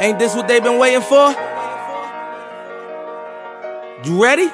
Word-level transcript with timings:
Ain't 0.00 0.18
this 0.18 0.34
what 0.34 0.48
they've 0.48 0.62
been 0.62 0.78
waiting 0.78 1.02
for? 1.02 1.30
You 4.02 4.22
ready? 4.22 4.50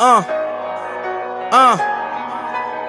Uh. 0.00 0.24
Uh. 1.52 1.76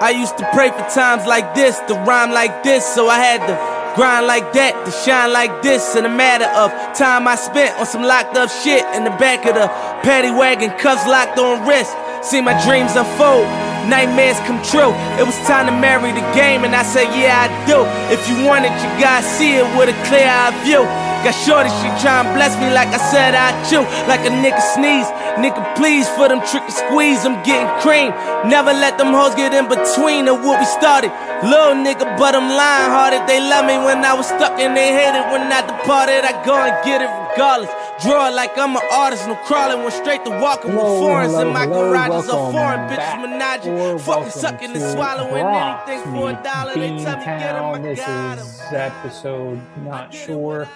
I 0.00 0.14
used 0.16 0.38
to 0.38 0.48
pray 0.54 0.70
for 0.70 0.88
times 0.88 1.26
like 1.26 1.54
this, 1.54 1.78
to 1.88 1.94
rhyme 2.08 2.32
like 2.32 2.62
this, 2.62 2.86
so 2.86 3.08
I 3.08 3.18
had 3.18 3.44
to 3.44 3.94
grind 3.94 4.26
like 4.26 4.54
that, 4.54 4.72
to 4.86 4.90
shine 4.90 5.30
like 5.34 5.60
this. 5.60 5.94
In 5.94 6.06
a 6.06 6.08
matter 6.08 6.48
of 6.56 6.72
time 6.96 7.28
I 7.28 7.34
spent 7.34 7.78
on 7.78 7.84
some 7.84 8.02
locked 8.02 8.38
up 8.38 8.48
shit 8.48 8.82
in 8.96 9.04
the 9.04 9.10
back 9.20 9.44
of 9.44 9.54
the 9.54 9.68
paddy 10.00 10.30
wagon, 10.30 10.70
cuffs 10.78 11.06
locked 11.06 11.38
on 11.38 11.68
wrist. 11.68 11.92
See 12.24 12.40
my 12.40 12.56
dreams 12.64 12.96
unfold, 12.96 13.44
nightmares 13.88 14.38
come 14.44 14.60
true. 14.62 14.92
It 15.20 15.24
was 15.24 15.36
time 15.46 15.66
to 15.66 15.74
marry 15.74 16.12
the 16.12 16.24
game, 16.34 16.64
and 16.64 16.74
I 16.74 16.82
said, 16.82 17.08
Yeah, 17.14 17.46
I 17.46 17.48
do. 17.64 17.86
If 18.12 18.20
you 18.28 18.44
want 18.44 18.64
it, 18.66 18.74
you 18.82 18.88
gotta 19.00 19.24
see 19.24 19.56
it 19.56 19.66
with 19.78 19.88
a 19.88 19.96
clear 20.08 20.26
eye 20.28 20.52
view. 20.64 20.84
Got 21.20 21.36
shorty, 21.36 21.68
she 21.84 21.88
tryin' 22.00 22.32
bless 22.32 22.56
me 22.56 22.72
like 22.72 22.88
I 22.88 23.00
said 23.12 23.36
I 23.36 23.52
chew. 23.68 23.84
Like 24.08 24.24
a 24.24 24.32
nigga 24.32 24.64
sneeze. 24.72 25.04
Nigga, 25.36 25.60
please, 25.76 26.08
for 26.16 26.32
them 26.32 26.40
trick 26.48 26.64
and 26.64 26.72
squeeze, 26.72 27.28
I'm 27.28 27.44
getting 27.44 27.68
cream. 27.84 28.08
Never 28.48 28.72
let 28.72 28.96
them 28.96 29.12
hoes 29.12 29.36
get 29.36 29.52
in 29.52 29.68
between 29.68 30.32
of 30.32 30.40
what 30.40 30.56
we 30.56 30.64
started. 30.64 31.12
Little 31.44 31.76
nigga, 31.76 32.08
but 32.16 32.32
I'm 32.32 32.48
lying 32.48 32.88
hearted. 32.88 33.28
They 33.28 33.36
love 33.36 33.68
me 33.68 33.76
when 33.84 34.00
I 34.00 34.16
was 34.16 34.32
stuck 34.32 34.56
and 34.56 34.72
they 34.72 34.96
hated 34.96 35.28
when 35.28 35.44
I 35.52 35.60
departed. 35.60 36.24
I 36.24 36.32
go 36.40 36.56
and 36.56 36.72
get 36.88 37.04
it 37.04 37.12
regardless. 37.12 37.68
Draw 38.02 38.28
like 38.30 38.56
I'm 38.56 38.76
an 38.76 38.82
artist, 38.92 39.26
no 39.28 39.34
crawling, 39.44 39.80
went 39.82 39.92
straight 39.92 40.24
to 40.24 40.30
walking 40.30 40.72
with 40.72 40.80
foreigns 40.80 41.34
in 41.34 41.48
my 41.48 41.64
hello, 41.66 41.90
garage 41.90 42.24
is 42.24 42.28
a 42.28 42.32
foreign 42.32 42.88
back, 42.88 43.18
bitches 43.18 43.22
menaging, 43.38 43.72
or 43.78 43.98
fucking 43.98 44.30
sucking 44.30 44.70
and 44.72 44.92
swallowing 44.92 45.44
anything 45.44 46.02
for 46.12 46.30
a 46.30 46.32
Meet 46.32 46.42
dollar. 46.44 46.74
They 46.74 46.88
tell 47.04 47.18
me 47.18 47.24
get 47.24 47.56
'em, 47.56 47.64
I 47.64 47.78
This 47.80 47.98
got 48.00 48.38
'em. 48.38 48.38
is 48.38 48.62
episode 48.72 49.60
not 49.84 50.14
sure 50.14 50.66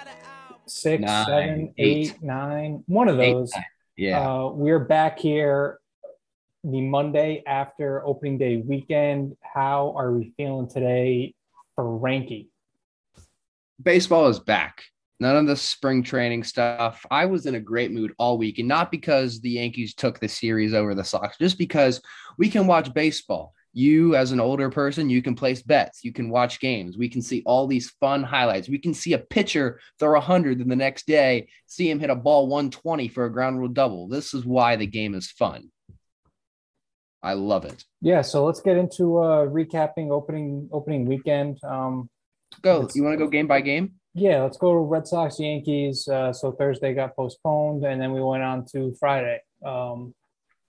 six, 0.66 1.00
Nine, 1.02 1.26
seven, 1.26 1.74
eight. 1.78 2.10
eight, 2.12 2.22
nine, 2.22 2.84
one 2.88 3.08
of 3.08 3.18
Eight, 3.20 3.32
those. 3.32 3.52
Yeah. 3.96 4.20
Uh, 4.28 4.48
we're 4.48 4.80
back 4.80 5.18
here 5.18 5.78
the 6.62 6.80
Monday 6.82 7.42
after 7.46 8.04
opening 8.06 8.36
day 8.38 8.56
weekend. 8.58 9.36
How 9.40 9.94
are 9.96 10.12
we 10.12 10.32
feeling 10.36 10.68
today 10.68 11.34
for 11.74 11.84
Ranky? 11.84 12.48
Baseball 13.82 14.28
is 14.28 14.38
back. 14.40 14.82
None 15.20 15.36
of 15.36 15.46
the 15.46 15.56
spring 15.56 16.02
training 16.02 16.42
stuff. 16.42 17.04
I 17.10 17.26
was 17.26 17.46
in 17.46 17.54
a 17.54 17.60
great 17.60 17.92
mood 17.92 18.12
all 18.18 18.36
week, 18.36 18.58
and 18.58 18.68
not 18.68 18.90
because 18.90 19.40
the 19.40 19.50
Yankees 19.50 19.94
took 19.94 20.18
the 20.18 20.28
series 20.28 20.74
over 20.74 20.94
the 20.94 21.04
Sox, 21.04 21.38
just 21.38 21.56
because 21.56 22.00
we 22.36 22.48
can 22.48 22.66
watch 22.66 22.92
baseball. 22.92 23.54
You, 23.76 24.14
as 24.14 24.30
an 24.30 24.38
older 24.38 24.70
person, 24.70 25.10
you 25.10 25.20
can 25.20 25.34
place 25.34 25.60
bets. 25.62 26.04
You 26.04 26.12
can 26.12 26.30
watch 26.30 26.60
games. 26.60 26.96
We 26.96 27.08
can 27.08 27.22
see 27.22 27.42
all 27.44 27.66
these 27.66 27.90
fun 28.00 28.22
highlights. 28.22 28.68
We 28.68 28.78
can 28.78 28.94
see 28.94 29.14
a 29.14 29.18
pitcher 29.18 29.80
throw 29.98 30.12
100 30.12 30.60
and 30.60 30.70
the 30.70 30.76
next 30.76 31.08
day 31.08 31.48
see 31.66 31.90
him 31.90 31.98
hit 31.98 32.08
a 32.08 32.14
ball 32.14 32.46
120 32.46 33.08
for 33.08 33.24
a 33.24 33.32
ground 33.32 33.58
rule 33.58 33.68
double. 33.68 34.06
This 34.06 34.32
is 34.32 34.44
why 34.44 34.76
the 34.76 34.86
game 34.86 35.16
is 35.16 35.28
fun. 35.28 35.72
I 37.20 37.32
love 37.32 37.64
it. 37.64 37.84
Yeah, 38.00 38.22
so 38.22 38.44
let's 38.44 38.60
get 38.60 38.76
into 38.76 39.18
uh, 39.18 39.46
recapping 39.46 40.10
opening 40.10 40.68
opening 40.70 41.06
weekend. 41.06 41.58
Um, 41.64 42.08
Go. 42.62 42.88
You 42.94 43.02
want 43.02 43.14
to 43.14 43.24
go 43.24 43.28
game 43.28 43.48
by 43.48 43.60
game? 43.60 43.94
Yeah, 44.14 44.42
let's 44.42 44.58
go 44.58 44.72
to 44.72 44.78
Red 44.78 45.08
Sox 45.08 45.40
Yankees. 45.40 46.06
Uh, 46.06 46.32
so 46.32 46.52
Thursday 46.52 46.94
got 46.94 47.16
postponed, 47.16 47.84
and 47.84 48.00
then 48.00 48.12
we 48.12 48.22
went 48.22 48.44
on 48.44 48.64
to 48.66 48.94
Friday. 49.00 49.40
Um, 49.66 50.14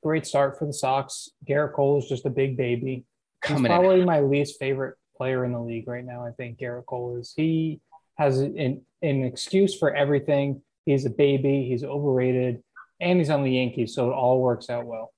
great 0.01 0.25
start 0.25 0.57
for 0.57 0.65
the 0.65 0.73
Sox. 0.73 1.29
Gerrit 1.47 1.73
Cole 1.73 1.99
is 1.99 2.07
just 2.07 2.25
a 2.25 2.29
big 2.31 2.57
baby. 2.57 3.05
He's 3.43 3.49
Coming 3.49 3.71
in 3.71 3.77
probably 3.77 4.03
my 4.03 4.21
least 4.21 4.57
favorite 4.59 4.95
player 5.15 5.45
in 5.45 5.51
the 5.51 5.61
league 5.61 5.87
right 5.87 6.03
now. 6.03 6.25
I 6.25 6.31
think 6.31 6.57
Gerrit 6.57 6.87
Cole 6.87 7.17
is. 7.19 7.33
He 7.35 7.81
has 8.17 8.39
an, 8.39 8.81
an 9.03 9.23
excuse 9.23 9.77
for 9.77 9.93
everything. 9.93 10.63
He's 10.85 11.05
a 11.05 11.11
baby. 11.11 11.67
He's 11.69 11.83
overrated, 11.83 12.63
and 12.99 13.19
he's 13.19 13.29
on 13.29 13.43
the 13.43 13.51
Yankees, 13.51 13.93
so 13.93 14.09
it 14.09 14.13
all 14.13 14.41
works 14.41 14.71
out 14.71 14.87
well. 14.87 15.13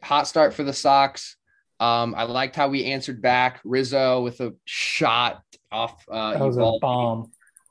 hot 0.00 0.28
start 0.28 0.54
for 0.54 0.62
the 0.62 0.72
Sox. 0.72 1.36
Um, 1.80 2.14
I 2.16 2.22
liked 2.22 2.56
how 2.56 2.68
we 2.68 2.84
answered 2.84 3.20
back 3.20 3.60
Rizzo 3.64 4.22
with 4.22 4.40
a 4.40 4.54
shot 4.64 5.42
off. 5.76 6.04
Uh, 6.10 6.32
That 6.32 6.40
was 6.44 6.56
a 6.56 6.72
bomb. 6.80 7.30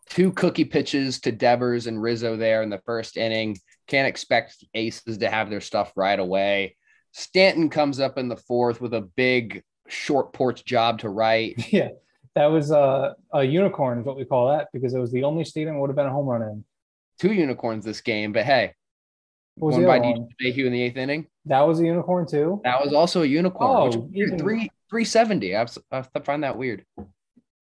Two 0.10 0.32
cookie 0.32 0.66
pitches 0.66 1.20
to 1.22 1.32
Devers 1.32 1.88
and 1.88 2.02
Rizzo 2.02 2.38
there 2.38 2.62
in 2.62 2.70
the 2.70 2.82
first 2.86 3.18
inning. 3.18 3.58
Can't 3.88 4.08
expect 4.08 4.64
aces 4.74 5.18
to 5.18 5.30
have 5.30 5.50
their 5.50 5.62
stuff 5.62 5.92
right 5.96 6.20
away. 6.20 6.78
Stanton 7.12 7.70
comes 7.70 8.00
up 8.00 8.18
in 8.18 8.28
the 8.30 8.36
fourth 8.38 8.80
with 8.82 8.94
a 8.94 9.02
big 9.02 9.64
short 9.88 10.32
porch 10.34 10.64
job 10.64 11.00
to 11.00 11.10
right. 11.10 11.56
Yeah, 11.72 11.90
that 12.36 12.48
was 12.48 12.70
a, 12.72 13.16
a 13.34 13.44
unicorn, 13.44 14.00
is 14.00 14.06
what 14.06 14.18
we 14.18 14.26
call 14.26 14.50
that, 14.50 14.68
because 14.74 14.94
it 14.94 15.00
was 15.00 15.12
the 15.12 15.24
only 15.24 15.44
stadium 15.46 15.80
would 15.80 15.90
have 15.90 15.96
been 15.96 16.06
a 16.06 16.12
home 16.12 16.28
run 16.28 16.42
in. 16.44 16.64
Two 17.20 17.34
unicorns 17.34 17.84
this 17.86 18.02
game, 18.02 18.32
but 18.34 18.44
hey, 18.46 18.74
What 19.56 19.68
was 19.68 19.78
one 19.78 19.86
by 19.86 20.00
DJ? 20.00 20.28
LeMahieu 20.44 20.66
in 20.66 20.74
the 20.74 20.82
eighth 20.84 20.98
inning. 20.98 21.28
That 21.46 21.62
was 21.62 21.80
a 21.80 21.86
unicorn 21.86 22.28
too. 22.28 22.62
That 22.64 22.84
was 22.84 22.94
also 22.94 23.24
a 23.24 23.26
unicorn. 23.26 23.72
Oh, 23.96 24.38
three 24.38 24.70
three 24.90 25.06
seventy. 25.06 25.56
I, 25.56 25.66
I 25.92 26.02
find 26.24 26.44
that 26.44 26.58
weird. 26.58 26.86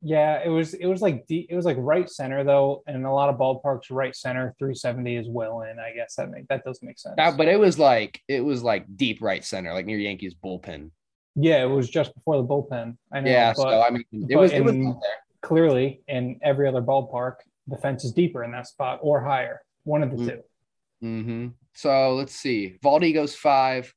Yeah, 0.06 0.42
it 0.44 0.50
was 0.50 0.74
it 0.74 0.86
was 0.86 1.02
like 1.02 1.26
deep, 1.28 1.48
it 1.50 1.56
was 1.56 1.64
like 1.66 1.78
right 1.80 2.10
center 2.10 2.44
though, 2.44 2.84
and 2.88 3.06
a 3.06 3.12
lot 3.12 3.30
of 3.30 3.38
ballparks, 3.38 3.84
right 3.90 4.14
center, 4.16 4.54
370 4.60 5.16
is 5.16 5.28
well 5.30 5.62
in. 5.62 5.80
I 5.80 5.94
guess 5.94 6.16
that 6.16 6.30
make 6.30 6.48
that 6.50 6.66
does 6.66 6.80
make 6.84 7.00
sense. 7.00 7.16
That, 7.16 7.38
but 7.38 7.48
it 7.48 7.58
was 7.60 7.80
like 7.80 8.22
it 8.28 8.42
was 8.42 8.64
like 8.64 8.86
deep 8.98 9.22
right 9.22 9.44
center, 9.46 9.74
like 9.74 9.86
near 9.86 9.98
Yankees 9.98 10.36
bullpen. 10.36 10.92
yeah, 11.36 11.64
it 11.64 11.68
was 11.70 11.90
just 11.90 12.14
before 12.16 12.36
the 12.38 12.44
bullpen. 12.44 12.98
I 13.14 13.22
know. 13.22 13.32
yeah, 13.32 13.54
but 13.56 13.62
so 13.64 13.82
I 13.82 13.90
mean, 13.92 14.04
it 14.30 14.36
was 14.36 14.52
it 14.52 14.62
was 14.62 14.74
in- 14.74 14.84
there. 14.84 14.96
clearly 15.42 16.02
in 16.10 16.38
every 16.44 16.68
other 16.68 16.82
ballpark, 16.82 17.36
the 17.68 17.78
fence 17.78 18.04
is 18.04 18.12
deeper 18.12 18.44
in 18.44 18.52
that 18.52 18.68
spot 18.68 19.00
or 19.02 19.22
higher. 19.24 19.62
One 19.86 20.04
of 20.04 20.12
the 20.12 20.18
Mm. 20.18 20.28
two. 20.30 20.42
hmm 21.02 21.48
So 21.76 22.14
let's 22.16 22.36
see. 22.36 22.78
Valdi 22.84 23.14
goes 23.14 23.36
five. 23.36 23.94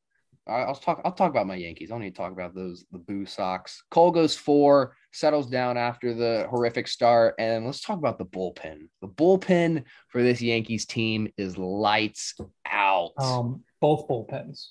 I- 0.48 0.62
I'll 0.62 0.74
talk. 0.76 1.00
I'll 1.04 1.12
talk 1.12 1.30
about 1.30 1.48
my 1.48 1.56
Yankees. 1.56 1.90
I 1.90 1.94
don't 1.94 2.02
need 2.02 2.14
to 2.14 2.16
talk 2.16 2.30
about 2.32 2.54
those 2.54 2.84
the 2.92 2.98
Boo 2.98 3.26
Sox. 3.26 3.82
Cole 3.90 4.12
goes 4.12 4.36
four. 4.36 4.94
Settles 5.16 5.46
down 5.46 5.78
after 5.78 6.12
the 6.12 6.46
horrific 6.50 6.86
start, 6.86 7.36
and 7.38 7.64
let's 7.64 7.80
talk 7.80 7.96
about 7.96 8.18
the 8.18 8.26
bullpen. 8.26 8.88
The 9.00 9.08
bullpen 9.08 9.84
for 10.08 10.22
this 10.22 10.42
Yankees 10.42 10.84
team 10.84 11.32
is 11.38 11.56
lights 11.56 12.34
out. 12.66 13.12
Um, 13.16 13.64
both 13.80 14.06
bullpens. 14.08 14.66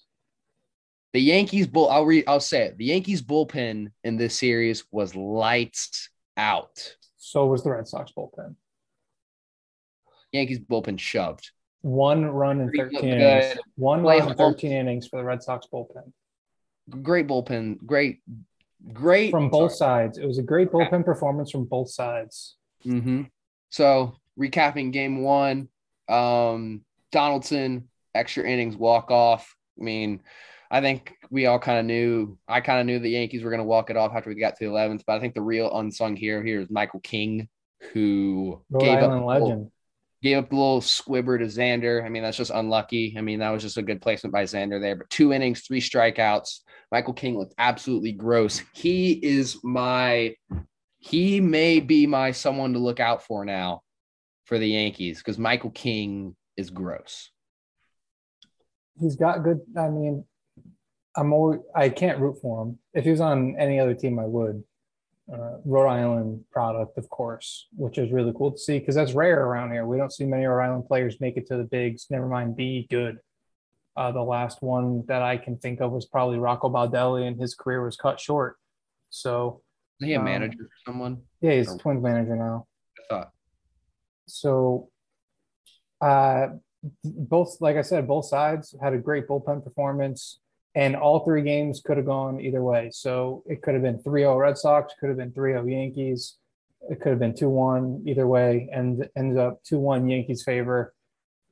the 1.13 1.19
Yankees 1.19 1.66
bull. 1.66 1.89
I'll 1.89 2.05
read. 2.05 2.25
I'll 2.28 2.39
say 2.39 2.66
it. 2.66 2.78
The 2.78 2.85
Yankees 2.85 3.23
bullpen 3.23 3.88
in 4.03 4.17
this 4.17 4.38
series 4.38 4.84
was 4.91 5.16
lights 5.16 6.11
out. 6.38 6.95
So 7.17 7.47
was 7.47 7.63
the 7.63 7.72
Red 7.72 7.88
Sox 7.88 8.11
bullpen. 8.16 8.55
Yankees 10.31 10.59
bullpen 10.59 11.00
shoved. 11.00 11.50
One 11.81 12.23
run 12.23 12.61
in 12.61 12.72
13 12.72 13.03
innings. 13.03 13.59
One 13.78 14.03
Play 14.03 14.19
run 14.19 14.29
in 14.29 14.38
home. 14.38 14.53
13 14.53 14.72
innings 14.72 15.07
for 15.07 15.17
the 15.17 15.23
Red 15.23 15.41
Sox 15.41 15.66
bullpen. 15.73 16.11
Great 17.01 17.25
bullpen. 17.25 17.84
Great, 17.84 18.19
great 18.94 19.31
From 19.31 19.50
both 19.50 19.73
sides. 19.73 20.18
It 20.18 20.25
was 20.25 20.38
a 20.38 20.44
great 20.44 20.72
bullpen 20.72 21.06
performance 21.06 21.51
from 21.51 21.66
both 21.66 21.90
sides. 21.90 22.56
Mm-hmm. 22.85 23.23
So 23.69 24.16
recapping 24.40 24.91
game 24.91 25.22
one, 25.22 25.69
um, 26.07 26.85
Donaldson 27.12 27.90
extra 28.13 28.44
innings 28.44 28.75
walk 28.75 29.12
off. 29.12 29.56
I 29.79 29.84
mean, 29.84 30.22
I 30.72 30.81
think 30.81 31.13
we 31.29 31.46
all 31.46 31.59
kind 31.59 31.79
of 31.79 31.85
knew. 31.85 32.38
I 32.47 32.62
kind 32.62 32.79
of 32.79 32.85
knew 32.85 33.00
the 33.00 33.09
Yankees 33.09 33.44
were 33.44 33.50
going 33.50 33.59
to 33.59 33.66
walk 33.66 33.90
it 33.90 33.97
off 33.97 34.13
after 34.16 34.29
we 34.29 34.35
got 34.35 34.56
to 34.57 34.66
the 34.66 34.69
eleventh, 34.72 35.03
but 35.06 35.13
I 35.13 35.19
think 35.19 35.34
the 35.34 35.41
real 35.41 35.75
unsung 35.78 36.16
hero 36.16 36.44
here 36.44 36.62
is 36.62 36.69
Michael 36.69 37.02
King, 37.02 37.50
who 37.94 38.62
Rhode 38.69 38.81
gave 38.81 38.97
Island 38.97 39.13
up 39.13 39.25
legend. 39.25 39.72
Gave 40.25 40.40
up 40.40 40.52
a 40.52 40.56
little 40.56 40.81
squibber 40.81 41.38
to 41.38 41.46
Xander. 41.46 42.03
I 42.03 42.09
mean, 42.09 42.24
that's 42.24 42.38
just 42.38 42.50
unlucky. 42.50 43.13
I 43.16 43.22
mean, 43.22 43.40
that 43.40 43.52
was 43.52 43.62
just 43.62 43.78
a 43.78 43.84
good 43.84 44.02
placement 44.02 44.34
by 44.34 44.44
Xander 44.44 44.81
there. 44.81 44.96
But 44.96 45.09
two 45.12 45.31
innings, 45.31 45.62
three 45.62 45.80
strikeouts. 45.80 46.62
Michael 46.91 47.13
King 47.13 47.38
looked 47.38 47.53
absolutely 47.59 48.12
gross. 48.12 48.64
He 48.74 49.12
is 49.12 49.59
my, 49.64 50.35
he 50.97 51.40
may 51.40 51.79
be 51.79 52.08
my 52.08 52.32
someone 52.32 52.73
to 52.73 52.79
look 52.79 52.99
out 52.99 53.23
for 53.23 53.46
now 53.46 53.82
for 54.46 54.58
the 54.58 54.67
Yankees 54.67 55.20
because 55.20 55.38
Michael 55.38 55.70
King 55.70 56.35
is 56.58 56.72
gross. 56.72 57.29
He's 58.99 59.16
got 59.16 59.44
good. 59.44 59.59
I 59.78 59.90
mean, 59.90 60.26
I'm 61.16 61.34
always, 61.34 61.59
I 61.76 61.90
can't 61.90 62.20
root 62.20 62.40
for 62.41 62.64
him. 62.64 62.79
If 62.96 63.03
he 63.03 63.11
was 63.11 63.22
on 63.22 63.58
any 63.59 63.79
other 63.79 63.94
team, 63.94 64.17
I 64.17 64.26
would. 64.26 64.64
Uh, 65.31 65.57
Rhode 65.66 65.87
Island 65.87 66.43
product, 66.51 66.99
of 66.99 67.09
course, 67.09 67.67
which 67.75 67.97
is 67.97 68.11
really 68.11 68.31
cool 68.37 68.51
to 68.51 68.57
see 68.59 68.77
because 68.77 68.93
that's 68.93 69.13
rare 69.13 69.43
around 69.43 69.72
here. 69.72 69.85
We 69.87 69.97
don't 69.97 70.13
see 70.13 70.23
many 70.23 70.45
Rhode 70.45 70.63
Island 70.63 70.85
players 70.87 71.19
make 71.19 71.35
it 71.35 71.47
to 71.47 71.57
the 71.57 71.63
bigs. 71.63 72.05
Never 72.11 72.27
mind, 72.27 72.55
be 72.55 72.85
good. 72.91 73.17
Uh, 73.97 74.11
the 74.11 74.22
last 74.22 74.61
one 74.61 75.03
that 75.07 75.23
I 75.23 75.37
can 75.37 75.57
think 75.57 75.81
of 75.81 75.91
was 75.91 76.05
probably 76.05 76.37
Rocco 76.37 76.69
Baldelli, 76.69 77.27
and 77.27 77.39
his 77.41 77.55
career 77.55 77.83
was 77.83 77.95
cut 77.95 78.19
short. 78.19 78.57
So 79.09 79.61
Is 79.99 80.07
he 80.07 80.13
a 80.13 80.19
Um, 80.19 80.25
manager 80.25 80.57
for 80.63 80.91
someone? 80.91 81.23
yeah, 81.41 81.53
he's 81.53 81.73
a 81.73 81.77
Twins 81.77 82.03
manager 82.03 82.35
now. 82.35 82.67
I 82.99 83.01
thought. 83.09 83.31
So, 84.27 84.89
uh, 86.01 86.47
both, 87.03 87.59
like 87.61 87.77
I 87.77 87.81
said, 87.81 88.07
both 88.07 88.25
sides 88.25 88.75
had 88.79 88.93
a 88.93 88.97
great 88.99 89.27
bullpen 89.27 89.63
performance, 89.63 90.39
and 90.75 90.95
all 90.95 91.23
three 91.23 91.41
games 91.41 91.81
could 91.83 91.97
have 91.97 92.05
gone 92.05 92.39
either 92.41 92.61
way. 92.61 92.89
So 92.91 93.43
it 93.47 93.61
could 93.61 93.73
have 93.73 93.83
been 93.83 93.99
3 94.03 94.22
0 94.22 94.37
Red 94.37 94.57
Sox, 94.57 94.93
could 94.99 95.09
have 95.09 95.17
been 95.17 95.31
3 95.31 95.53
0 95.53 95.66
Yankees. 95.66 96.37
It 96.89 97.01
could 97.01 97.09
have 97.09 97.19
been 97.19 97.33
two 97.35 97.49
one 97.49 98.03
either 98.05 98.27
way, 98.27 98.69
and 98.72 99.09
ended 99.17 99.39
up 99.39 99.63
two 99.63 99.79
one 99.79 100.07
Yankees 100.07 100.43
favor. 100.43 100.93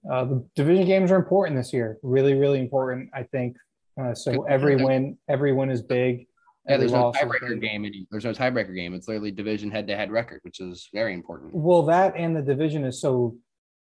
Uh, 0.09 0.25
the 0.25 0.47
division 0.55 0.85
games 0.85 1.09
are 1.11 1.15
important 1.15 1.57
this 1.57 1.73
year. 1.73 1.97
Really, 2.03 2.35
really 2.35 2.59
important. 2.59 3.09
I 3.15 3.23
think. 3.23 3.57
Uh, 3.99 4.13
so 4.13 4.43
every 4.43 4.75
win, 4.75 5.17
every 5.27 5.51
win 5.53 5.71
is 5.71 5.81
big. 5.81 6.27
Yeah, 6.67 6.77
there's 6.77 6.91
no 6.91 7.11
tiebreaker 7.11 7.59
game. 7.59 7.83
any- 7.83 8.07
There's 8.11 8.23
no 8.25 8.31
tiebreaker 8.31 8.75
game. 8.75 8.93
It's 8.93 9.07
literally 9.07 9.31
division 9.31 9.69
head-to-head 9.69 10.11
record, 10.11 10.39
which 10.43 10.59
is 10.59 10.87
very 10.93 11.13
important. 11.13 11.51
Well, 11.53 11.83
that 11.83 12.15
and 12.15 12.35
the 12.35 12.41
division 12.41 12.85
is 12.85 13.01
so 13.01 13.35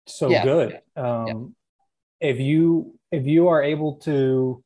so 0.06 0.30
Yeah, 0.30 0.44
good. 0.44 0.80
Um, 0.96 1.56
If 2.20 2.38
you 2.38 2.94
if 3.10 3.26
you 3.26 3.48
are 3.48 3.62
able 3.62 3.96
to 4.02 4.62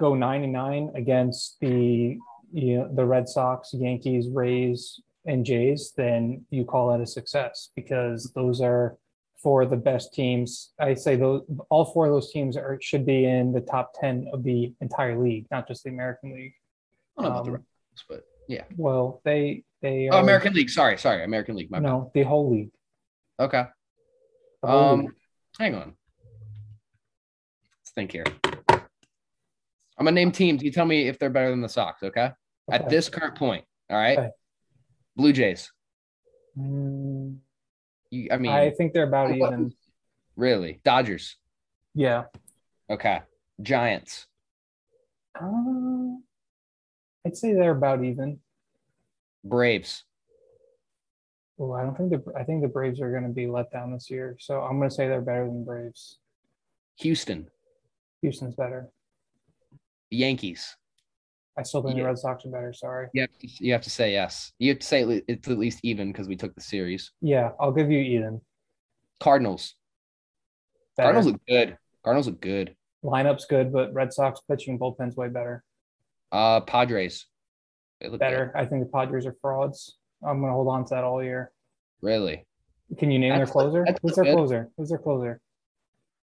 go 0.00 0.14
nine 0.14 0.42
and 0.42 0.52
nine 0.52 0.90
against 0.96 1.58
the 1.60 2.18
you 2.52 2.78
know 2.78 2.90
the 2.92 3.04
Red 3.04 3.28
Sox, 3.28 3.72
Yankees, 3.72 4.26
Rays, 4.28 5.00
and 5.26 5.44
Jays, 5.44 5.92
then 5.96 6.44
you 6.50 6.64
call 6.64 6.90
that 6.90 7.00
a 7.00 7.06
success 7.06 7.70
because 7.76 8.32
those 8.34 8.60
are 8.60 8.96
four 9.42 9.62
of 9.62 9.70
the 9.70 9.76
best 9.76 10.12
teams. 10.12 10.72
I 10.80 10.94
say 10.94 11.14
those 11.16 11.42
all 11.68 11.84
four 11.84 12.06
of 12.06 12.12
those 12.12 12.32
teams 12.32 12.56
are 12.56 12.78
should 12.82 13.04
be 13.06 13.24
in 13.26 13.52
the 13.52 13.60
top 13.60 13.92
ten 14.00 14.26
of 14.32 14.42
the 14.42 14.74
entire 14.80 15.16
league, 15.22 15.46
not 15.50 15.68
just 15.68 15.84
the 15.84 15.90
American 15.90 16.34
League. 16.34 16.54
I 17.18 17.22
don't 17.22 17.30
know 17.32 17.36
about 17.38 17.44
the 17.44 17.50
Um, 17.50 17.54
Red 17.56 17.64
Sox, 17.94 18.04
but 18.08 18.20
yeah. 18.48 18.64
Well, 18.76 19.20
they 19.24 19.62
they 19.82 20.08
Oh, 20.10 20.18
American 20.18 20.52
League. 20.54 20.70
Sorry, 20.70 20.96
sorry, 20.98 21.22
American 21.22 21.54
League. 21.56 21.70
My 21.70 21.78
bad. 21.78 21.86
no 21.88 22.10
the 22.14 22.22
whole 22.22 22.50
league. 22.50 22.72
Okay. 23.38 23.64
Whole 24.64 24.92
Um, 24.94 25.00
league. 25.00 25.10
hang 25.58 25.74
on. 25.74 25.94
Let's 27.78 27.90
think 27.94 28.12
here. 28.12 28.24
I'm 30.00 30.06
gonna 30.06 30.14
name 30.14 30.32
teams. 30.32 30.62
You 30.62 30.72
tell 30.72 30.86
me 30.86 31.08
if 31.08 31.18
they're 31.18 31.28
better 31.28 31.50
than 31.50 31.60
the 31.60 31.68
Sox. 31.68 32.02
Okay. 32.02 32.30
At 32.72 32.88
this 32.88 33.10
current 33.10 33.36
point. 33.36 33.64
All 33.90 33.98
right. 33.98 34.18
Okay. 34.18 34.28
Blue 35.14 35.32
Jays. 35.32 35.70
Mm, 36.58 37.36
You, 38.10 38.28
I 38.32 38.38
mean, 38.38 38.50
I 38.50 38.70
think 38.70 38.92
they're 38.94 39.06
about 39.06 39.28
what- 39.36 39.52
even. 39.52 39.72
really? 40.36 40.80
Dodgers. 40.84 41.36
Yeah. 41.94 42.24
Okay. 42.88 43.20
Giants. 43.60 44.26
Uh, 45.38 46.14
I'd 47.26 47.36
say 47.36 47.52
they're 47.52 47.72
about 47.76 48.02
even. 48.02 48.40
Braves. 49.44 50.04
Oh, 51.58 51.72
I 51.72 51.82
don't 51.82 51.96
think 51.96 52.10
the 52.10 52.32
I 52.34 52.42
think 52.44 52.62
the 52.62 52.68
Braves 52.68 53.00
are 53.02 53.10
going 53.10 53.24
to 53.24 53.28
be 53.28 53.46
let 53.46 53.70
down 53.70 53.92
this 53.92 54.08
year. 54.10 54.36
So 54.40 54.62
I'm 54.62 54.78
going 54.78 54.88
to 54.88 54.94
say 54.94 55.08
they're 55.08 55.20
better 55.20 55.44
than 55.44 55.64
Braves. 55.64 56.18
Houston. 57.00 57.50
Houston's 58.22 58.54
better. 58.54 58.88
Yankees. 60.10 60.76
I 61.58 61.62
still 61.62 61.82
think 61.82 61.96
Yeah. 61.96 62.02
the 62.04 62.06
Red 62.08 62.18
Sox 62.18 62.44
are 62.46 62.50
better. 62.50 62.72
Sorry. 62.72 63.08
You 63.12 63.22
have 63.22 63.38
to, 63.38 63.48
you 63.64 63.72
have 63.72 63.82
to 63.82 63.90
say 63.90 64.12
yes. 64.12 64.52
You 64.58 64.70
have 64.70 64.78
to 64.78 64.86
say 64.86 65.22
it's 65.28 65.48
at 65.48 65.58
least 65.58 65.80
even 65.82 66.10
because 66.12 66.28
we 66.28 66.36
took 66.36 66.54
the 66.54 66.60
series. 66.60 67.12
Yeah, 67.20 67.50
I'll 67.60 67.72
give 67.72 67.90
you 67.90 67.98
even. 68.00 68.40
Cardinals. 69.18 69.74
Better. 70.96 71.06
Cardinals 71.06 71.26
look 71.26 71.40
good. 71.46 71.76
Cardinals 72.04 72.26
look 72.28 72.40
good. 72.40 72.76
Lineup's 73.04 73.46
good, 73.46 73.72
but 73.72 73.92
Red 73.92 74.12
Sox 74.12 74.40
pitching 74.48 74.78
bullpen's 74.78 75.16
way 75.16 75.28
better. 75.28 75.64
Uh, 76.32 76.60
Padres. 76.60 77.26
They 78.00 78.08
look 78.08 78.20
Better. 78.20 78.52
good. 78.54 78.60
I 78.60 78.64
think 78.66 78.82
the 78.84 78.90
Padres 78.90 79.26
are 79.26 79.36
frauds. 79.42 79.96
I'm 80.22 80.40
going 80.40 80.50
to 80.50 80.54
hold 80.54 80.68
on 80.68 80.84
to 80.86 80.94
that 80.94 81.04
all 81.04 81.22
year. 81.22 81.52
Really. 82.00 82.46
Can 82.98 83.10
you 83.10 83.18
name 83.18 83.30
That's- 83.30 83.48
their 83.48 83.52
closer? 83.52 83.86
Who's 84.02 84.14
their 84.14 84.24
good. 84.24 84.34
closer? 84.34 84.68
Who's 84.76 84.88
their 84.88 84.98
closer? 84.98 85.40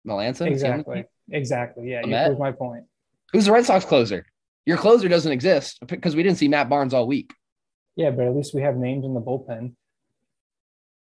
Melancon. 0.08 0.48
Exactly. 0.48 1.06
Exactly. 1.30 1.92
Yeah, 1.92 2.06
you 2.06 2.16
proved 2.28 2.40
my 2.40 2.52
point. 2.52 2.86
Who's 3.34 3.46
the 3.46 3.52
Red 3.52 3.66
Sox 3.66 3.86
closer? 3.86 4.26
Your 4.66 4.78
closer 4.78 5.08
doesn't 5.08 5.32
exist 5.32 5.80
because 5.88 6.16
we 6.16 6.24
didn't 6.24 6.38
see 6.38 6.48
Matt 6.48 6.70
Barnes 6.70 6.94
all 6.94 7.08
week. 7.08 7.34
Yeah, 7.96 8.12
but 8.12 8.26
at 8.28 8.36
least 8.36 8.54
we 8.54 8.62
have 8.62 8.76
names 8.76 9.06
in 9.06 9.14
the 9.14 9.22
bullpen. 9.22 9.74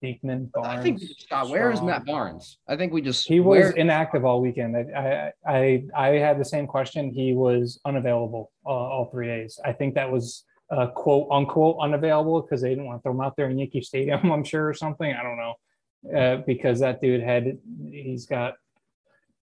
Diekman, 0.04 0.52
Barnes. 0.52 0.68
I 0.80 0.84
think 0.84 1.02
Scott, 1.02 1.50
where 1.50 1.72
is 1.72 1.82
Matt 1.82 2.06
Barnes? 2.06 2.58
I 2.68 2.76
think 2.76 2.94
we 2.94 3.02
just 3.02 3.28
He 3.28 3.40
was 3.40 3.60
where- 3.60 3.72
inactive 3.72 4.26
all 4.26 4.42
weekend. 4.42 4.76
I, 4.78 5.32
I 5.48 5.54
I 5.54 5.84
I 5.96 6.08
had 6.20 6.40
the 6.40 6.46
same 6.46 6.68
question. 6.68 7.12
He 7.12 7.34
was 7.34 7.80
unavailable 7.86 8.52
uh, 8.66 8.70
all 8.70 9.10
three 9.12 9.28
days. 9.28 9.60
I 9.66 9.72
think 9.74 9.96
that 9.96 10.12
was 10.12 10.44
uh, 10.70 10.88
quote 10.88 11.28
unquote 11.32 11.78
unavailable 11.82 12.42
because 12.42 12.62
they 12.62 12.70
didn't 12.70 12.86
want 12.86 13.00
to 13.00 13.04
throw 13.04 13.14
him 13.14 13.22
out 13.22 13.36
there 13.36 13.50
in 13.50 13.58
Yankee 13.58 13.82
Stadium. 13.82 14.32
I'm 14.32 14.44
sure 14.44 14.68
or 14.68 14.74
something. 14.74 15.12
I 15.12 15.24
don't 15.24 15.38
know 15.38 16.20
uh, 16.20 16.36
because 16.46 16.80
that 16.82 17.02
dude 17.02 17.22
had 17.24 17.58
he's 17.90 18.26
got 18.26 18.56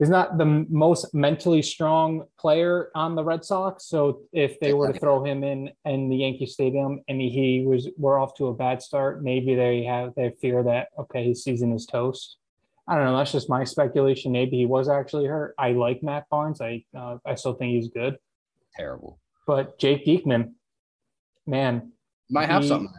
he's 0.05 0.11
not 0.11 0.37
the 0.39 0.45
most 0.69 1.15
mentally 1.15 1.63
strong 1.63 2.25
player 2.39 2.91
on 2.95 3.15
the 3.15 3.25
Red 3.25 3.45
Sox. 3.45 3.87
So 3.87 4.21
if 4.33 4.61
they 4.61 4.73
were 4.75 4.93
to 4.93 4.99
throw 4.99 5.25
him 5.25 5.43
in 5.43 5.71
in 5.85 6.09
the 6.11 6.17
Yankee 6.17 6.47
Stadium 6.47 7.01
and 7.09 7.21
he 7.21 7.65
was 7.67 7.89
we're 7.97 8.19
off 8.19 8.35
to 8.37 8.49
a 8.49 8.55
bad 8.55 8.83
start, 8.83 9.23
maybe 9.23 9.55
they 9.55 9.85
have 9.85 10.13
they 10.15 10.31
fear 10.41 10.63
that 10.65 10.89
okay 10.99 11.25
his 11.25 11.43
season 11.43 11.73
is 11.73 11.87
toast. 11.87 12.37
I 12.87 12.97
don't 12.97 13.05
know. 13.05 13.17
That's 13.17 13.33
just 13.33 13.49
my 13.49 13.65
speculation. 13.65 14.31
Maybe 14.33 14.59
he 14.59 14.67
was 14.67 14.91
actually 14.91 15.27
hurt. 15.27 15.55
I 15.59 15.73
like 15.73 16.03
Matt 16.03 16.29
Barnes. 16.31 16.61
I 16.61 16.85
uh, 16.95 17.17
I 17.25 17.35
still 17.35 17.55
think 17.55 17.73
he's 17.73 17.89
good. 17.89 18.19
terrible. 18.77 19.19
But 19.47 19.79
Jake 19.79 20.05
Diekman, 20.07 20.53
man, 21.47 21.93
Might 22.31 22.49
have 22.51 22.63
He- 22.63 22.69
something. 22.69 22.93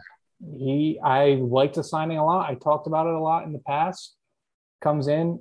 he 0.58 1.00
I 1.02 1.34
like 1.40 1.72
the 1.74 1.84
signing 1.84 2.18
a 2.18 2.24
lot. 2.24 2.50
I 2.50 2.54
talked 2.54 2.86
about 2.88 3.06
it 3.06 3.14
a 3.14 3.20
lot 3.20 3.44
in 3.46 3.52
the 3.52 3.58
past. 3.60 4.16
Comes 4.80 5.08
in. 5.08 5.40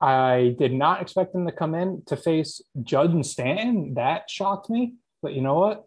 I 0.00 0.54
did 0.58 0.72
not 0.72 1.02
expect 1.02 1.34
him 1.34 1.46
to 1.46 1.52
come 1.52 1.74
in 1.74 2.02
to 2.06 2.16
face 2.16 2.62
Judd 2.82 3.12
and 3.12 3.26
Stanton. 3.26 3.94
That 3.94 4.30
shocked 4.30 4.70
me. 4.70 4.94
But 5.22 5.34
you 5.34 5.42
know 5.42 5.58
what? 5.58 5.84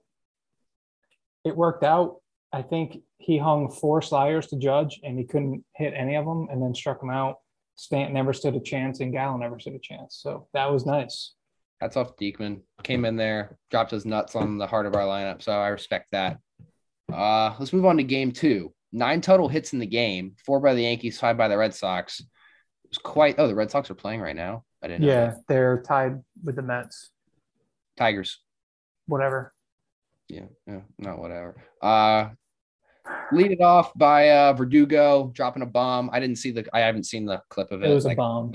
It 1.43 1.55
worked 1.55 1.83
out. 1.83 2.17
I 2.51 2.61
think 2.61 2.99
he 3.17 3.37
hung 3.37 3.71
four 3.71 4.01
sliders 4.01 4.47
to 4.47 4.57
Judge 4.57 4.99
and 5.03 5.17
he 5.17 5.25
couldn't 5.25 5.63
hit 5.75 5.93
any 5.95 6.15
of 6.15 6.25
them 6.25 6.47
and 6.51 6.61
then 6.61 6.75
struck 6.75 7.01
him 7.01 7.09
out. 7.09 7.37
Stanton 7.75 8.13
never 8.13 8.33
stood 8.33 8.55
a 8.55 8.59
chance 8.59 8.99
and 8.99 9.11
Gallo 9.11 9.37
never 9.37 9.59
stood 9.59 9.73
a 9.73 9.79
chance. 9.79 10.19
So 10.21 10.47
that 10.53 10.71
was 10.71 10.85
nice. 10.85 11.33
Hats 11.81 11.97
off 11.97 12.15
to 12.15 12.23
Diekman. 12.23 12.61
Came 12.83 13.05
in 13.05 13.15
there, 13.15 13.57
dropped 13.71 13.91
his 13.91 14.05
nuts 14.05 14.35
on 14.35 14.59
the 14.59 14.67
heart 14.67 14.85
of 14.85 14.95
our 14.95 15.01
lineup. 15.01 15.41
So 15.41 15.51
I 15.51 15.69
respect 15.69 16.09
that. 16.11 16.37
Uh, 17.11 17.55
let's 17.59 17.73
move 17.73 17.85
on 17.85 17.97
to 17.97 18.03
game 18.03 18.31
two. 18.31 18.71
Nine 18.91 19.21
total 19.21 19.49
hits 19.49 19.73
in 19.73 19.79
the 19.79 19.87
game, 19.87 20.35
four 20.45 20.59
by 20.59 20.75
the 20.75 20.83
Yankees, 20.83 21.19
five 21.19 21.35
by 21.35 21.47
the 21.47 21.57
Red 21.57 21.73
Sox. 21.73 22.21
Was 22.93 22.99
quite 22.99 23.35
oh, 23.39 23.47
the 23.47 23.55
Red 23.55 23.71
Sox 23.71 23.89
are 23.89 23.95
playing 23.95 24.21
right 24.21 24.35
now. 24.35 24.65
I 24.83 24.87
didn't. 24.87 25.03
Yeah, 25.03 25.33
they're 25.47 25.81
tied 25.81 26.21
with 26.43 26.57
the 26.57 26.61
Mets. 26.61 27.09
Tigers. 27.97 28.39
Whatever. 29.07 29.51
Yeah, 30.29 30.45
yeah, 30.67 30.81
not 30.99 31.17
whatever. 31.17 31.55
Uh 31.81 32.29
lead 33.31 33.51
it 33.51 33.61
off 33.61 33.91
by 33.95 34.29
uh 34.29 34.53
Verdugo 34.53 35.31
dropping 35.33 35.63
a 35.63 35.65
bomb. 35.65 36.11
I 36.13 36.19
didn't 36.19 36.35
see 36.37 36.51
the 36.51 36.67
I 36.71 36.81
haven't 36.81 37.05
seen 37.05 37.25
the 37.25 37.41
clip 37.49 37.71
of 37.71 37.81
it. 37.81 37.89
It 37.89 37.93
was 37.95 38.05
a 38.05 38.13
bomb. 38.13 38.53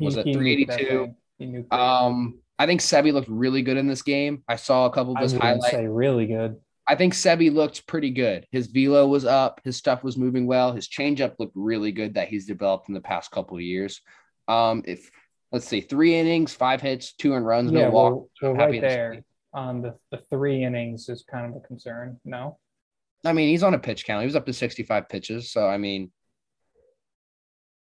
Was 0.00 0.16
He- 0.16 0.20
it 0.20 0.26
he 0.26 0.34
nuked 0.34 0.66
that 0.66 0.78
382? 0.80 0.86
thing. 0.88 1.16
He 1.38 1.46
nuked 1.46 1.66
it. 1.66 1.72
Um, 1.72 2.40
I 2.58 2.66
think 2.66 2.82
Sebi 2.82 3.10
looked 3.10 3.28
really 3.28 3.62
good 3.62 3.78
in 3.78 3.86
this 3.86 4.02
game. 4.02 4.42
I 4.46 4.56
saw 4.56 4.84
a 4.84 4.90
couple 4.90 5.14
of 5.16 5.22
his 5.22 5.32
highlights. 5.32 5.70
say 5.70 5.86
really 5.86 6.26
good. 6.26 6.56
I 6.88 6.94
think 6.94 7.12
Sebi 7.12 7.52
looked 7.52 7.86
pretty 7.86 8.10
good. 8.10 8.46
His 8.50 8.68
velo 8.68 9.06
was 9.06 9.26
up. 9.26 9.60
His 9.62 9.76
stuff 9.76 10.02
was 10.02 10.16
moving 10.16 10.46
well. 10.46 10.72
His 10.72 10.88
changeup 10.88 11.34
looked 11.38 11.52
really 11.54 11.92
good 11.92 12.14
that 12.14 12.28
he's 12.28 12.46
developed 12.46 12.88
in 12.88 12.94
the 12.94 13.00
past 13.00 13.30
couple 13.30 13.58
of 13.58 13.62
years. 13.62 14.00
Um, 14.48 14.82
if 14.86 15.10
let's 15.52 15.68
see, 15.68 15.82
three 15.82 16.14
innings, 16.14 16.54
five 16.54 16.80
hits, 16.80 17.12
two 17.12 17.34
earned 17.34 17.46
runs, 17.46 17.72
yeah, 17.72 17.88
no 17.88 17.90
walk. 17.90 18.28
well, 18.40 18.54
happy 18.54 18.72
right 18.72 18.80
there 18.80 19.24
on 19.52 19.82
the, 19.82 19.94
the 20.10 20.18
three 20.30 20.64
innings 20.64 21.08
is 21.10 21.24
kind 21.30 21.50
of 21.50 21.56
a 21.62 21.66
concern. 21.66 22.18
No, 22.24 22.58
I 23.24 23.34
mean, 23.34 23.48
he's 23.48 23.62
on 23.62 23.74
a 23.74 23.78
pitch 23.78 24.06
count. 24.06 24.22
He 24.22 24.26
was 24.26 24.36
up 24.36 24.46
to 24.46 24.52
65 24.52 25.10
pitches. 25.10 25.52
So 25.52 25.66
I 25.66 25.76
mean, 25.76 26.10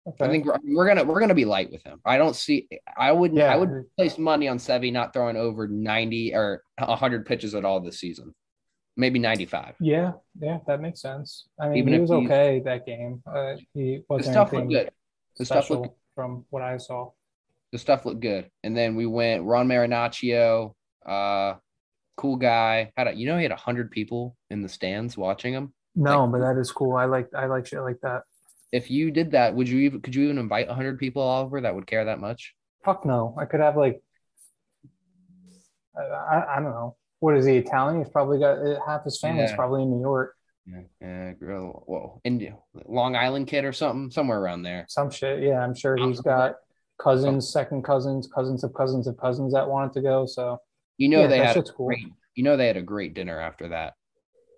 okay. 0.08 0.24
I 0.24 0.30
think 0.30 0.46
we're, 0.46 0.58
we're 0.64 0.88
gonna 0.88 1.04
we're 1.04 1.20
gonna 1.20 1.36
be 1.36 1.46
light 1.46 1.70
with 1.70 1.84
him. 1.84 2.00
I 2.06 2.18
don't 2.18 2.36
see. 2.36 2.70
I 2.98 3.12
wouldn't. 3.12 3.40
yeah, 3.40 3.54
I 3.54 3.58
would 3.58 3.86
place 3.98 4.18
money 4.18 4.48
on 4.48 4.58
Sevi 4.58 4.94
not 4.94 5.12
throwing 5.12 5.36
over 5.36 5.68
90 5.68 6.34
or 6.34 6.64
100 6.78 7.26
pitches 7.26 7.56
at 7.56 7.66
all 7.66 7.82
this 7.82 8.00
season. 8.00 8.34
Maybe 8.98 9.20
95. 9.20 9.76
yeah, 9.80 10.14
yeah, 10.40 10.60
that 10.68 10.80
makes 10.82 11.02
sense. 11.02 11.48
I 11.60 11.68
mean, 11.70 11.78
Even 11.80 11.94
he 11.94 12.00
was 12.00 12.12
okay 12.12 12.62
that 12.64 12.86
game. 12.86 13.22
Uh, 13.28 13.56
he 13.74 14.02
wasn't 14.08 14.34
stuff 14.34 14.54
looked 14.54 14.70
good. 14.70 14.90
The 15.38 15.46
stuff 15.46 15.70
looked 15.70 15.98
from 16.16 16.46
what 16.50 16.62
I 16.62 16.78
saw. 16.78 17.12
the 17.74 17.78
stuff 17.78 18.06
looked 18.06 18.22
good. 18.22 18.50
And 18.64 18.76
then 18.78 18.96
we 18.96 19.06
went 19.06 19.44
Ron 19.44 19.68
Marinaccio, 19.68 20.74
uh, 21.06 21.56
cool 22.16 22.38
guy. 22.38 22.94
Had 22.96 23.08
a, 23.08 23.14
you 23.14 23.28
know 23.28 23.36
he 23.38 23.44
had 23.44 23.52
hundred 23.52 23.92
people 23.92 24.38
in 24.50 24.62
the 24.62 24.70
stands 24.70 25.18
watching 25.18 25.54
him. 25.54 25.74
No, 25.94 26.24
Like- 26.24 26.32
but 26.32 26.40
that 26.40 26.58
is 26.60 26.72
cool. 26.72 26.96
I 26.96 27.04
like 27.06 27.28
I 27.36 27.48
like 27.48 27.66
shit 27.66 27.82
like 27.82 28.00
that. 28.02 28.24
If 28.72 28.90
you 28.90 29.12
did 29.12 29.32
that, 29.32 29.54
would 29.56 29.68
you 29.68 29.80
even 29.80 30.02
could 30.02 30.16
you 30.16 30.24
even 30.24 30.38
invite 30.38 30.70
hundred 30.70 31.00
people 31.00 31.22
all 31.22 31.44
over 31.44 31.60
that 31.62 31.76
would 31.76 31.86
care 31.88 32.06
that 32.06 32.20
much? 32.22 32.56
Fuck 32.86 33.06
no. 33.06 33.36
I 33.38 33.44
could 33.46 33.60
have 33.60 33.76
like 33.76 34.02
I, 35.98 36.02
I, 36.02 36.54
I 36.54 36.56
don't 36.62 36.72
know. 36.72 36.96
What 37.26 37.38
is 37.38 37.46
he 37.48 37.58
Italian? 37.58 38.04
He's 38.04 38.12
probably 38.12 38.38
got 38.38 38.60
uh, 38.60 38.80
half 38.86 39.04
his 39.04 39.20
family's 39.20 39.50
Yeah. 39.50 39.56
probably 39.56 39.82
in 39.82 39.90
New 39.90 40.00
York. 40.00 40.36
Yeah, 40.68 40.82
yeah, 41.02 41.32
whoa, 41.42 42.22
India, 42.24 42.56
Long 42.86 43.16
Island 43.16 43.48
kid 43.48 43.66
or 43.66 43.74
something, 43.74 44.12
somewhere 44.12 44.40
around 44.40 44.62
there. 44.62 44.86
Some 44.90 45.10
shit. 45.10 45.42
Yeah, 45.42 45.60
I'm 45.60 45.74
sure 45.74 45.96
he's 45.98 46.22
got 46.22 46.58
cousins, 47.02 47.52
second 47.52 47.84
cousins, 47.84 48.28
cousins 48.28 48.64
of 48.64 48.76
cousins 48.76 49.08
of 49.08 49.18
cousins 49.18 49.54
that 49.54 49.68
wanted 49.68 49.94
to 49.94 50.02
go. 50.04 50.28
So 50.28 50.60
You 51.00 51.10
know 51.10 51.22
Yeah, 51.22 51.28
they 51.28 51.40
had 51.40 51.58
a 51.58 51.64
cool. 51.64 51.88
great, 51.88 52.06
you 52.36 52.44
know 52.44 52.58
they 52.58 52.68
had 52.68 52.78
a 52.78 52.84
great 52.84 53.16
dinner 53.16 53.40
after 53.40 53.70
that. 53.70 53.96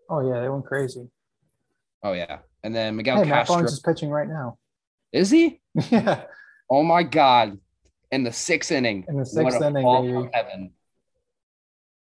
oh 0.09 0.29
yeah, 0.29 0.41
they 0.41 0.49
went 0.49 0.65
crazy. 0.65 1.07
Oh 2.03 2.11
yeah, 2.11 2.39
and 2.65 2.75
then 2.75 2.97
Miguel 2.97 3.23
Hey, 3.23 3.29
Castro 3.29 3.63
is 3.63 3.79
pitching 3.79 4.09
right 4.09 4.27
now. 4.27 4.57
is 5.13 5.29
he? 5.29 5.61
yeah. 5.89 6.23
Oh 6.69 6.83
my 6.83 7.03
god! 7.03 7.59
In 8.11 8.25
the 8.25 8.33
sixth 8.33 8.73
inning, 8.73 9.05
In 9.07 9.15
the 9.17 9.25
sixth 9.25 9.61
inning, 9.61 9.85
baby. 9.85 10.11
from 10.13 10.29
heaven! 10.33 10.71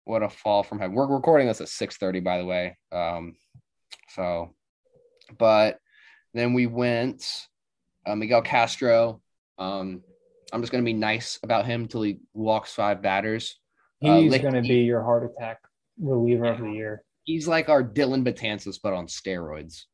What 0.08 0.24
a 0.24 0.30
fall 0.30 0.64
from 0.64 0.80
heaven! 0.80 0.96
We're 0.96 1.06
recording 1.06 1.48
this 1.48 1.60
at 1.60 1.68
six 1.68 1.98
thirty, 1.98 2.22
by 2.22 2.38
the 2.38 2.46
way. 2.46 2.78
Um, 2.94 3.36
so, 4.16 4.56
but 5.38 5.80
then 6.34 6.54
we 6.54 6.66
went 6.66 7.26
uh, 8.06 8.16
Miguel 8.16 8.42
Castro. 8.42 9.22
Um, 9.58 10.02
I'm 10.54 10.62
just 10.62 10.72
gonna 10.72 10.86
be 10.86 10.94
nice 10.94 11.40
about 11.44 11.66
him 11.66 11.82
until 11.82 12.04
he 12.04 12.20
walks 12.34 12.72
five 12.74 13.02
batters. 13.02 13.60
Uh, 14.02 14.20
He's 14.22 14.38
going 14.38 14.54
to 14.54 14.62
be 14.62 14.82
your 14.84 15.04
heart 15.04 15.26
attack 15.30 15.58
reliever 16.00 16.46
of 16.46 16.60
the 16.60 16.72
year. 16.72 17.04
He's 17.24 17.48
like 17.48 17.68
our 17.68 17.84
Dellin 17.84 18.24
Betances, 18.24 18.80
but 18.82 18.94
on 18.94 19.08
steroids. 19.08 19.86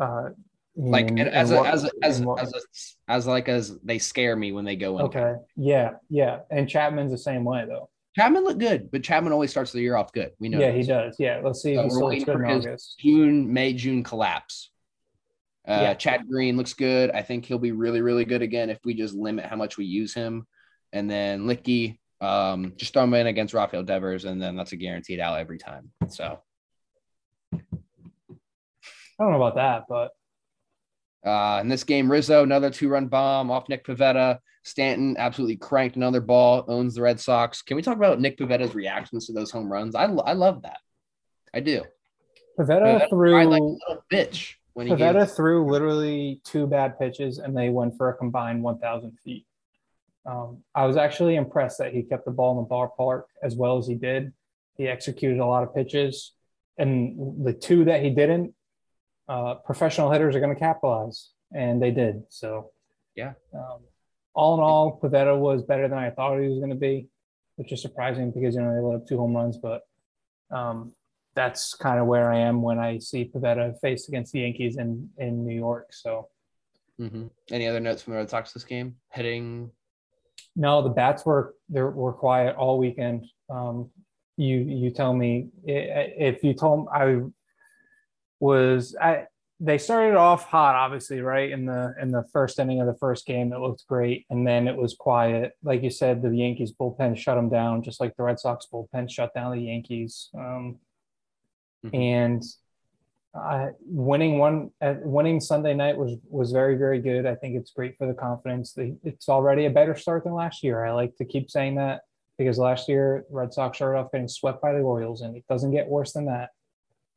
Uh, 0.00 0.30
Like 0.74 1.08
and 1.10 1.20
as 1.20 1.50
a, 1.52 1.56
what- 1.58 1.66
as 1.66 1.84
a, 1.84 1.90
as 2.02 2.20
what- 2.22 2.40
as, 2.40 2.52
a, 2.54 3.12
as 3.12 3.26
like 3.28 3.48
as 3.50 3.78
they 3.84 3.98
scare 3.98 4.34
me 4.34 4.50
when 4.52 4.64
they 4.64 4.74
go 4.74 4.98
in. 4.98 5.04
okay. 5.04 5.34
Yeah. 5.54 5.90
Yeah. 6.08 6.38
And 6.50 6.66
Chapman's 6.68 7.12
the 7.12 7.18
same 7.18 7.44
way, 7.44 7.64
though. 7.68 7.90
Chapman 8.16 8.42
looked 8.44 8.58
good, 8.58 8.90
but 8.90 9.02
Chapman 9.04 9.32
always 9.32 9.50
starts 9.50 9.70
the 9.72 9.80
year 9.80 9.94
off 9.96 10.12
good. 10.12 10.32
We 10.40 10.48
know. 10.48 10.58
yeah, 10.58 10.72
he 10.72 10.82
does. 10.82 11.16
Yeah. 11.18 11.40
Let's 11.44 11.62
see 11.62 11.74
So 11.74 11.80
if 11.80 11.84
he 11.84 11.86
we're 11.86 11.90
still 11.90 12.00
looks 12.00 12.10
waiting 12.10 12.24
good 12.26 12.36
for 12.36 12.44
in 12.44 12.56
his- 12.56 12.66
August. 12.66 12.98
June, 12.98 13.52
May, 13.52 13.72
June 13.72 14.02
collapse. 14.02 14.70
Uh, 15.68 15.78
Yeah. 15.82 15.94
Chad 15.94 16.26
Green 16.28 16.56
looks 16.56 16.72
good. 16.74 17.10
I 17.10 17.22
think 17.22 17.44
he'll 17.44 17.58
be 17.58 17.72
really, 17.72 18.00
really 18.00 18.24
good 18.24 18.42
again 18.42 18.68
if 18.70 18.78
we 18.84 18.94
just 18.94 19.14
limit 19.14 19.44
how 19.44 19.56
much 19.56 19.76
we 19.76 19.84
use 19.84 20.12
him. 20.12 20.46
And 20.92 21.08
then 21.08 21.42
Licky, 21.46 21.98
um, 22.20 22.72
just 22.76 22.92
throw 22.92 23.04
him 23.04 23.14
in 23.14 23.28
against 23.28 23.54
Rafael 23.54 23.84
Devers, 23.84 24.24
and 24.24 24.42
then 24.42 24.56
that's 24.56 24.72
a 24.72 24.76
guaranteed 24.76 25.20
out 25.20 25.38
every 25.38 25.58
time. 25.58 25.92
So 26.08 26.40
I 27.54 27.58
don't 29.20 29.30
know 29.32 29.36
about 29.42 29.54
that, 29.56 29.84
but 29.88 30.10
uh, 31.24 31.58
in 31.60 31.68
this 31.68 31.84
game, 31.84 32.10
Rizzo, 32.10 32.42
another 32.42 32.70
two-run 32.70 33.08
bomb 33.08 33.50
off 33.50 33.68
Nick 33.68 33.84
Pivetta. 33.84 34.38
Stanton 34.62 35.16
absolutely 35.18 35.56
cranked 35.56 35.96
another 35.96 36.20
ball, 36.20 36.64
owns 36.68 36.94
the 36.94 37.02
Red 37.02 37.18
Sox. 37.18 37.62
Can 37.62 37.76
we 37.76 37.82
talk 37.82 37.96
about 37.96 38.20
Nick 38.20 38.38
Pivetta's 38.38 38.74
reactions 38.74 39.26
to 39.26 39.32
those 39.32 39.50
home 39.50 39.72
runs? 39.72 39.94
I, 39.94 40.04
I 40.04 40.34
love 40.34 40.62
that. 40.62 40.78
I 41.54 41.60
do. 41.60 41.82
Pivetta 42.58 43.00
Pivetta 43.00 43.08
threw 43.08 43.32
like 43.32 43.46
a 43.46 43.50
little 43.50 43.78
bitch 44.12 44.54
when 44.74 44.86
he 44.86 44.94
gave 44.94 45.14
Pivetta 45.14 45.34
threw 45.34 45.70
literally 45.70 46.40
two 46.44 46.66
bad 46.66 46.98
pitches, 46.98 47.38
and 47.38 47.56
they 47.56 47.70
went 47.70 47.96
for 47.96 48.10
a 48.10 48.14
combined 48.14 48.62
1,000 48.62 49.18
feet. 49.24 49.46
Um, 50.26 50.58
I 50.74 50.84
was 50.84 50.96
actually 50.96 51.36
impressed 51.36 51.78
that 51.78 51.94
he 51.94 52.02
kept 52.02 52.26
the 52.26 52.30
ball 52.30 52.58
in 52.58 52.64
the 52.64 52.68
ballpark 52.68 53.24
as 53.42 53.56
well 53.56 53.78
as 53.78 53.86
he 53.86 53.94
did. 53.94 54.32
He 54.76 54.88
executed 54.88 55.38
a 55.38 55.46
lot 55.46 55.62
of 55.62 55.74
pitches, 55.74 56.32
and 56.76 57.44
the 57.44 57.52
two 57.52 57.84
that 57.86 58.02
he 58.02 58.10
didn't, 58.10 58.54
uh, 59.30 59.54
professional 59.64 60.10
hitters 60.10 60.34
are 60.34 60.40
going 60.40 60.54
to 60.54 60.58
capitalize, 60.58 61.30
and 61.54 61.80
they 61.82 61.92
did. 61.92 62.24
So, 62.28 62.72
Yeah. 63.14 63.32
Um, 63.54 63.80
all 64.34 64.54
in 64.54 64.60
all, 64.60 65.00
Pivetta 65.02 65.36
was 65.38 65.62
better 65.62 65.86
than 65.88 65.98
I 65.98 66.10
thought 66.10 66.38
he 66.40 66.48
was 66.48 66.58
going 66.58 66.70
to 66.70 66.76
be, 66.76 67.08
which 67.56 67.72
is 67.72 67.80
surprising 67.82 68.30
because 68.32 68.54
you 68.54 68.60
know 68.62 68.74
they 68.74 68.80
let 68.80 68.96
up 68.96 69.06
two 69.06 69.18
home 69.18 69.34
runs, 69.34 69.56
but 69.56 69.82
um, 70.50 70.92
that's 71.34 71.74
kind 71.74 71.98
of 72.00 72.06
where 72.06 72.32
I 72.32 72.38
am 72.40 72.62
when 72.62 72.78
I 72.78 72.98
see 72.98 73.30
Pivetta 73.32 73.78
face 73.80 74.08
against 74.08 74.32
the 74.32 74.40
Yankees 74.40 74.76
in 74.76 75.10
in 75.18 75.44
New 75.46 75.54
York. 75.54 75.86
So 75.92 76.28
hmm 76.98 77.26
Any 77.50 77.66
other 77.68 77.80
notes 77.80 78.02
from 78.02 78.12
the 78.14 78.18
Red 78.18 78.30
Sox 78.30 78.52
this 78.52 78.64
game? 78.64 78.96
Hitting. 79.12 79.70
no, 80.56 80.82
the 80.82 80.90
bats 80.90 81.24
were 81.24 81.54
they 81.68 81.82
were 81.82 82.12
quiet 82.12 82.56
all 82.56 82.78
weekend. 82.78 83.26
Um, 83.48 83.90
you 84.36 84.56
you 84.58 84.90
tell 84.90 85.12
me 85.14 85.48
if 85.64 86.42
you 86.44 86.54
told 86.54 86.88
I 86.92 87.04
was 88.40 88.96
I 89.00 89.26
they 89.62 89.76
started 89.76 90.16
off 90.16 90.44
hot 90.46 90.74
obviously 90.74 91.20
right 91.20 91.50
in 91.50 91.66
the 91.66 91.94
in 92.00 92.10
the 92.10 92.24
first 92.32 92.58
inning 92.58 92.80
of 92.80 92.86
the 92.86 92.94
first 92.94 93.26
game 93.26 93.52
it 93.52 93.58
looked 93.60 93.86
great 93.86 94.24
and 94.30 94.46
then 94.46 94.66
it 94.66 94.74
was 94.76 94.94
quiet 94.94 95.52
like 95.62 95.82
you 95.82 95.90
said 95.90 96.22
the 96.22 96.34
Yankees 96.34 96.72
bullpen 96.72 97.16
shut 97.16 97.36
them 97.36 97.50
down 97.50 97.82
just 97.82 98.00
like 98.00 98.16
the 98.16 98.22
Red 98.22 98.40
Sox 98.40 98.66
bullpen 98.72 99.10
shut 99.10 99.34
down 99.34 99.52
the 99.52 99.62
Yankees 99.62 100.30
um, 100.34 100.78
Mhm. 101.84 101.94
and 101.94 102.42
uh, 103.32 103.68
winning 103.86 104.38
one 104.38 104.70
uh, 104.80 104.94
winning 105.02 105.40
Sunday 105.40 105.72
night 105.72 105.96
was 105.96 106.18
was 106.28 106.50
very 106.52 106.76
very 106.76 107.00
good. 107.00 107.26
I 107.26 107.34
think 107.36 107.54
it's 107.56 107.70
great 107.70 107.96
for 107.96 108.06
the 108.06 108.12
confidence. 108.12 108.72
The, 108.72 108.96
it's 109.04 109.28
already 109.28 109.66
a 109.66 109.70
better 109.70 109.94
start 109.94 110.24
than 110.24 110.34
last 110.34 110.64
year. 110.64 110.84
I 110.84 110.90
like 110.92 111.16
to 111.16 111.24
keep 111.24 111.48
saying 111.48 111.76
that 111.76 112.02
because 112.38 112.58
last 112.58 112.88
year 112.88 113.24
Red 113.30 113.54
Sox 113.54 113.78
started 113.78 113.98
off 113.98 114.10
getting 114.10 114.26
swept 114.26 114.60
by 114.60 114.72
the 114.72 114.80
Orioles, 114.80 115.20
and 115.22 115.36
it 115.36 115.44
doesn't 115.48 115.70
get 115.70 115.88
worse 115.88 116.12
than 116.12 116.26
that. 116.26 116.50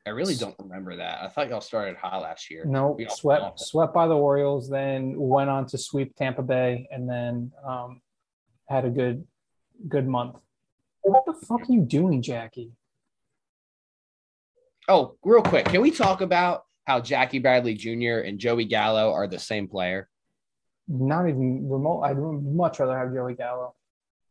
I 0.06 0.10
really 0.10 0.36
don't 0.36 0.56
remember 0.60 0.98
that. 0.98 1.22
I 1.24 1.30
thought 1.30 1.50
y'all 1.50 1.62
started 1.62 1.96
hot 1.96 2.22
last 2.22 2.52
year. 2.52 2.66
No, 2.66 2.92
We 2.92 3.06
all- 3.06 3.16
swept 3.16 3.60
swept 3.60 3.94
by 3.94 4.08
the 4.08 4.16
Orioles, 4.16 4.70
then 4.70 5.14
went 5.18 5.50
on 5.50 5.66
to 5.68 5.78
sweep 5.78 6.16
Tampa 6.16 6.42
Bay, 6.42 6.88
and 6.92 7.10
then 7.10 7.52
um, 7.66 8.02
had 8.68 8.84
a 8.86 8.90
good 8.90 9.26
good 9.88 10.06
month. 10.08 10.36
What 11.04 11.26
the 11.26 11.34
fuck 11.34 11.62
are 11.62 11.74
you 11.74 11.82
doing, 11.82 12.22
Jackie? 12.22 12.72
Oh, 14.90 15.16
real 15.24 15.42
quick, 15.42 15.66
can 15.66 15.82
we 15.82 15.92
talk 15.92 16.20
about 16.20 16.66
how 16.86 17.00
Jackie 17.00 17.40
Bradley 17.40 17.74
Jr. 17.74 18.20
and 18.26 18.38
Joey 18.38 18.66
Gallo 18.66 19.14
are 19.14 19.28
the 19.28 19.40
same 19.40 19.68
player? 19.70 20.10
Not 20.90 21.30
even 21.30 21.70
remote. 21.70 22.02
I'd 22.02 22.18
much 22.18 22.80
rather 22.80 22.98
have 22.98 23.14
Joey 23.14 23.36
Gallo. 23.36 23.74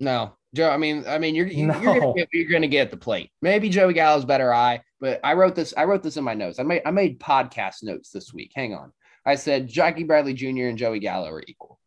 No, 0.03 0.35
Joe. 0.53 0.69
I 0.69 0.77
mean, 0.79 1.05
I 1.07 1.19
mean, 1.19 1.37
you're 1.37 1.47
you're, 1.47 1.69
No. 1.69 1.81
gonna 1.81 2.13
get, 2.15 2.29
you're 2.33 2.51
gonna 2.51 2.67
get 2.67 2.91
the 2.91 2.97
plate. 2.97 3.31
Maybe 3.41 3.69
Joey 3.69 3.93
Gallo's 3.95 4.25
better 4.25 4.53
eye, 4.53 4.81
but 5.01 5.21
I 5.23 5.35
wrote 5.35 5.55
this. 5.55 5.73
I 5.77 5.85
wrote 5.85 6.03
this 6.03 6.17
in 6.17 6.25
my 6.25 6.35
notes. 6.35 6.59
I 6.59 6.65
made 6.65 6.83
I 6.85 6.91
made 6.91 7.21
podcast 7.21 7.85
notes 7.85 8.11
this 8.11 8.35
week. 8.35 8.51
Hang 8.57 8.75
on. 8.75 8.93
I 9.25 9.37
said 9.37 9.69
Jackie 9.69 10.03
Bradley 10.03 10.35
Jr. 10.35 10.67
and 10.67 10.77
Joey 10.77 10.99
Gallo 10.99 11.31
are 11.31 11.43
equal. 11.47 11.79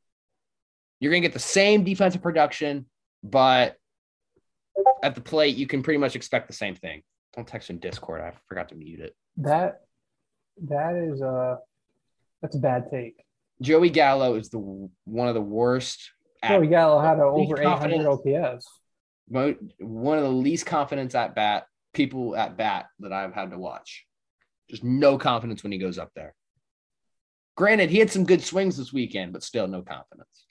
You're 1.01 1.12
gonna 1.12 1.19
get 1.19 1.34
the 1.34 1.39
same 1.39 1.84
defensive 1.84 2.22
production, 2.22 2.86
but 3.22 3.75
at 5.03 5.13
the 5.13 5.22
plate, 5.22 5.57
you 5.57 5.67
can 5.67 5.84
pretty 5.84 5.98
much 5.98 6.15
expect 6.15 6.48
the 6.48 6.53
same 6.53 6.75
thing. 6.75 7.03
Don't 7.36 7.45
text 7.45 7.69
in 7.69 7.79
Discord. 7.79 8.22
I 8.22 8.31
forgot 8.48 8.69
to 8.69 8.75
mute 8.75 9.01
it. 9.01 9.13
That 9.38 9.81
that 10.69 10.95
is 10.95 11.19
a 11.19 11.60
that's 12.41 12.55
a 12.55 12.60
bad 12.60 12.89
take. 12.89 13.25
Joey 13.62 13.89
Gallo 13.89 14.36
is 14.36 14.50
the 14.50 14.60
one 15.03 15.27
of 15.27 15.34
the 15.34 15.41
worst. 15.41 16.12
Joey 16.48 16.68
Gallo 16.68 17.00
had 17.02 17.20
over 17.20 17.60
800. 17.62 18.06
OPS. 18.06 18.68
one 19.28 20.18
of 20.18 20.24
the 20.24 20.30
least 20.30 20.66
confidence 20.66 21.16
at 21.16 21.36
bat 21.36 21.68
people 21.94 22.36
at 22.36 22.58
bat 22.58 22.88
that 23.00 23.14
I've 23.14 23.34
had 23.34 23.52
to 23.52 23.58
watch. 23.58 24.06
Just 24.70 24.84
no 24.84 25.18
confidence 25.18 25.64
when 25.64 25.72
he 25.72 25.78
goes 25.78 25.98
up 25.98 26.12
there. 26.16 26.36
Granted, 27.56 27.90
he 27.90 28.00
had 28.00 28.12
some 28.12 28.25
good 28.25 28.44
swings 28.44 28.78
this 28.78 28.92
weekend, 28.92 29.32
but 29.32 29.44
still 29.44 29.68
no 29.68 29.82
confidence. 29.82 30.46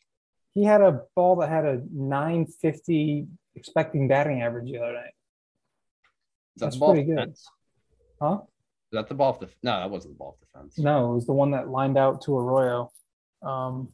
He 0.54 0.64
had 0.64 0.80
a 0.80 1.02
ball 1.14 1.36
that 1.36 1.50
had 1.50 1.64
a 1.66 1.82
950 1.92 3.26
expecting 3.56 4.08
batting 4.08 4.40
average 4.42 4.70
the 4.70 4.78
other 4.78 4.92
night. 4.94 5.12
Is 6.56 6.60
that 6.60 6.66
That's 6.66 6.78
the 6.78 6.86
pretty 6.86 7.02
good. 7.04 7.16
defense? 7.16 7.46
Huh? 8.22 8.38
Is 8.92 8.96
that 8.96 9.08
the 9.08 9.14
ball 9.14 9.30
of 9.30 9.40
def- 9.40 9.56
No, 9.62 9.72
that 9.80 9.90
wasn't 9.90 10.14
the 10.14 10.18
ball 10.18 10.38
of 10.40 10.46
defense. 10.48 10.78
No, 10.78 11.10
it 11.12 11.14
was 11.16 11.26
the 11.26 11.32
one 11.32 11.50
that 11.50 11.68
lined 11.68 11.98
out 11.98 12.22
to 12.22 12.38
Arroyo. 12.38 12.90
Um, 13.42 13.88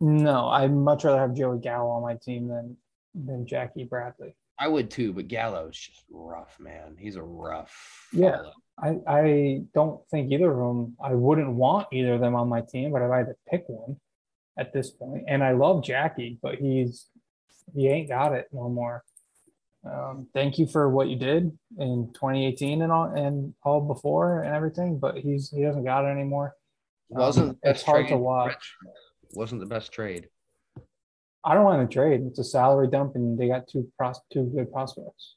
no, 0.00 0.48
I'd 0.48 0.72
much 0.72 1.04
rather 1.04 1.18
have 1.18 1.34
Joey 1.34 1.58
Gallo 1.58 1.90
on 1.90 2.02
my 2.02 2.16
team 2.16 2.48
than 2.48 2.76
than 3.14 3.46
Jackie 3.46 3.84
Bradley. 3.84 4.34
I 4.58 4.68
would 4.68 4.90
too, 4.90 5.12
but 5.12 5.28
Gallo's 5.28 5.76
just 5.76 6.04
rough, 6.10 6.58
man. 6.58 6.96
He's 6.98 7.16
a 7.16 7.22
rough. 7.22 7.74
Yeah. 8.12 8.36
fellow. 8.36 8.52
I, 8.80 8.98
I 9.08 9.62
don't 9.74 10.00
think 10.10 10.30
either 10.30 10.50
of 10.50 10.58
them, 10.58 10.96
I 11.02 11.14
wouldn't 11.14 11.52
want 11.52 11.88
either 11.92 12.14
of 12.14 12.20
them 12.20 12.34
on 12.34 12.48
my 12.48 12.60
team, 12.60 12.92
but 12.92 13.02
if 13.02 13.10
I 13.10 13.18
had 13.18 13.26
to 13.26 13.34
pick 13.50 13.64
one 13.66 13.96
at 14.56 14.72
this 14.72 14.90
point, 14.90 15.24
and 15.26 15.42
I 15.42 15.52
love 15.52 15.84
Jackie, 15.84 16.38
but 16.40 16.56
he's, 16.56 17.06
he 17.74 17.88
ain't 17.88 18.08
got 18.08 18.32
it 18.32 18.48
no 18.52 18.68
more. 18.68 19.04
Um, 19.84 20.28
thank 20.34 20.58
you 20.58 20.66
for 20.66 20.88
what 20.88 21.08
you 21.08 21.16
did 21.16 21.56
in 21.78 22.10
2018 22.14 22.82
and 22.82 22.92
all, 22.92 23.04
and 23.04 23.54
all 23.64 23.80
before 23.80 24.42
and 24.42 24.54
everything, 24.54 24.98
but 24.98 25.16
he's, 25.16 25.50
he 25.50 25.62
doesn't 25.62 25.84
got 25.84 26.04
it 26.04 26.08
anymore. 26.08 26.54
Wasn't 27.08 27.50
Um, 27.50 27.58
it's 27.62 27.82
hard 27.82 28.08
to 28.08 28.16
watch. 28.16 28.74
Rich. 28.84 28.92
Wasn't 29.34 29.60
the 29.60 29.66
best 29.66 29.92
trade. 29.92 30.28
I 31.44 31.54
don't 31.54 31.64
want 31.64 31.88
to 31.88 31.94
trade. 31.94 32.22
It's 32.26 32.38
a 32.38 32.44
salary 32.44 32.88
dump 32.88 33.14
and 33.14 33.38
they 33.38 33.48
got 33.48 33.68
two 33.68 33.90
pros, 33.96 34.20
two 34.32 34.44
good 34.54 34.72
prospects. 34.72 35.36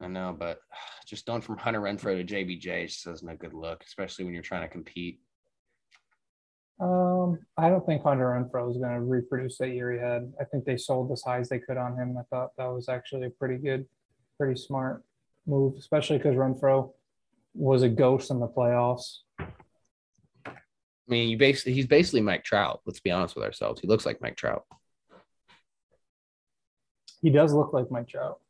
I 0.00 0.08
know, 0.08 0.34
but 0.38 0.60
just 1.06 1.26
going 1.26 1.40
from 1.40 1.58
Hunter 1.58 1.80
Renfroe 1.80 2.26
to 2.26 2.34
JBJ 2.34 2.88
just 2.88 3.06
isn't 3.06 3.28
a 3.28 3.36
good 3.36 3.54
look, 3.54 3.82
especially 3.86 4.24
when 4.24 4.34
you're 4.34 4.42
trying 4.42 4.62
to 4.62 4.68
compete. 4.68 5.20
Um, 6.80 7.38
I 7.56 7.68
don't 7.68 7.86
think 7.86 8.02
Hunter 8.02 8.30
Renfroe 8.30 8.70
is 8.70 8.78
going 8.78 8.94
to 8.94 9.00
reproduce 9.00 9.58
that 9.58 9.68
year 9.68 9.92
he 9.92 9.98
had. 9.98 10.32
I 10.40 10.44
think 10.44 10.64
they 10.64 10.76
sold 10.76 11.12
as 11.12 11.22
high 11.22 11.38
as 11.38 11.48
they 11.48 11.60
could 11.60 11.76
on 11.76 11.96
him. 11.96 12.16
I 12.18 12.22
thought 12.30 12.50
that 12.58 12.66
was 12.66 12.88
actually 12.88 13.26
a 13.26 13.30
pretty 13.30 13.56
good, 13.56 13.86
pretty 14.36 14.60
smart 14.60 15.04
move, 15.46 15.76
especially 15.76 16.18
because 16.18 16.34
Renfroe 16.34 16.92
was 17.54 17.82
a 17.82 17.88
ghost 17.88 18.30
in 18.30 18.40
the 18.40 18.48
playoffs. 18.48 19.18
I 21.12 21.14
mean, 21.14 21.28
you 21.28 21.36
basically 21.36 21.74
he's 21.74 21.86
basically 21.86 22.22
Mike 22.22 22.42
Trout. 22.42 22.80
Let's 22.86 23.00
be 23.00 23.10
honest 23.10 23.36
with 23.36 23.44
ourselves. 23.44 23.82
He 23.82 23.86
looks 23.86 24.06
like 24.06 24.22
Mike 24.22 24.34
Trout. 24.34 24.64
He 27.20 27.28
does 27.28 27.52
look 27.52 27.74
like 27.74 27.90
Mike 27.90 28.08
Trout. 28.08 28.40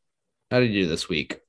How 0.49 0.61
did 0.61 0.71
he 0.71 0.83
do 0.83 0.87
this 0.87 1.09
week? 1.09 1.41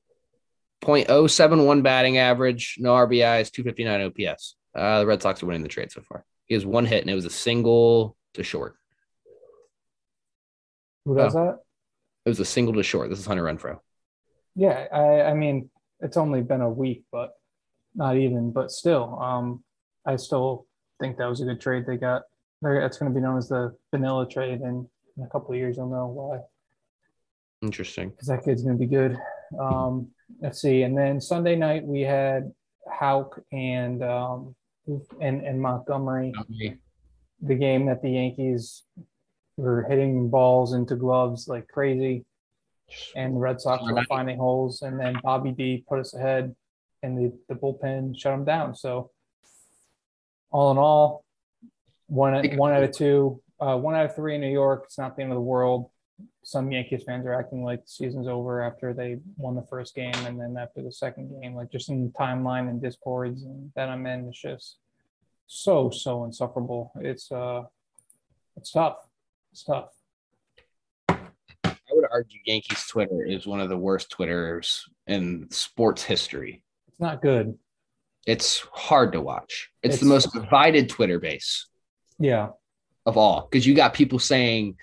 .071 0.82 1.84
batting 1.84 2.18
average, 2.18 2.78
no 2.80 2.94
RBIs, 2.94 3.52
259 3.52 4.28
OPS. 4.28 4.56
Uh, 4.74 4.98
the 4.98 5.06
Red 5.06 5.22
Sox 5.22 5.40
are 5.40 5.46
winning 5.46 5.62
the 5.62 5.68
trade 5.68 5.92
so 5.92 6.02
far. 6.02 6.24
He 6.46 6.54
has 6.54 6.66
one 6.66 6.84
hit, 6.84 7.02
and 7.02 7.10
it 7.10 7.14
was 7.14 7.26
a 7.26 7.30
single 7.30 8.16
to 8.32 8.42
short. 8.42 8.74
Who 11.04 11.16
does 11.16 11.34
that? 11.34 11.60
It 12.24 12.28
was 12.28 12.40
a 12.40 12.44
single 12.44 12.74
to 12.74 12.82
short. 12.82 13.08
This 13.08 13.20
is 13.20 13.26
Hunter 13.26 13.44
Renfroe. 13.44 13.78
Yeah, 14.56 14.88
I, 14.92 15.30
I 15.30 15.34
mean, 15.34 15.70
it's 16.00 16.16
only 16.16 16.42
been 16.42 16.60
a 16.60 16.68
week, 16.68 17.04
but 17.12 17.34
not 17.94 18.16
even, 18.16 18.50
but 18.50 18.72
still, 18.72 19.16
um, 19.20 19.62
I 20.04 20.16
still 20.16 20.66
think 21.00 21.16
that 21.18 21.28
was 21.28 21.40
a 21.40 21.44
good 21.44 21.60
trade 21.60 21.84
they 21.86 21.96
got. 21.96 22.22
That's 22.62 22.98
going 22.98 23.12
to 23.12 23.14
be 23.14 23.22
known 23.22 23.38
as 23.38 23.48
the 23.48 23.76
vanilla 23.90 24.28
trade, 24.28 24.60
and 24.60 24.86
in 25.16 25.24
a 25.24 25.28
couple 25.28 25.52
of 25.52 25.56
years, 25.56 25.76
you'll 25.76 25.90
know 25.90 26.06
why. 26.06 26.40
Interesting. 27.62 28.10
Because 28.10 28.28
that 28.28 28.44
kid's 28.44 28.62
going 28.62 28.76
to 28.76 28.80
be 28.80 28.86
good. 28.86 29.18
Um, 29.58 30.08
let's 30.40 30.60
see, 30.60 30.82
and 30.82 30.96
then 30.96 31.20
Sunday 31.20 31.56
night 31.56 31.84
we 31.84 32.00
had 32.00 32.52
Houck 32.90 33.40
and 33.52 34.02
um, 34.02 34.54
and 35.20 35.42
and 35.42 35.60
Montgomery. 35.60 36.32
Okay. 36.40 36.78
The 37.42 37.54
game 37.54 37.86
that 37.86 38.00
the 38.02 38.10
Yankees 38.10 38.84
were 39.56 39.86
hitting 39.88 40.30
balls 40.30 40.72
into 40.72 40.96
gloves 40.96 41.48
like 41.48 41.68
crazy, 41.68 42.24
and 43.14 43.36
the 43.36 43.40
Red 43.40 43.60
Sox 43.60 43.82
were 43.84 44.04
finding 44.08 44.38
holes, 44.38 44.82
and 44.82 44.98
then 44.98 45.16
Bobby 45.22 45.52
D 45.52 45.84
put 45.88 45.98
us 45.98 46.14
ahead, 46.14 46.54
and 47.02 47.16
the 47.16 47.38
the 47.48 47.54
bullpen 47.54 48.18
shut 48.18 48.32
them 48.32 48.44
down. 48.44 48.74
So 48.74 49.10
all 50.54 50.70
in 50.70 50.78
all, 50.78 51.24
one 52.06 52.56
one 52.56 52.72
out 52.72 52.84
of 52.84 52.92
two, 52.92 53.42
uh, 53.58 53.76
one 53.76 53.96
out 53.96 54.04
of 54.04 54.14
three 54.14 54.36
in 54.36 54.40
New 54.40 54.52
York. 54.52 54.84
It's 54.84 54.96
not 54.96 55.16
the 55.16 55.22
end 55.22 55.32
of 55.32 55.36
the 55.36 55.42
world. 55.42 55.90
Some 56.44 56.70
Yankees 56.70 57.02
fans 57.04 57.26
are 57.26 57.34
acting 57.34 57.64
like 57.64 57.82
the 57.82 57.90
season's 57.90 58.28
over 58.28 58.62
after 58.62 58.94
they 58.94 59.18
won 59.36 59.56
the 59.56 59.66
first 59.68 59.96
game, 59.96 60.14
and 60.24 60.40
then 60.40 60.56
after 60.56 60.80
the 60.80 60.92
second 60.92 61.40
game, 61.40 61.56
like 61.56 61.72
just 61.72 61.88
in 61.88 62.04
the 62.04 62.12
timeline 62.12 62.68
and 62.68 62.80
discords 62.80 63.42
and 63.42 63.72
that 63.74 63.88
I'm 63.88 64.06
in, 64.06 64.28
it's 64.28 64.40
just 64.40 64.76
so 65.48 65.90
so 65.90 66.24
insufferable. 66.24 66.92
It's 67.00 67.32
uh, 67.32 67.62
it's 68.56 68.70
tough. 68.70 68.98
It's 69.50 69.64
tough. 69.64 69.88
I 71.08 71.16
would 71.90 72.06
argue 72.12 72.38
Yankees 72.46 72.86
Twitter 72.86 73.24
is 73.24 73.44
one 73.44 73.60
of 73.60 73.68
the 73.68 73.76
worst 73.76 74.08
Twitters 74.10 74.88
in 75.08 75.50
sports 75.50 76.04
history. 76.04 76.62
It's 76.86 77.00
not 77.00 77.22
good. 77.22 77.58
It's 78.26 78.60
hard 78.72 79.12
to 79.12 79.20
watch. 79.20 79.70
It's, 79.82 79.96
It's- 79.96 80.00
the 80.00 80.06
most 80.06 80.32
divided 80.32 80.88
Twitter 80.88 81.18
base 81.20 81.66
Yeah, 82.18 82.50
of 83.06 83.16
all 83.16 83.46
because 83.50 83.66
you 83.66 83.74
got 83.74 83.94
people 83.94 84.18
saying 84.18 84.76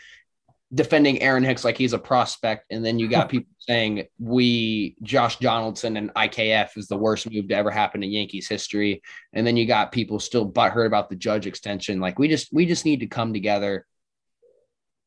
defending 0.74 1.22
Aaron 1.22 1.44
Hicks 1.44 1.66
like 1.66 1.78
he's 1.78 1.92
a 1.94 2.00
prospect, 2.00 2.66
and 2.70 2.86
then 2.86 2.98
you 2.98 3.08
got 3.10 3.30
people 3.34 3.52
saying 3.60 4.06
we 4.20 4.96
Josh 5.02 5.38
Donaldson 5.40 5.98
and 5.98 6.14
IKF 6.14 6.78
is 6.78 6.88
the 6.88 6.98
worst 6.98 7.30
move 7.30 7.48
to 7.50 7.56
ever 7.56 7.72
happen 7.72 8.04
in 8.04 8.12
Yankees 8.12 8.48
history, 8.48 9.02
and 9.34 9.46
then 9.46 9.58
you 9.58 9.66
got 9.66 9.92
people 9.92 10.20
still 10.20 10.50
butthurt 10.50 10.86
about 10.88 11.10
the 11.10 11.16
Judge 11.16 11.46
extension. 11.48 12.00
Like 12.00 12.20
we 12.20 12.28
just 12.28 12.54
we 12.54 12.66
just 12.66 12.86
need 12.86 13.02
to 13.02 13.08
come 13.08 13.34
together. 13.34 13.86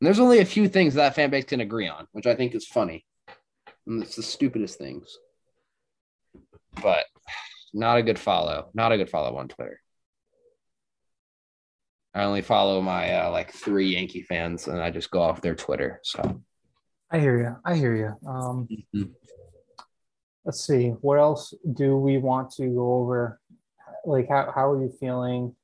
And 0.01 0.07
there's 0.07 0.21
only 0.21 0.41
a 0.41 0.45
few 0.45 0.69
things 0.69 0.95
that 0.95 1.15
fan 1.15 1.31
base 1.31 1.45
can 1.45 1.61
agree 1.61 1.89
on, 1.89 2.09
which 2.13 2.27
I 2.27 2.35
think 2.35 2.55
is 2.55 2.67
funny. 2.67 3.07
And 3.87 4.03
it's 4.03 4.17
the 4.17 4.23
stupidest 4.23 4.77
things. 4.77 5.17
But 6.83 7.07
not 7.75 7.99
a 7.99 8.03
good 8.03 8.19
follow. 8.19 8.71
Not 8.73 8.93
a 8.93 8.97
good 8.97 9.11
follow 9.11 9.37
on 9.37 9.49
Twitter. 9.49 9.81
I 12.15 12.25
only 12.25 12.43
follow 12.43 12.81
my 12.81 13.13
uh, 13.13 13.31
like 13.31 13.53
three 13.53 13.89
Yankee 13.95 14.23
fans, 14.23 14.69
and 14.69 14.81
I 14.81 14.91
just 14.91 15.11
go 15.11 15.21
off 15.21 15.41
their 15.43 15.57
Twitter. 15.57 16.01
So 16.05 16.41
I 17.11 17.19
hear 17.19 17.39
you. 17.41 17.57
I 17.65 17.75
hear 17.75 17.95
you. 17.97 18.29
Um, 18.29 18.69
Mhm. 18.95 19.11
let's 20.45 20.65
see. 20.65 20.91
What 20.91 21.19
else 21.19 21.53
do 21.73 21.97
we 21.97 22.19
want 22.19 22.53
to 22.53 22.67
go 22.69 22.95
over? 23.01 23.41
Like, 24.07 24.29
how 24.29 24.53
how 24.55 24.71
are 24.71 24.81
you 24.83 24.93
feeling? 25.01 25.55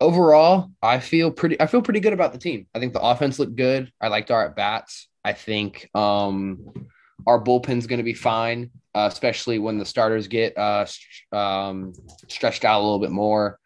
overall, 0.00 0.70
I 0.80 1.00
feel 1.00 1.30
pretty. 1.30 1.60
I 1.60 1.66
feel 1.66 1.82
pretty 1.82 2.00
good 2.00 2.14
about 2.14 2.32
the 2.32 2.38
team. 2.38 2.66
I 2.74 2.78
think 2.78 2.92
the 2.94 3.00
offense 3.02 3.38
looked 3.38 3.56
good. 3.56 3.92
I 4.00 4.08
liked 4.08 4.30
our 4.30 4.46
at 4.46 4.56
bats. 4.56 5.08
I 5.24 5.32
think 5.34 5.90
um, 5.94 6.88
our 7.26 7.38
bullpen's 7.38 7.86
going 7.86 7.98
to 7.98 8.04
be 8.04 8.14
fine, 8.14 8.70
uh, 8.94 9.08
especially 9.10 9.58
when 9.58 9.78
the 9.78 9.84
starters 9.84 10.28
get 10.28 10.56
uh, 10.56 10.84
st- 10.84 11.32
um, 11.32 11.92
stretched 12.28 12.64
out 12.64 12.80
a 12.80 12.82
little 12.84 12.98
bit 13.00 13.10
more. 13.10 13.58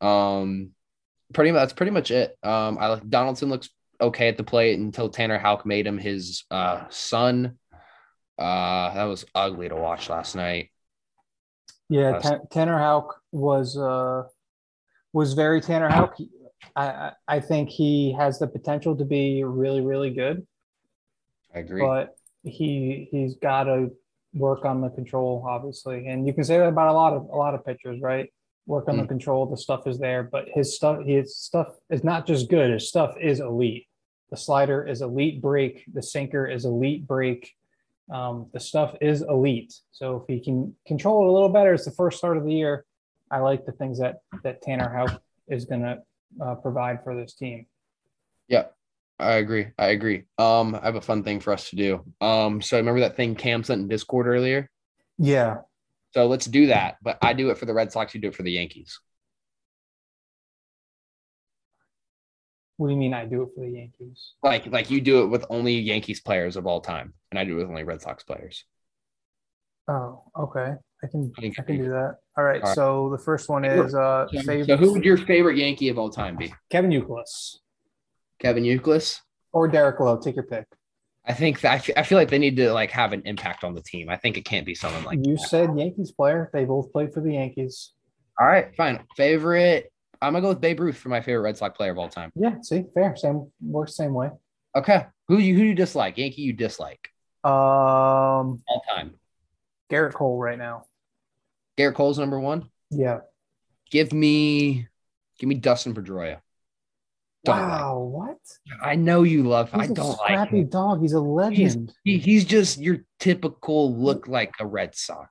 Um, 0.00 0.70
pretty 1.32 1.50
much 1.52 1.60
that's 1.60 1.72
pretty 1.72 1.92
much 1.92 2.10
it. 2.10 2.36
Um, 2.42 2.78
I 2.78 2.88
like 2.88 3.08
Donaldson 3.08 3.48
looks 3.48 3.68
okay 4.00 4.28
at 4.28 4.36
the 4.36 4.44
plate 4.44 4.78
until 4.78 5.08
Tanner 5.08 5.38
Houck 5.38 5.64
made 5.64 5.86
him 5.86 5.98
his 5.98 6.44
uh, 6.50 6.84
son. 6.90 7.58
Uh, 8.38 8.92
that 8.94 9.04
was 9.04 9.24
ugly 9.34 9.68
to 9.68 9.76
watch 9.76 10.08
last 10.10 10.34
night. 10.34 10.70
Yeah, 11.88 12.18
Tan- 12.18 12.46
Tanner 12.50 12.78
Houck 12.78 13.20
was 13.32 13.76
uh, 13.76 14.24
was 15.12 15.34
very 15.34 15.60
Tanner 15.60 15.88
Houck. 15.88 16.16
I 16.74 16.86
I- 16.88 17.12
I 17.28 17.40
think 17.40 17.68
he 17.68 18.12
has 18.18 18.38
the 18.38 18.46
potential 18.48 18.96
to 18.96 19.04
be 19.04 19.44
really 19.44 19.80
really 19.82 20.10
good, 20.10 20.46
I 21.54 21.60
agree. 21.60 21.80
but 21.82 22.16
he 22.44 23.08
he's 23.10 23.34
got 23.36 23.64
to 23.64 23.90
work 24.34 24.64
on 24.64 24.80
the 24.80 24.90
control, 24.90 25.44
obviously. 25.48 26.06
And 26.08 26.26
you 26.26 26.32
can 26.32 26.44
say 26.44 26.58
that 26.58 26.68
about 26.68 26.88
a 26.88 26.92
lot 26.92 27.12
of 27.12 27.22
a 27.30 27.36
lot 27.36 27.54
of 27.54 27.64
pitchers, 27.64 28.00
right? 28.00 28.32
Work 28.66 28.88
on 28.88 28.96
the 28.96 29.02
Mm. 29.04 29.08
control. 29.08 29.46
The 29.46 29.56
stuff 29.56 29.86
is 29.86 29.98
there, 29.98 30.22
but 30.22 30.48
his 30.48 30.74
stuff 30.74 31.04
his 31.04 31.36
stuff 31.36 31.68
is 31.90 32.02
not 32.04 32.26
just 32.26 32.48
good. 32.48 32.70
His 32.70 32.88
stuff 32.88 33.16
is 33.20 33.40
elite. 33.40 33.86
The 34.30 34.36
slider 34.36 34.86
is 34.86 35.02
elite 35.02 35.40
break. 35.40 35.84
The 35.92 36.02
sinker 36.02 36.46
is 36.46 36.64
elite 36.64 37.06
break. 37.06 37.52
Um, 38.10 38.48
the 38.52 38.60
stuff 38.60 38.96
is 39.00 39.22
elite. 39.22 39.74
So 39.92 40.16
if 40.16 40.22
he 40.26 40.40
can 40.40 40.74
control 40.86 41.24
it 41.24 41.28
a 41.28 41.32
little 41.32 41.48
better, 41.48 41.72
it's 41.72 41.84
the 41.84 41.90
first 41.90 42.18
start 42.18 42.36
of 42.36 42.44
the 42.44 42.52
year. 42.52 42.84
I 43.30 43.38
like 43.38 43.64
the 43.64 43.72
things 43.72 43.98
that 44.00 44.20
that 44.42 44.62
Tanner 44.62 44.88
Houck 44.88 45.22
is 45.48 45.64
going 45.64 45.82
to 45.82 46.02
uh, 46.42 46.54
provide 46.56 47.02
for 47.04 47.14
this 47.14 47.34
team. 47.34 47.66
Yeah, 48.48 48.64
I 49.18 49.34
agree. 49.34 49.68
I 49.78 49.86
agree. 49.88 50.24
Um, 50.38 50.74
I 50.74 50.86
have 50.86 50.96
a 50.96 51.00
fun 51.00 51.22
thing 51.22 51.40
for 51.40 51.52
us 51.52 51.70
to 51.70 51.76
do. 51.76 52.04
Um, 52.20 52.60
so 52.60 52.76
remember 52.76 53.00
that 53.00 53.16
thing 53.16 53.34
Cam 53.36 53.62
sent 53.62 53.80
in 53.82 53.88
Discord 53.88 54.26
earlier? 54.26 54.70
Yeah, 55.18 55.60
So 56.14 56.26
let's 56.26 56.46
do 56.46 56.66
that. 56.66 56.96
But 57.02 57.18
I 57.22 57.32
do 57.32 57.50
it 57.50 57.58
for 57.58 57.66
the 57.66 57.74
Red 57.74 57.92
Sox. 57.92 58.14
You 58.14 58.20
do 58.20 58.28
it 58.28 58.34
for 58.34 58.42
the 58.42 58.52
Yankees. 58.52 59.00
What 62.76 62.88
do 62.88 62.94
you 62.94 62.98
mean 62.98 63.14
I 63.14 63.24
do 63.24 63.42
it 63.42 63.50
for 63.54 63.60
the 63.60 63.70
Yankees? 63.70 64.32
Like, 64.42 64.66
like 64.66 64.90
you 64.90 65.00
do 65.00 65.22
it 65.22 65.26
with 65.26 65.44
only 65.48 65.78
Yankees 65.78 66.20
players 66.20 66.56
of 66.56 66.66
all 66.66 66.80
time, 66.80 67.14
and 67.30 67.38
I 67.38 67.44
do 67.44 67.54
it 67.54 67.62
with 67.62 67.68
only 67.68 67.84
Red 67.84 68.02
Sox 68.02 68.24
players. 68.24 68.64
Oh, 69.86 70.22
okay. 70.36 70.74
I 71.02 71.06
can 71.06 71.32
I 71.58 71.62
can 71.62 71.76
do 71.76 71.90
that. 71.90 72.16
All 72.36 72.44
right. 72.44 72.62
All 72.62 72.68
right. 72.68 72.74
So 72.76 73.10
the 73.10 73.18
first 73.18 73.48
one 73.48 73.64
is 73.64 73.94
uh 73.94 74.26
So, 74.32 74.40
favorite 74.42 74.66
so 74.66 74.76
who 74.76 74.92
would 74.92 75.04
your 75.04 75.18
favorite 75.18 75.56
Yankee 75.56 75.88
of 75.88 75.98
all 75.98 76.10
time 76.10 76.36
be? 76.36 76.52
Kevin 76.70 76.90
Youkilis 76.90 77.58
Kevin 78.44 78.64
Youkilis. 78.64 79.20
or 79.52 79.66
Derek 79.68 79.98
Lowe. 80.00 80.18
Take 80.18 80.36
your 80.36 80.44
pick. 80.44 80.66
I 81.26 81.32
think 81.32 81.60
that 81.62 81.88
I 81.96 82.00
I 82.00 82.02
feel 82.02 82.18
like 82.18 82.28
they 82.28 82.38
need 82.38 82.56
to 82.58 82.72
like 82.72 82.90
have 82.90 83.12
an 83.14 83.22
impact 83.24 83.64
on 83.64 83.74
the 83.74 83.80
team. 83.82 84.10
I 84.10 84.16
think 84.16 84.36
it 84.36 84.44
can't 84.44 84.66
be 84.66 84.74
someone 84.74 85.04
like 85.04 85.18
you 85.22 85.36
that. 85.36 85.48
said 85.48 85.70
Yankees 85.76 86.12
player. 86.12 86.50
They 86.52 86.64
both 86.66 86.92
played 86.92 87.12
for 87.14 87.20
the 87.22 87.32
Yankees. 87.32 87.92
All 88.38 88.46
right, 88.46 88.74
fine. 88.76 89.02
Favorite. 89.16 89.90
I'm 90.20 90.32
gonna 90.34 90.42
go 90.42 90.48
with 90.50 90.60
Babe 90.60 90.80
Ruth 90.80 90.96
for 90.96 91.08
my 91.08 91.20
favorite 91.22 91.42
Red 91.42 91.56
Sox 91.56 91.76
player 91.76 91.92
of 91.92 91.98
all 91.98 92.08
time. 92.08 92.30
Yeah. 92.34 92.56
See, 92.62 92.84
fair. 92.94 93.16
Same 93.16 93.50
works 93.62 93.96
same 93.96 94.12
way. 94.12 94.30
Okay. 94.76 95.06
Who 95.28 95.38
you 95.38 95.54
who 95.54 95.60
do 95.60 95.66
you 95.66 95.74
dislike? 95.74 96.18
Yankee 96.18 96.42
you 96.42 96.52
dislike 96.52 97.08
Um, 97.42 97.50
all 98.68 98.82
time. 98.94 99.14
Gerrit 99.90 100.12
Cole 100.14 100.38
right 100.38 100.58
now. 100.58 100.84
Gerrit 101.78 101.94
Cole's 101.94 102.18
number 102.18 102.38
one. 102.40 102.68
Yeah. 102.90 103.20
Give 103.90 104.12
me, 104.12 104.88
give 105.38 105.48
me 105.48 105.54
Dustin 105.56 105.94
Pedroia. 105.94 106.38
Don't 107.44 107.56
like 107.58 107.68
wow. 107.80 107.98
What? 107.98 108.38
I 108.82 108.94
know 108.94 109.22
you 109.22 109.42
love. 109.44 109.70
He's 109.72 109.82
I 109.88 109.92
a 109.92 109.94
don't 109.94 110.08
like 110.08 110.16
scrappy 110.18 110.60
him. 110.60 110.68
dog. 110.68 111.00
He's 111.02 111.12
a 111.12 111.20
legend. 111.20 111.92
He, 112.04 112.18
he's 112.18 112.44
just 112.44 112.80
your 112.80 113.04
typical 113.20 113.94
look 113.96 114.28
like 114.28 114.52
a 114.60 114.66
Red 114.66 114.94
Sox. 114.94 115.30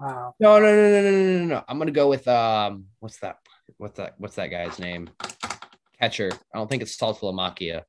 wow. 0.00 0.34
No, 0.40 0.58
no, 0.58 0.66
no, 0.66 0.74
no, 0.74 1.02
no, 1.02 1.10
no, 1.10 1.38
no, 1.38 1.44
no. 1.46 1.64
I'm 1.68 1.78
gonna 1.78 1.90
go 1.92 2.08
with 2.08 2.26
um, 2.28 2.86
what's 3.00 3.18
that? 3.18 3.38
What's 3.78 3.96
that? 3.98 4.14
What's 4.18 4.34
that 4.36 4.48
guy's 4.48 4.78
name? 4.78 5.10
Catcher. 6.00 6.30
I 6.54 6.58
don't 6.58 6.68
think 6.68 6.82
it's 6.82 6.96
Saltalamacchia. 6.96 7.82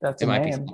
That's 0.00 0.22
It 0.22 0.26
a 0.26 0.28
might 0.28 0.44
be. 0.44 0.50
name. 0.50 0.66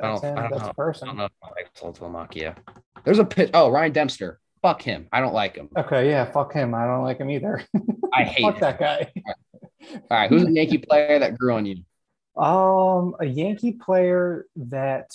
I 0.00 0.08
That's 0.08 0.20
don't, 0.20 0.30
him. 0.30 0.38
I 0.38 0.42
don't 0.42 0.50
That's 0.52 0.62
know. 0.62 0.68
a 0.68 0.70
I 0.70 0.74
person. 0.74 1.08
I 1.08 1.10
don't 1.10 1.16
know 1.18 1.24
if 1.24 1.32
I 1.42 1.48
like 1.50 1.74
Saltalamacchia. 1.74 2.56
There's 3.04 3.18
a 3.18 3.24
pitch. 3.24 3.50
Oh, 3.54 3.68
Ryan 3.70 3.92
Dempster. 3.92 4.38
Fuck 4.62 4.82
him. 4.82 5.08
I 5.12 5.20
don't 5.20 5.34
like 5.34 5.56
him. 5.56 5.68
Okay, 5.76 6.08
yeah, 6.10 6.24
fuck 6.30 6.52
him. 6.52 6.74
I 6.74 6.84
don't 6.86 7.02
like 7.04 7.18
him 7.18 7.30
either. 7.30 7.64
I 8.14 8.24
hate 8.24 8.42
fuck 8.42 8.54
him. 8.54 8.60
that 8.60 8.78
guy. 8.80 9.12
All 9.92 10.00
right, 10.10 10.28
who's 10.28 10.44
a 10.44 10.50
Yankee 10.52 10.78
player 10.78 11.18
that 11.18 11.38
grew 11.38 11.54
on 11.54 11.66
you? 11.66 11.76
Um, 12.40 13.14
a 13.20 13.26
Yankee 13.26 13.72
player 13.72 14.46
that 14.56 15.10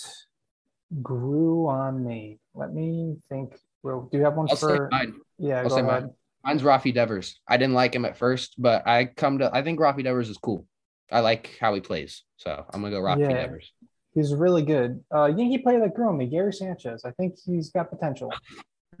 grew 1.02 1.66
on 1.68 2.04
me. 2.04 2.38
Let 2.54 2.72
me 2.72 3.16
think. 3.28 3.54
Well, 3.82 4.08
do 4.10 4.18
you 4.18 4.24
have 4.24 4.34
one 4.34 4.46
I'll 4.50 4.56
for? 4.56 4.88
mine. 4.90 5.14
Yeah, 5.38 5.58
I'll 5.58 5.68
go 5.68 5.76
say 5.76 5.80
ahead. 5.82 6.02
mine. 6.02 6.10
Mine's 6.44 6.62
Rafi 6.62 6.92
Devers. 6.92 7.40
I 7.48 7.56
didn't 7.56 7.74
like 7.74 7.94
him 7.94 8.04
at 8.04 8.16
first, 8.18 8.54
but 8.58 8.86
I 8.86 9.06
come 9.06 9.38
to 9.38 9.50
I 9.54 9.62
think 9.62 9.80
Rafi 9.80 10.04
Devers 10.04 10.28
is 10.28 10.36
cool. 10.38 10.66
I 11.10 11.20
like 11.20 11.56
how 11.60 11.74
he 11.74 11.80
plays, 11.80 12.22
so 12.36 12.64
I'm 12.72 12.82
gonna 12.82 12.94
go 12.94 13.00
Rafi 13.02 13.20
Yeah. 13.20 13.32
Devers. 13.32 13.72
He's 14.14 14.34
really 14.34 14.62
good. 14.62 15.02
Uh, 15.12 15.26
Yankee 15.26 15.58
player 15.58 15.80
that 15.80 15.94
grew 15.94 16.08
on 16.08 16.16
me, 16.16 16.26
Gary 16.26 16.52
Sanchez. 16.52 17.04
I 17.04 17.10
think 17.12 17.36
he's 17.44 17.70
got 17.70 17.90
potential. 17.90 18.32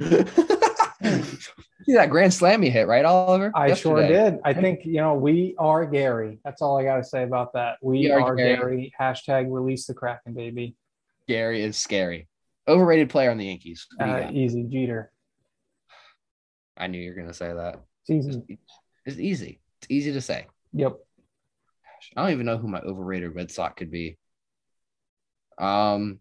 See 1.04 1.92
that 1.94 2.08
grand 2.10 2.32
slam 2.32 2.62
you 2.62 2.70
hit, 2.70 2.86
right, 2.86 3.04
Oliver? 3.04 3.52
I 3.54 3.74
sure 3.74 4.06
did. 4.06 4.38
I 4.44 4.54
think 4.54 4.86
you 4.86 4.94
know 4.94 5.14
we 5.14 5.54
are 5.58 5.84
Gary. 5.84 6.38
That's 6.44 6.62
all 6.62 6.78
I 6.78 6.84
got 6.84 6.96
to 6.96 7.04
say 7.04 7.22
about 7.24 7.52
that. 7.52 7.76
We, 7.82 8.00
We 8.00 8.10
are 8.10 8.20
are, 8.20 8.34
Gary. 8.34 8.56
Gary. 8.56 8.94
Hashtag 8.98 9.52
release 9.52 9.86
the 9.86 9.94
Kraken, 9.94 10.32
baby. 10.34 10.76
Gary 11.28 11.62
is 11.62 11.76
scary. 11.76 12.26
Overrated 12.66 13.10
player 13.10 13.30
on 13.30 13.36
the 13.38 13.46
Yankees. 13.46 13.86
What 13.96 14.06
do 14.06 14.12
you 14.12 14.18
Uh, 14.18 14.30
easy, 14.32 14.62
Jeter. 14.64 15.12
I 16.76 16.86
knew 16.86 16.98
you 17.00 17.10
were 17.10 17.16
gonna 17.20 17.34
say 17.34 17.52
that. 17.52 17.80
It's 18.06 18.26
easy. 18.26 18.58
It's 19.04 19.18
easy. 19.18 19.60
It's 19.82 19.90
easy 19.90 20.12
to 20.12 20.20
say. 20.20 20.46
Yep. 20.72 20.96
I 22.16 22.22
don't 22.22 22.32
even 22.32 22.46
know 22.46 22.56
who 22.58 22.68
my 22.68 22.80
overrated 22.80 23.34
Red 23.34 23.50
Sox 23.50 23.74
could 23.76 23.90
be. 23.90 24.16
Um, 25.58 26.18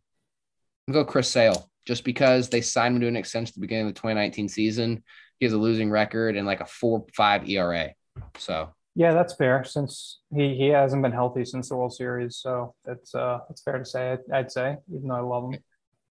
I'll 0.88 0.94
go 0.94 1.06
Chris 1.06 1.30
Sale 1.30 1.70
just 1.86 2.04
because 2.04 2.50
they 2.50 2.62
signed 2.62 2.96
him 2.96 3.02
to 3.02 3.08
an 3.08 3.16
extension 3.16 3.52
at 3.52 3.56
the 3.56 3.62
beginning 3.62 3.88
of 3.88 3.94
the 3.94 4.00
2019 4.00 4.48
season. 4.50 5.04
He 5.40 5.46
has 5.46 5.54
a 5.54 5.58
losing 5.58 5.90
record 5.90 6.38
and 6.38 6.46
like 6.48 6.62
a 6.62 6.66
four 6.66 7.06
five 7.16 7.48
ERA. 7.50 7.92
So 8.38 8.70
Yeah, 8.96 9.14
that's 9.14 9.34
fair. 9.36 9.64
Since 9.64 10.20
he 10.34 10.56
he 10.56 10.68
hasn't 10.68 11.02
been 11.02 11.12
healthy 11.12 11.44
since 11.46 11.70
the 11.70 11.76
World 11.76 11.94
Series, 11.94 12.38
so 12.38 12.76
that's 12.86 13.14
uh 13.16 13.40
that's 13.50 13.62
fair 13.64 13.80
to 13.80 13.86
say. 13.86 14.12
I'd, 14.14 14.20
I'd 14.34 14.52
say, 14.52 14.78
even 14.94 15.08
though 15.10 15.16
I 15.16 15.20
love 15.22 15.52
him. 15.52 15.60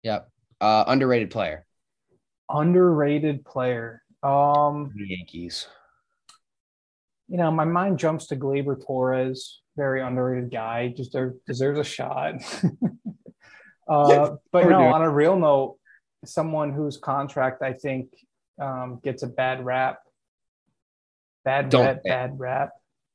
yeah, 0.03 0.19
uh, 0.62 0.86
underrated 0.88 1.29
player. 1.29 1.65
Underrated 2.49 3.45
player. 3.45 4.01
Um, 4.23 4.91
The 4.95 5.08
Yankees. 5.08 5.67
you 7.27 7.38
know, 7.38 7.51
my 7.51 7.65
mind 7.65 7.99
jumps 7.99 8.27
to 8.27 8.36
Gleyber 8.36 8.84
Torres, 8.86 9.62
very 9.77 10.01
underrated 10.01 10.51
guy, 10.51 10.93
just 10.97 11.15
deserves 11.45 11.79
a 11.79 11.84
shot. 11.84 12.34
uh, 13.89 14.36
but 14.52 14.65
no, 14.69 14.75
Overdue. 14.75 14.93
on 14.93 15.02
a 15.02 15.10
real 15.10 15.38
note, 15.38 15.78
someone 16.25 16.71
whose 16.73 16.97
contract 16.97 17.62
I 17.62 17.73
think 17.73 18.10
um, 18.62 18.99
gets 19.04 19.23
a 19.23 19.28
bad 19.28 19.65
rap. 19.65 19.99
Bad 21.45 21.69
Don't 21.69 21.86
rap, 21.86 22.04
bad 22.04 22.39
rap. 22.39 22.69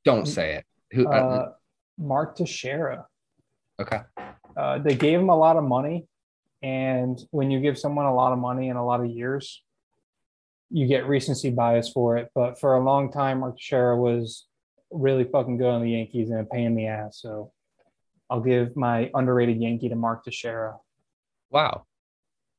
Don't 0.04 0.26
say 0.26 0.56
it. 0.56 0.64
Who? 0.92 1.06
Uh, 1.06 1.10
Uh, 1.10 1.52
Mark 1.98 2.36
Teixeira. 2.36 3.06
okay. 3.80 4.00
Uh, 4.56 4.78
they 4.78 4.94
gave 4.94 5.18
him 5.20 5.30
a 5.30 5.36
lot 5.36 5.56
of 5.56 5.64
money, 5.64 6.06
and 6.62 7.20
when 7.30 7.50
you 7.50 7.60
give 7.60 7.76
someone 7.78 8.06
a 8.06 8.14
lot 8.14 8.32
of 8.32 8.38
money 8.38 8.68
in 8.68 8.76
a 8.76 8.84
lot 8.84 9.00
of 9.00 9.06
years, 9.06 9.62
you 10.70 10.86
get 10.86 11.06
recency 11.06 11.50
bias 11.50 11.88
for 11.90 12.16
it. 12.16 12.30
But 12.34 12.58
for 12.58 12.74
a 12.76 12.80
long 12.82 13.12
time, 13.12 13.40
Mark 13.40 13.56
Teixeira 13.56 13.96
was 13.96 14.46
really 14.90 15.24
fucking 15.24 15.56
good 15.58 15.68
on 15.70 15.82
the 15.82 15.90
Yankees 15.90 16.30
and 16.30 16.40
a 16.40 16.44
pain 16.44 16.66
in 16.66 16.74
the 16.76 16.86
ass. 16.86 17.20
So 17.20 17.52
I'll 18.30 18.40
give 18.40 18.76
my 18.76 19.10
underrated 19.14 19.60
Yankee 19.60 19.88
to 19.88 19.96
Mark 19.96 20.24
Teixeira. 20.24 20.76
Wow. 21.50 21.84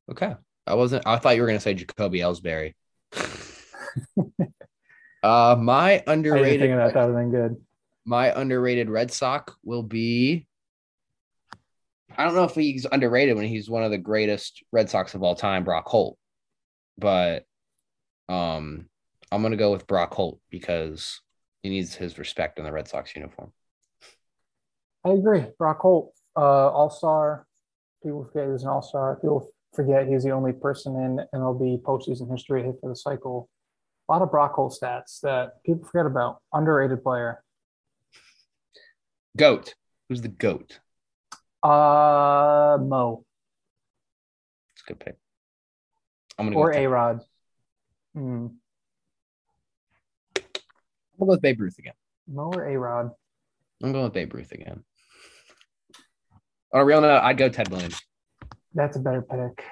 Okay. 0.10 0.36
I 0.68 0.76
wasn't. 0.76 1.06
I 1.06 1.18
thought 1.18 1.36
you 1.36 1.42
were 1.42 1.48
gonna 1.48 1.60
say 1.60 1.74
Jacoby 1.74 2.20
Ellsbury. 2.20 2.74
uh, 5.24 5.56
my 5.60 6.04
underrated. 6.08 6.72
of 6.72 6.78
that. 6.78 6.94
That 6.94 7.08
would 7.08 7.16
have 7.16 7.32
been 7.32 7.32
good. 7.32 7.58
my 8.06 8.32
underrated 8.40 8.90
Red 8.90 9.12
Sox 9.12 9.54
will 9.64 9.84
be. 9.84 10.48
I 12.18 12.24
don't 12.24 12.36
know 12.36 12.46
if 12.46 12.56
he's 12.56 12.86
underrated 12.90 13.36
when 13.36 13.48
he's 13.48 13.70
one 13.70 13.84
of 13.84 13.92
the 13.92 13.98
greatest 13.98 14.64
Red 14.72 14.90
Sox 14.90 15.14
of 15.14 15.24
all 15.24 15.36
time, 15.36 15.64
Brock 15.64 15.88
Holt. 15.88 16.18
But 16.98 17.46
um 18.30 18.88
I'm 19.32 19.42
gonna 19.42 19.58
go 19.58 19.72
with 19.72 19.88
Brock 19.88 20.14
Holt 20.14 20.40
because 20.50 21.22
he 21.62 21.70
needs 21.70 21.94
his 21.94 22.18
respect 22.18 22.58
in 22.58 22.66
the 22.66 22.72
Red 22.72 22.88
Sox 22.88 23.16
uniform. 23.16 23.52
I 25.06 25.10
agree. 25.10 25.46
Brock 25.60 25.80
Holt, 25.80 26.14
uh, 26.36 26.70
All 26.70 26.90
Star. 26.90 27.46
People 28.02 28.26
forget 28.26 28.48
he 28.48 28.52
was 28.52 28.64
an 28.64 28.70
All 28.70 28.82
Star. 28.82 29.18
People 29.18 29.52
forget 29.74 30.08
he's 30.08 30.24
the 30.24 30.32
only 30.32 30.52
person 30.52 30.96
in 30.96 31.40
MLB 31.40 31.82
postseason 31.84 32.30
history 32.32 32.62
to 32.62 32.68
hit 32.68 32.78
for 32.82 32.90
the 32.90 32.96
cycle. 32.96 33.50
A 34.10 34.14
lot 34.14 34.22
of 34.22 34.32
Brock 34.32 34.54
Holt 34.54 34.78
stats 34.80 35.20
that 35.22 35.64
people 35.64 35.88
forget 35.88 36.06
about. 36.06 36.42
Underrated 36.54 37.04
player. 37.04 37.44
Goat. 39.38 39.76
Who's 40.10 40.22
the 40.22 40.28
goat? 40.28 40.80
Uh, 41.62 42.78
Mo 42.80 43.26
It's 44.74 44.84
a 44.84 44.88
good 44.88 45.00
pick. 45.00 45.18
I'm 46.38 46.46
gonna 46.48 46.56
go 46.56 46.62
or 46.62 46.68
with, 46.70 46.78
A 46.78 46.88
Rod. 46.88 47.20
Hmm. 48.14 48.48
I'm 50.36 50.44
gonna 51.20 51.20
go 51.20 51.26
with 51.26 51.42
Babe 51.42 51.62
Ruth 51.62 51.78
again. 51.80 51.94
Mo 52.28 52.52
or 52.54 52.68
A 52.68 52.78
Rod. 52.78 53.12
I'm 53.84 53.92
going 53.92 54.04
with 54.04 54.14
Babe 54.14 54.34
Ruth 54.34 54.52
again. 54.52 54.84
On 56.76 56.82
a 56.82 56.86
real 56.86 57.00
note, 57.00 57.22
I'd 57.24 57.38
go 57.38 57.48
Ted 57.48 57.70
Williams. 57.70 58.02
That's 58.74 58.98
a 58.98 59.00
better 59.00 59.22
pick. 59.22 59.64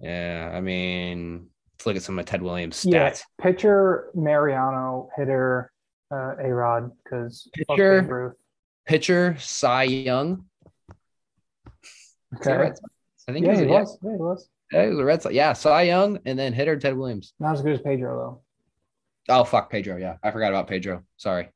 Yeah, 0.00 0.52
I 0.54 0.60
mean, 0.60 1.46
let's 1.74 1.86
look 1.86 1.96
at 1.96 2.02
some 2.02 2.18
of 2.18 2.26
Ted 2.26 2.42
Williams' 2.42 2.84
Yeah, 2.86 3.08
stats. 3.10 3.22
pitcher 3.40 4.10
Mariano, 4.14 5.08
hitter 5.16 5.72
uh, 6.12 6.34
A 6.38 6.52
Rod 6.52 6.90
because 7.02 7.48
Pitcher? 7.70 8.36
Pitcher 8.84 9.36
Cy 9.38 9.84
Young. 9.84 10.44
He 12.32 12.36
Okay. 12.50 12.70
I 13.28 13.32
think 13.32 13.46
Yeah, 13.46 13.54
he 13.54 13.60
he 13.64 13.66
was, 13.66 13.70
a, 13.70 13.72
yeah, 13.72 13.80
was. 13.80 13.98
Yeah, 14.02 14.10
he 14.12 14.16
was. 14.18 14.48
yeah, 14.72 14.82
he 14.84 14.88
was 14.90 14.98
a 14.98 15.04
Red 15.06 15.22
Sox. 15.22 15.34
Yeah, 15.34 15.52
Cy 15.54 15.82
Young 15.84 16.18
and 16.26 16.38
then 16.38 16.52
hitter 16.52 16.78
Ted 16.78 16.98
Williams. 16.98 17.32
Not 17.40 17.54
as 17.54 17.62
good 17.62 17.72
as 17.72 17.80
Pedro 17.80 18.42
though. 19.26 19.34
Oh 19.34 19.44
fuck, 19.44 19.70
Pedro. 19.70 19.96
Yeah, 19.96 20.16
I 20.22 20.30
forgot 20.32 20.50
about 20.50 20.68
Pedro. 20.68 21.02
Sorry. 21.16 21.48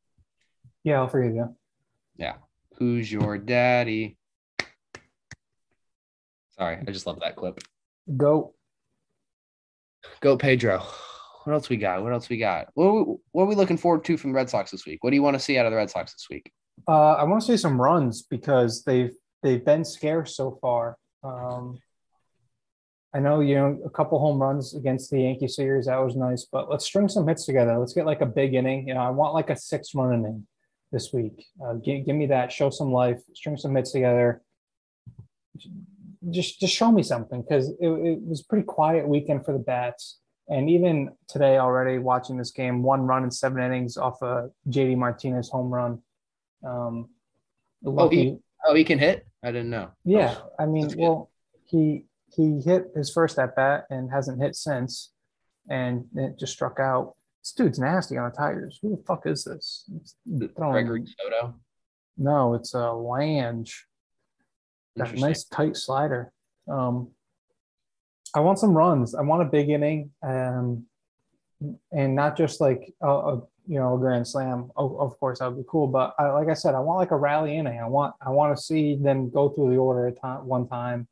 Yeah, 0.85 1.01
I'll 1.01 1.09
forgive 1.09 1.35
you. 1.35 1.55
Yeah. 2.16 2.37
Who's 2.79 3.12
your 3.12 3.37
daddy? 3.37 4.16
Sorry, 6.61 6.77
I 6.87 6.90
just 6.90 7.07
love 7.07 7.20
that 7.20 7.37
clip. 7.37 7.59
Go. 8.18 8.53
Go 10.20 10.37
Pedro. 10.37 10.83
What 11.44 11.55
else 11.55 11.70
we 11.70 11.79
got? 11.79 12.03
What 12.03 12.12
else 12.12 12.29
we 12.29 12.37
got? 12.37 12.68
What 12.75 12.85
are 12.85 12.92
we, 12.92 13.16
what 13.33 13.44
are 13.44 13.46
we 13.46 13.55
looking 13.55 13.79
forward 13.79 14.05
to 14.05 14.18
from 14.18 14.33
the 14.33 14.37
Red 14.37 14.51
Sox 14.51 14.70
this 14.70 14.85
week? 14.85 15.03
What 15.03 15.09
do 15.09 15.16
you 15.16 15.23
want 15.23 15.37
to 15.37 15.40
see 15.40 15.57
out 15.57 15.64
of 15.64 15.73
the 15.73 15.79
Red 15.79 15.88
Sox 15.88 16.12
this 16.12 16.27
week? 16.29 16.53
Uh, 16.87 17.12
I 17.12 17.25
want 17.25 17.40
to 17.40 17.46
see 17.46 17.57
some 17.57 17.81
runs 17.81 18.20
because 18.20 18.85
they've 18.85 19.12
they've 19.42 19.64
been 19.64 19.87
scarce 19.87 20.37
so 20.37 20.59
far. 20.61 20.99
Um, 21.25 21.79
I 23.14 23.20
know 23.20 23.40
you 23.40 23.55
know 23.55 23.79
a 23.87 23.90
couple 23.90 24.18
home 24.18 24.38
runs 24.38 24.75
against 24.75 25.11
the 25.11 25.23
Yankee 25.23 25.49
series 25.49 25.87
that 25.87 25.96
was 25.96 26.14
nice, 26.14 26.46
but 26.53 26.68
let's 26.70 26.85
string 26.85 27.09
some 27.09 27.27
hits 27.27 27.46
together. 27.46 27.79
Let's 27.79 27.94
get 27.94 28.05
like 28.05 28.20
a 28.20 28.27
big 28.27 28.53
inning. 28.53 28.87
You 28.87 28.94
know, 28.94 29.01
I 29.01 29.09
want 29.09 29.33
like 29.33 29.49
a 29.49 29.57
six 29.57 29.94
run 29.94 30.12
inning 30.12 30.46
this 30.92 31.11
week. 31.11 31.46
Uh, 31.64 31.75
give, 31.75 32.05
give 32.05 32.16
me 32.16 32.27
that. 32.27 32.53
Show 32.53 32.68
some 32.68 32.92
life. 32.92 33.20
String 33.33 33.57
some 33.57 33.75
hits 33.75 33.92
together. 33.92 34.42
Just 36.28 36.61
just 36.61 36.74
show 36.74 36.92
me 36.92 37.02
something 37.02 37.40
because 37.42 37.68
it, 37.68 37.76
it 37.88 38.20
was 38.22 38.42
pretty 38.42 38.64
quiet 38.64 39.09
weekend 39.09 39.44
for 39.44 39.52
the 39.52 39.59
bats. 39.59 40.18
And 40.48 40.68
even 40.68 41.11
today, 41.28 41.56
already 41.59 41.98
watching 41.98 42.37
this 42.37 42.50
game, 42.50 42.83
one 42.83 43.02
run 43.06 43.24
in 43.24 43.30
seven 43.30 43.62
innings 43.62 43.96
off 43.96 44.20
a 44.20 44.50
JD 44.68 44.96
Martinez 44.96 45.48
home 45.48 45.70
run. 45.72 46.02
Um, 46.66 47.09
lucky, 47.83 48.38
Oh, 48.66 48.74
he 48.74 48.85
can 48.85 48.98
hit? 48.98 49.26
I 49.42 49.52
didn't 49.52 49.70
know. 49.70 49.90
yeah. 50.04 50.37
I 50.59 50.66
mean, 50.66 50.92
well, 50.98 51.30
he 51.64 52.04
he 52.35 52.61
hit 52.61 52.88
his 52.94 53.11
first 53.11 53.38
at 53.38 53.56
bat 53.56 53.87
and 53.90 54.11
hasn't 54.11 54.42
hit 54.42 54.54
since, 54.56 55.12
and 55.70 56.04
it 56.14 56.38
just 56.38 56.52
struck 56.52 56.78
out. 56.78 57.14
This 57.42 57.52
dude's 57.52 57.78
nasty 57.78 58.18
on 58.18 58.28
the 58.28 58.37
Tigers. 58.37 58.78
Who 58.83 58.94
the 58.96 59.02
fuck 59.04 59.26
is 59.26 59.44
this? 59.44 59.88
It's 59.96 60.14
throwing- 60.56 60.87
Gregory 60.87 61.04
Soto. 61.18 61.54
No, 62.18 62.52
it's 62.52 62.74
a 62.74 62.92
Lange. 62.92 63.64
That 64.96 65.14
nice 65.14 65.44
tight 65.44 65.76
slider. 65.76 66.33
Um, 66.68 67.11
I 68.35 68.40
want 68.40 68.59
some 68.59 68.76
runs. 68.76 69.14
I 69.14 69.22
want 69.22 69.42
a 69.42 69.46
big 69.46 69.68
inning, 69.70 70.11
um, 70.22 70.85
and 71.92 72.14
not 72.14 72.37
just 72.37 72.61
like 72.61 72.92
a, 73.03 73.09
a 73.09 73.37
you 73.66 73.79
know 73.79 73.94
a 73.94 73.98
grand 73.98 74.26
slam. 74.26 74.70
Of, 74.76 74.98
of 75.00 75.18
course, 75.18 75.38
that 75.38 75.48
would 75.48 75.59
be 75.59 75.68
cool. 75.68 75.87
But 75.87 76.14
I, 76.18 76.29
like 76.31 76.48
I 76.48 76.55
said, 76.55 76.74
I 76.74 76.81
want 76.81 76.98
like 76.98 77.11
a 77.11 77.16
rally 77.16 77.57
inning. 77.57 77.79
I 77.81 77.87
want 77.88 78.14
I 78.20 78.31
want 78.31 78.57
to 78.57 78.62
see 78.62 78.96
them 78.96 79.31
go 79.31 79.48
through 79.48 79.70
the 79.70 79.76
order 79.76 80.07
at 80.09 80.20
time, 80.20 80.46
one 80.46 80.68
time, 80.68 81.09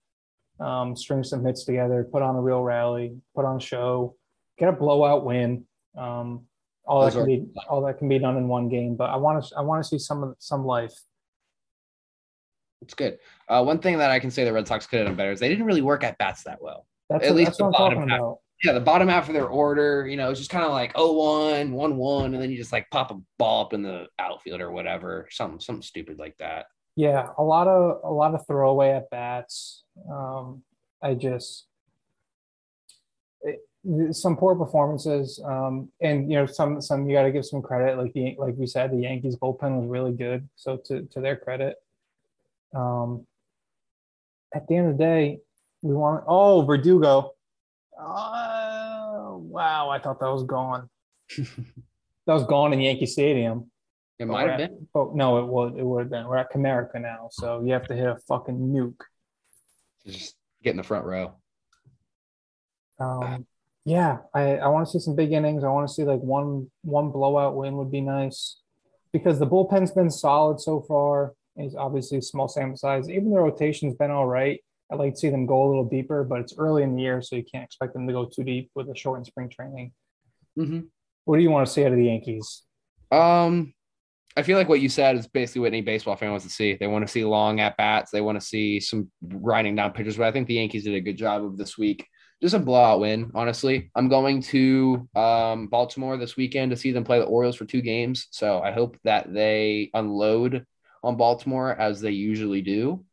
um, 0.61 0.97
string 0.97 1.25
some 1.25 1.45
hits 1.45 1.65
together, 1.65 2.07
put 2.11 2.23
on 2.23 2.37
a 2.37 2.41
real 2.41 2.63
rally, 2.63 3.17
put 3.35 3.45
on 3.45 3.57
a 3.57 3.61
show, 3.61 4.17
get 4.59 4.69
a 4.69 4.73
blowout 4.73 5.25
win. 5.25 5.65
Um, 5.97 6.47
all 6.85 7.05
that 7.05 7.13
can 7.13 7.23
are- 7.23 7.27
be 7.27 7.47
all 7.69 7.83
that 7.83 7.99
can 7.99 8.09
be 8.09 8.19
done 8.19 8.37
in 8.37 8.49
one 8.49 8.69
game. 8.69 8.97
But 8.97 9.11
I 9.11 9.17
want 9.17 9.45
to 9.45 9.57
I 9.57 9.61
want 9.61 9.83
to 9.83 9.89
see 9.89 9.99
some 9.99 10.23
of 10.23 10.37
some 10.39 10.65
life. 10.65 10.99
It's 12.83 12.95
good. 12.95 13.19
Uh, 13.49 13.63
one 13.63 13.79
thing 13.79 13.99
that 13.99 14.11
I 14.11 14.19
can 14.19 14.31
say 14.31 14.45
the 14.45 14.53
Red 14.53 14.69
Sox 14.69 14.87
could 14.87 15.01
have 15.01 15.09
done 15.09 15.17
better 15.17 15.33
is 15.33 15.41
they 15.41 15.49
didn't 15.49 15.67
really 15.67 15.83
work 15.83 16.05
at 16.05 16.17
bats 16.19 16.45
that 16.45 16.63
well. 16.63 16.87
That's 17.11 17.25
At 17.25 17.31
what, 17.31 17.37
least 17.37 17.59
the 17.59 17.65
bottom 17.71 18.09
half. 18.09 18.19
about. 18.19 18.39
Yeah, 18.65 18.73
the 18.73 18.81
bottom 18.81 19.07
half 19.09 19.29
of 19.29 19.35
their 19.35 19.47
order, 19.47 20.07
you 20.09 20.17
know, 20.17 20.31
it's 20.31 20.41
just 20.41 20.51
kind 20.51 20.65
of 20.65 20.73
like 20.73 20.97
0 20.97 21.13
1, 21.13 21.73
1 21.73 21.97
1, 21.97 22.35
and 22.35 22.43
then 22.43 22.51
you 22.51 22.57
just 22.57 22.73
like 22.73 22.91
pop 22.91 23.13
a 23.13 23.21
ball 23.39 23.65
up 23.65 23.73
in 23.73 23.83
the 23.83 24.07
outfield 24.19 24.61
or 24.61 24.73
whatever, 24.73 25.29
something, 25.31 25.61
something 25.61 25.83
stupid 25.83 26.19
like 26.19 26.37
that. 26.39 26.67
Yeah, 26.97 27.29
a 27.39 27.43
lot 27.45 27.69
of 27.69 28.01
a 28.03 28.13
lot 28.13 28.35
of 28.35 28.45
throwaway 28.49 28.91
at 28.91 29.09
bats. 29.11 29.85
Um, 30.11 30.65
I 31.01 31.15
just 31.15 31.67
it, 33.43 33.61
some 34.17 34.37
poor 34.37 34.57
performances, 34.57 35.41
um, 35.45 35.91
and 36.03 36.29
you 36.29 36.37
know 36.37 36.47
some 36.47 36.81
some 36.81 37.09
you 37.09 37.17
got 37.17 37.23
to 37.23 37.31
give 37.31 37.47
some 37.47 37.63
credit. 37.63 37.97
Like 37.97 38.13
the 38.15 38.35
like 38.37 38.57
we 38.57 38.67
said, 38.67 38.91
the 38.91 39.03
Yankees 39.03 39.37
bullpen 39.37 39.81
was 39.81 39.89
really 39.89 40.11
good. 40.11 40.49
So 40.57 40.77
to 40.87 41.03
to 41.03 41.21
their 41.21 41.37
credit, 41.37 41.77
um, 42.75 43.27
at 44.55 44.67
the 44.67 44.77
end 44.77 44.91
of 44.91 44.99
the 44.99 45.05
day, 45.05 45.39
we 45.83 45.95
want. 45.95 46.25
Oh, 46.27 46.63
Verdugo. 46.63 47.33
Oh, 47.99 49.43
wow! 49.45 49.91
I 49.91 49.99
thought 49.99 50.21
that 50.21 50.31
was 50.31 50.45
gone. 50.45 50.89
that 51.37 52.35
was 52.35 52.45
gone 52.45 52.73
in 52.73 52.81
Yankee 52.81 53.07
Stadium. 53.07 53.71
It 54.19 54.27
might 54.27 54.49
have 54.49 54.59
been. 54.59 54.89
Oh 54.95 55.13
no, 55.15 55.39
it 55.39 55.47
would. 55.47 55.79
It 55.79 55.85
would 55.85 56.01
have 56.01 56.11
been. 56.11 56.27
We're 56.27 56.39
at 56.39 56.53
Comerica 56.53 57.01
now, 57.01 57.29
so 57.31 57.63
you 57.63 57.73
have 57.73 57.87
to 57.87 57.95
hit 57.95 58.07
a 58.07 58.17
fucking 58.27 58.57
nuke. 58.57 59.01
Just 60.05 60.35
get 60.63 60.71
in 60.71 60.77
the 60.77 60.83
front 60.83 61.05
row. 61.05 61.35
Um, 62.99 63.47
yeah, 63.85 64.19
I, 64.35 64.57
I 64.57 64.69
want 64.69 64.87
to 64.87 64.93
see 64.93 64.99
some 64.99 65.15
big 65.15 65.33
innings. 65.33 65.63
I 65.63 65.69
want 65.69 65.89
to 65.89 65.95
see 65.95 66.03
like 66.03 66.21
one 66.21 66.69
one 66.83 67.11
blowout 67.11 67.57
win 67.57 67.77
would 67.77 67.93
be 67.93 68.01
nice 68.01 68.61
because 69.13 69.39
the 69.39 69.47
bullpen's 69.47 69.93
been 69.93 70.11
solid 70.11 70.61
so 70.61 70.81
far. 70.81 71.35
It's 71.59 71.75
obviously 71.75 72.21
small 72.21 72.49
sample 72.49 72.77
size. 72.77 73.11
Even 73.11 73.31
the 73.31 73.39
rotation's 73.39 73.95
been 73.95 74.11
all 74.11 74.27
right. 74.27 74.61
I'd 74.91 74.99
like 74.99 75.15
to 75.15 75.19
see 75.19 75.29
them 75.29 75.45
go 75.45 75.65
a 75.65 75.69
little 75.69 75.85
deeper, 75.85 76.25
but 76.25 76.41
it's 76.41 76.55
early 76.57 76.83
in 76.83 76.97
the 76.97 77.03
year, 77.03 77.21
so 77.21 77.37
you 77.37 77.45
can't 77.45 77.65
expect 77.65 77.93
them 77.93 78.07
to 78.07 78.13
go 78.13 78.25
too 78.25 78.45
deep 78.45 78.71
with 78.75 78.89
a 78.89 78.97
shortened 78.97 79.27
spring 79.27 79.51
training. 79.51 79.93
Mm-hmm. 80.59 80.81
What 81.25 81.37
do 81.37 81.43
you 81.43 81.51
want 81.51 81.67
to 81.67 81.73
see 81.73 81.85
out 81.85 81.93
of 81.93 81.99
the 81.99 82.07
Yankees? 82.07 82.63
Um, 83.11 83.75
I 84.37 84.43
feel 84.43 84.57
like 84.57 84.69
what 84.69 84.81
you 84.81 84.89
said 84.89 85.17
is 85.17 85.27
basically 85.27 85.63
what 85.63 85.69
any 85.69 85.83
baseball 85.83 86.17
fan 86.17 86.31
wants 86.31 86.47
to 86.47 86.51
see. 86.51 86.75
They 86.75 86.87
want 86.87 87.07
to 87.07 87.13
see 87.13 87.25
long 87.25 87.61
at 87.61 87.77
bats. 87.77 88.11
They 88.11 88.21
want 88.21 88.41
to 88.41 88.47
see 88.47 88.81
some 88.81 89.11
grinding 89.27 89.77
down 89.77 89.93
pitchers. 89.93 90.17
But 90.17 90.27
I 90.27 90.33
think 90.33 90.47
the 90.47 90.55
Yankees 90.55 90.85
did 90.85 90.95
a 90.95 91.01
good 91.01 91.19
job 91.19 91.45
of 91.45 91.59
this 91.59 91.77
week. 91.77 92.07
Just 92.41 92.55
a 92.55 92.59
blowout 92.59 93.01
win, 93.01 93.33
honestly. 93.35 93.91
I'm 93.97 94.09
going 94.09 94.41
to 94.43 95.09
um, 95.17 95.67
Baltimore 95.67 96.17
this 96.17 96.37
weekend 96.37 96.71
to 96.71 96.77
see 96.77 96.93
them 96.93 97.05
play 97.05 97.19
the 97.19 97.25
Orioles 97.25 97.57
for 97.57 97.65
two 97.65 97.83
games. 97.83 98.29
So 98.31 98.61
I 98.61 98.71
hope 98.71 98.97
that 99.05 99.33
they 99.33 99.91
unload 99.93 100.65
on 101.03 101.17
Baltimore 101.17 101.75
as 101.75 102.01
they 102.01 102.11
usually 102.11 102.63
do. 102.63 103.05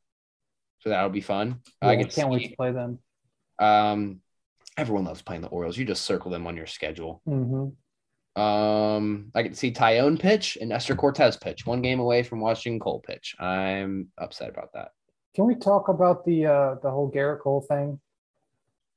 So 0.80 0.90
that'll 0.90 1.10
be 1.10 1.22
fun. 1.22 1.62
Yeah, 1.82 1.90
I 1.90 2.04
can't 2.04 2.30
wait 2.30 2.50
to 2.50 2.56
play 2.56 2.72
them. 2.72 3.00
Um, 3.60 4.22
everyone 4.78 5.06
loves 5.06 5.22
playing 5.22 5.42
the 5.42 5.48
Orioles. 5.48 5.78
You 5.78 5.86
just 5.86 6.06
circle 6.06 6.32
them 6.32 6.46
on 6.48 6.58
your 6.58 6.68
schedule. 6.68 7.22
hmm 7.26 7.70
Um, 8.40 9.32
I 9.34 9.44
can 9.44 9.56
see 9.56 9.72
Taillon 9.72 10.20
pitch 10.20 10.58
and 10.60 10.70
Nestor 10.70 10.96
Cortes 10.96 11.38
pitch. 11.38 11.66
One 11.66 11.82
game 11.82 12.00
away 12.00 12.24
from 12.24 12.40
watching 12.40 12.80
Cole 12.80 13.02
pitch. 13.06 13.36
I'm 13.40 14.10
upset 14.18 14.50
about 14.50 14.74
that. 14.74 14.90
Can 15.36 15.46
we 15.46 15.56
talk 15.56 15.90
about 15.90 16.26
the 16.26 16.46
uh, 16.46 16.76
the 16.82 16.92
whole 16.92 17.12
Gerrit 17.12 17.42
Cole 17.42 17.62
thing? 17.62 18.00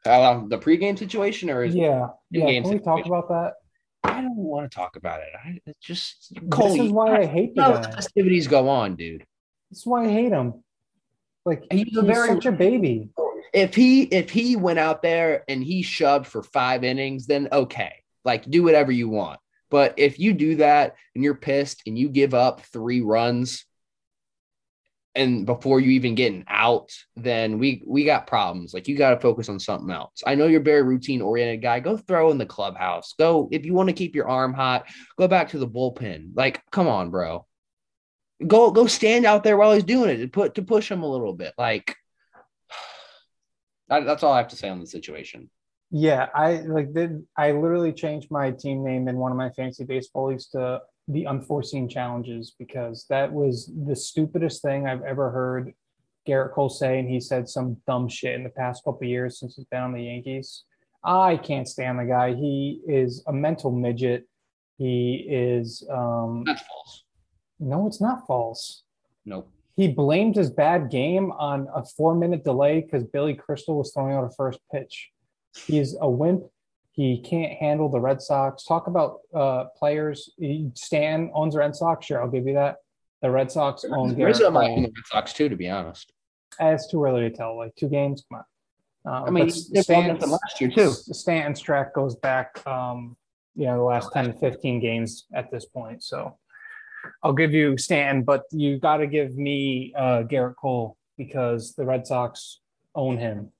Uh, 0.07 0.43
the 0.47 0.59
pregame 0.59 0.99
situation, 0.99 1.51
or 1.51 1.65
is 1.65 1.75
Yeah, 1.75 2.09
yeah. 2.31 2.61
Can 2.61 2.71
we 2.71 2.79
talk 2.79 3.05
about 3.05 3.29
that? 3.29 3.55
I 4.05 4.21
don't 4.23 4.37
want 4.37 4.71
to 4.71 4.75
talk 4.75 4.97
about 4.97 5.21
it. 5.21 5.29
I 5.45 5.61
it's 5.67 5.79
just 5.81 6.33
Cole. 6.51 6.69
this 6.77 6.87
is 6.87 6.93
why 6.93 7.21
I 7.21 7.27
hate 7.27 7.55
the 7.55 7.63
know 7.63 7.77
the 7.77 7.89
festivities 7.93 8.47
go 8.49 8.69
on, 8.69 8.97
dude. 8.97 9.25
That's 9.71 9.87
why 9.87 10.05
I 10.05 10.09
hate 10.09 10.33
him. 10.33 10.63
Like 11.45 11.65
He's 11.71 11.85
he's, 11.89 11.97
a 11.97 12.03
very- 12.03 12.29
such 12.29 12.47
a 12.47 12.53
baby. 12.53 13.11
If 13.55 13.75
he 13.75 14.03
if 14.03 14.31
he 14.31 14.57
went 14.57 14.79
out 14.79 15.03
there 15.03 15.45
and 15.49 15.65
he 15.65 15.83
shoved 15.83 16.27
for 16.27 16.43
five 16.43 16.85
innings, 16.85 17.27
then 17.27 17.49
okay, 17.51 17.93
like 18.25 18.49
do 18.49 18.63
whatever 18.63 18.93
you 18.93 19.09
want. 19.09 19.41
But 19.71 19.95
if 19.97 20.19
you 20.19 20.33
do 20.33 20.57
that 20.57 20.97
and 21.15 21.25
you're 21.25 21.35
pissed 21.35 21.83
and 21.87 21.99
you 21.99 22.09
give 22.09 22.35
up 22.35 22.61
three 22.63 23.01
runs 23.01 23.65
and 25.19 25.45
before 25.45 25.81
you 25.81 25.91
even 25.91 26.15
get 26.15 26.33
an 26.33 26.45
out, 26.49 26.91
then 27.17 27.59
we 27.59 27.83
we 27.87 28.05
got 28.05 28.29
problems. 28.29 28.73
Like 28.73 28.87
you 28.87 28.97
got 28.97 29.11
to 29.11 29.21
focus 29.21 29.49
on 29.49 29.59
something 29.59 29.91
else. 29.91 30.23
I 30.25 30.37
know 30.37 30.47
you're 30.47 30.61
very 30.61 30.83
routine 30.83 31.21
oriented 31.21 31.61
guy. 31.61 31.81
Go 31.81 31.97
throw 31.97 32.31
in 32.31 32.39
the 32.39 32.47
clubhouse. 32.47 33.15
Go 33.19 33.49
if 33.51 33.67
you 33.67 33.75
want 33.75 33.89
to 33.89 33.95
keep 33.95 34.15
your 34.15 34.29
arm 34.29 34.55
hot, 34.55 34.87
go 35.19 35.27
back 35.27 35.51
to 35.51 35.59
the 35.59 35.67
bullpen. 35.67 36.31
Like, 36.35 36.63
come 36.71 36.87
on, 36.87 37.11
bro. 37.11 37.47
Go 38.47 38.71
go 38.71 38.87
stand 38.87 39.27
out 39.27 39.43
there 39.43 39.57
while 39.57 39.73
he's 39.73 39.83
doing 39.83 40.11
it 40.11 40.19
to 40.19 40.29
put 40.29 40.55
to 40.55 40.63
push 40.63 40.91
him 40.91 41.03
a 41.03 41.11
little 41.11 41.35
bit. 41.35 41.53
Like 41.59 41.97
that- 43.89 44.07
that's 44.07 44.23
all 44.23 44.33
I 44.33 44.39
have 44.39 44.49
to 44.49 44.57
say 44.57 44.69
on 44.69 44.81
the 44.81 44.87
situation. 44.87 45.51
Yeah, 45.91 46.29
I 46.35 46.59
like 46.59 46.95
did 46.95 47.27
I 47.37 47.53
literally 47.53 47.93
changed 47.93 48.31
my 48.31 48.53
team 48.53 48.85
name 48.85 49.09
in 49.09 49.17
one 49.17 49.33
of 49.33 49.39
my 49.39 49.51
fantasy 49.51 49.85
baseball 49.85 50.29
leagues 50.29 50.49
to 50.51 50.83
the 51.09 51.27
unforeseen 51.27 51.89
challenges 51.89 52.55
because 52.59 53.07
that 53.09 53.33
was 53.33 53.71
the 53.87 53.97
stupidest 53.97 54.63
thing 54.63 54.87
I've 54.87 55.03
ever 55.03 55.31
heard 55.31 55.73
Gerrit 56.29 56.53
Cole 56.53 56.69
say, 56.69 56.99
and 56.99 57.09
he 57.09 57.19
said 57.21 57.49
some 57.49 57.79
dumb 57.87 58.09
shit 58.09 58.35
in 58.35 58.45
the 58.45 58.51
past 58.51 58.85
couple 58.85 59.01
of 59.03 59.09
years 59.09 59.39
since 59.41 59.57
he's 59.57 59.65
been 59.65 59.81
on 59.81 59.95
the 59.95 60.03
Yankees. 60.03 60.65
I 61.03 61.37
can't 61.39 61.67
stand 61.67 61.99
the 61.99 62.05
guy. 62.05 62.35
He 62.35 62.83
is 62.87 63.25
a 63.27 63.33
mental 63.33 63.71
midget. 63.71 64.29
He 64.77 65.27
is 65.29 65.83
um 65.91 66.45
That's 66.47 66.63
false. 66.63 67.05
no, 67.59 67.87
it's 67.87 68.01
not 68.01 68.27
false. 68.27 68.83
Nope. 69.25 69.51
He 69.77 69.89
blamed 69.89 70.35
his 70.37 70.51
bad 70.51 70.91
game 70.91 71.31
on 71.33 71.69
a 71.75 71.85
four 71.85 72.15
minute 72.15 72.45
delay 72.45 72.81
because 72.83 73.05
Billy 73.05 73.35
Crystal 73.35 73.79
was 73.79 73.93
throwing 73.93 74.13
out 74.13 74.25
a 74.25 74.31
first 74.31 74.59
pitch. 74.73 75.11
He's 75.67 75.97
a 76.01 76.11
wimp. 76.11 76.43
He 76.99 77.21
can't 77.21 77.53
handle 77.53 77.89
the 77.89 78.01
Red 78.01 78.21
Sox. 78.21 78.65
Talk 78.65 78.89
about 78.89 79.21
uh, 79.33 79.67
players. 79.79 80.31
Stan 80.75 81.31
owns 81.33 81.55
the 81.55 81.61
Red 81.61 81.77
Sox. 81.77 82.05
Sure, 82.05 82.21
I'll 82.21 82.29
give 82.29 82.45
you 82.45 82.55
that. 82.55 82.79
The 83.23 83.31
Red 83.31 83.53
Sox 83.53 83.85
own 83.85 84.17
Gerrit 84.17 84.27
Rizzo 84.27 84.51
might 84.51 84.71
own 84.71 84.75
Cole. 84.75 84.83
the 84.83 84.89
Red 84.97 85.07
Sox 85.07 85.33
too, 85.33 85.49
to 85.49 85.55
be 85.55 85.69
honest. 85.69 86.13
Eh, 86.59 86.73
It's 86.73 86.89
too 86.91 87.05
early 87.05 87.21
to 87.21 87.31
tell. 87.31 87.57
Like 87.57 87.73
two 87.77 87.89
games, 87.89 88.25
come 88.29 88.41
on. 88.41 89.15
Um, 89.15 89.29
I 89.29 89.31
mean, 89.31 89.47
but 89.47 89.55
he 89.55 89.61
did 89.61 89.75
well 89.75 89.83
Stan- 89.85 90.05
against 90.07 90.21
them 90.23 90.31
last 90.33 90.61
year, 90.61 90.71
too. 90.73 90.91
Stanton's 90.91 91.61
track 91.61 91.95
goes 91.95 92.17
back, 92.17 92.67
um, 92.67 93.17
you 93.55 93.67
know, 93.67 93.77
the 93.77 93.85
last 93.85 94.13
10 94.13 94.33
to 94.33 94.33
15 94.33 94.81
games 94.81 95.27
at 95.33 95.53
this 95.53 95.67
point. 95.67 96.03
So 96.03 96.37
I'll 97.23 97.33
give 97.33 97.55
you 97.55 97.79
Stanton, 97.79 98.25
but 98.25 98.43
you 98.51 98.81
got 98.81 98.97
to 98.97 99.07
give 99.07 99.37
me 99.37 99.95
uh, 99.97 100.25
Gerrit 100.25 100.57
Cole 100.57 100.97
because 101.17 101.75
the 101.77 101.85
Red 101.85 102.09
Sox 102.09 102.59
own 102.97 103.19
him. 103.19 103.53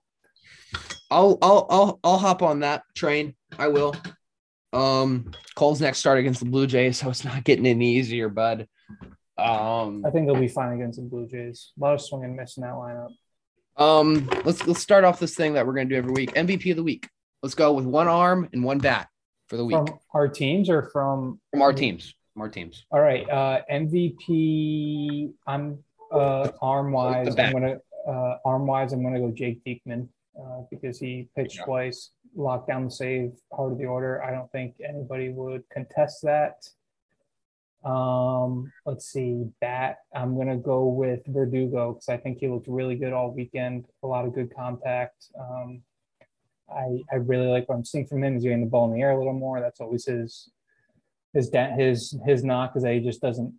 I'll 1.11 1.39
I'll 1.41 1.67
I'll 1.71 2.01
I'll 2.05 2.19
hop 2.19 2.43
on 2.43 2.61
that 2.61 2.83
train. 2.95 3.35
I 3.59 3.69
will. 3.69 3.95
Um, 4.73 5.33
Cole's 5.55 5.81
next 5.81 5.99
start 5.99 6.19
against 6.19 6.41
the 6.41 6.47
Blue 6.47 6.67
Jays, 6.67 6.99
so 6.99 7.09
it's 7.09 7.25
not 7.25 7.45
getting 7.45 7.67
any 7.67 7.97
easier, 7.97 8.29
bud. 8.29 8.69
Um, 9.39 10.05
I 10.05 10.11
think 10.11 10.27
they'll 10.27 10.39
be 10.39 10.49
fine 10.49 10.75
against 10.75 10.99
the 10.99 11.07
Blue 11.07 11.27
Jays. 11.27 11.73
A 11.79 11.81
lot 11.81 11.95
of 11.95 12.01
swing 12.03 12.25
and 12.25 12.37
miss 12.37 12.57
in 12.57 12.63
that 12.63 12.75
lineup. 12.75 13.11
um, 13.77 14.29
let's 14.45 14.67
let's 14.67 14.81
start 14.81 15.05
off 15.05 15.19
this 15.19 15.35
thing 15.35 15.55
that 15.55 15.67
we're 15.67 15.73
gonna 15.73 15.89
do 15.89 15.97
every 15.97 16.13
week. 16.13 16.35
MVP 16.35 16.71
of 16.71 16.77
the 16.77 16.83
week. 16.83 17.09
Let's 17.43 17.55
go 17.55 17.73
with 17.73 17.87
one 17.87 18.09
arm 18.09 18.49
and 18.53 18.63
one 18.63 18.79
bat 18.79 19.09
for 19.47 19.57
the 19.57 19.65
week 19.65 19.77
From 19.77 19.99
our 20.13 20.29
teams 20.29 20.69
or 20.69 20.91
from 20.93 21.41
from 21.51 21.63
our 21.63 21.73
teams. 21.73 22.15
From 22.35 22.43
our 22.43 22.49
teams. 22.51 22.85
All 22.91 23.01
right, 23.01 23.29
uh, 23.31 23.63
MVP. 23.73 25.33
I'm 25.47 25.79
uh, 26.13 26.51
arm 26.61 26.93
wise. 26.93 27.35
I'm 27.39 27.53
gonna 27.53 27.79
uh, 28.07 28.37
arm 28.45 28.67
wise. 28.67 28.93
I'm 28.93 29.03
gonna 29.03 29.21
go 29.21 29.31
Jake 29.31 29.65
Diekman 29.65 30.09
uh, 30.41 30.63
because 30.71 30.99
he 30.99 31.29
pitched 31.35 31.59
Yeah. 31.59 31.65
twice, 31.65 32.13
locked 32.35 32.69
down 32.69 32.85
the 32.85 32.91
save, 32.91 33.33
part 33.53 33.73
of 33.73 33.79
the 33.79 33.87
order. 33.87 34.23
I 34.23 34.31
don't 34.31 34.51
think 34.53 34.77
anybody 34.87 35.31
would 35.31 35.69
contest 35.71 36.23
that. 36.23 36.69
Um, 37.85 38.73
let's 38.87 39.07
see, 39.07 39.47
bat. 39.61 39.99
I'm 40.13 40.37
gonna 40.37 40.57
go 40.57 40.89
with 40.89 41.25
Verdugo 41.27 41.93
because 41.95 42.09
I 42.09 42.17
think 42.17 42.39
he 42.39 42.49
looked 42.49 42.67
really 42.69 42.97
good 42.97 43.13
all 43.13 43.33
weekend. 43.33 43.87
A 44.03 44.07
lot 44.07 44.27
of 44.27 44.35
good 44.35 44.55
contact. 44.55 45.31
Um, 45.39 45.83
I 46.69 47.03
I 47.11 47.17
really 47.17 47.47
like 47.47 47.69
what 47.69 47.77
I'm 47.77 47.85
seeing 47.85 48.07
from 48.07 48.25
him. 48.25 48.35
He's 48.35 48.43
getting 48.43 48.61
the 48.61 48.67
ball 48.71 48.87
in 48.91 48.95
the 48.95 49.03
air 49.03 49.13
a 49.13 49.19
little 49.19 49.33
more. 49.33 49.61
That's 49.61 49.81
always 49.81 50.07
his 50.07 50.51
his 51.33 51.51
his 51.77 52.19
his 52.27 52.45
knock 52.45 52.77
is 52.77 52.83
that 52.83 52.95
he 52.95 53.01
just 53.01 53.21
doesn't 53.21 53.55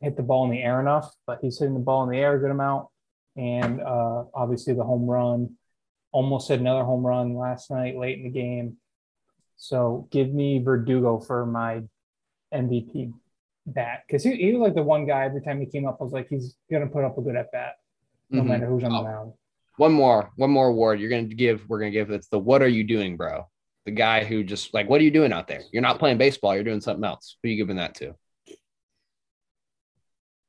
hit 0.00 0.16
the 0.16 0.22
ball 0.22 0.44
in 0.44 0.50
the 0.50 0.62
air 0.62 0.80
enough, 0.80 1.14
but 1.26 1.38
he's 1.42 1.58
hitting 1.58 1.74
the 1.74 1.80
ball 1.80 2.02
in 2.04 2.10
the 2.10 2.18
air 2.18 2.36
a 2.36 2.38
good 2.38 2.50
amount. 2.50 2.88
And 3.36 3.80
uh, 3.80 4.24
obviously 4.34 4.74
the 4.74 4.84
home 4.84 5.06
run, 5.06 5.56
almost 6.14 6.48
hit 6.48 6.60
another 6.60 6.84
home 6.84 7.04
run 7.04 7.34
last 7.36 7.72
night 7.72 7.96
late 7.98 8.18
in 8.18 8.24
the 8.24 8.30
game. 8.30 8.76
So 9.56 10.06
give 10.12 10.32
me 10.32 10.60
Verdugo 10.62 11.18
for 11.18 11.44
my 11.44 11.82
MVP 12.54 13.12
bat 13.66 14.04
because 14.06 14.22
he, 14.22 14.36
he 14.36 14.52
was 14.52 14.60
like 14.60 14.74
the 14.74 14.82
one 14.82 15.06
guy 15.06 15.24
every 15.24 15.42
time 15.42 15.58
he 15.58 15.66
came 15.66 15.86
up, 15.88 15.98
I 16.00 16.04
was 16.04 16.12
like, 16.12 16.28
he's 16.28 16.56
gonna 16.70 16.86
put 16.86 17.04
up 17.04 17.18
a 17.18 17.20
good 17.20 17.34
at 17.34 17.50
bat, 17.50 17.74
no 18.30 18.42
Mhm. 18.42 18.46
matter 18.46 18.66
who's 18.66 18.84
on 18.84 18.92
Oh. 18.92 18.98
the 18.98 19.02
mound. 19.02 19.32
One 19.76 19.92
more, 19.92 20.30
one 20.36 20.50
more 20.50 20.68
award. 20.68 21.00
You're 21.00 21.10
gonna 21.10 21.24
give. 21.24 21.68
We're 21.68 21.80
gonna 21.80 21.90
give. 21.90 22.10
It's 22.12 22.28
the 22.28 22.38
what 22.38 22.62
are 22.62 22.68
you 22.68 22.84
doing, 22.84 23.16
bro? 23.16 23.48
The 23.86 23.90
guy 23.90 24.22
who 24.22 24.44
just 24.44 24.72
like, 24.72 24.88
what 24.88 25.00
are 25.00 25.04
you 25.04 25.10
doing 25.10 25.32
out 25.32 25.48
there? 25.48 25.62
You're 25.72 25.82
not 25.82 25.98
playing 25.98 26.16
baseball. 26.18 26.54
You're 26.54 26.62
doing 26.62 26.80
something 26.80 27.04
else. 27.04 27.36
Who 27.42 27.48
are 27.48 27.50
you 27.50 27.56
giving 27.56 27.76
that 27.76 27.96
to? 27.96 28.14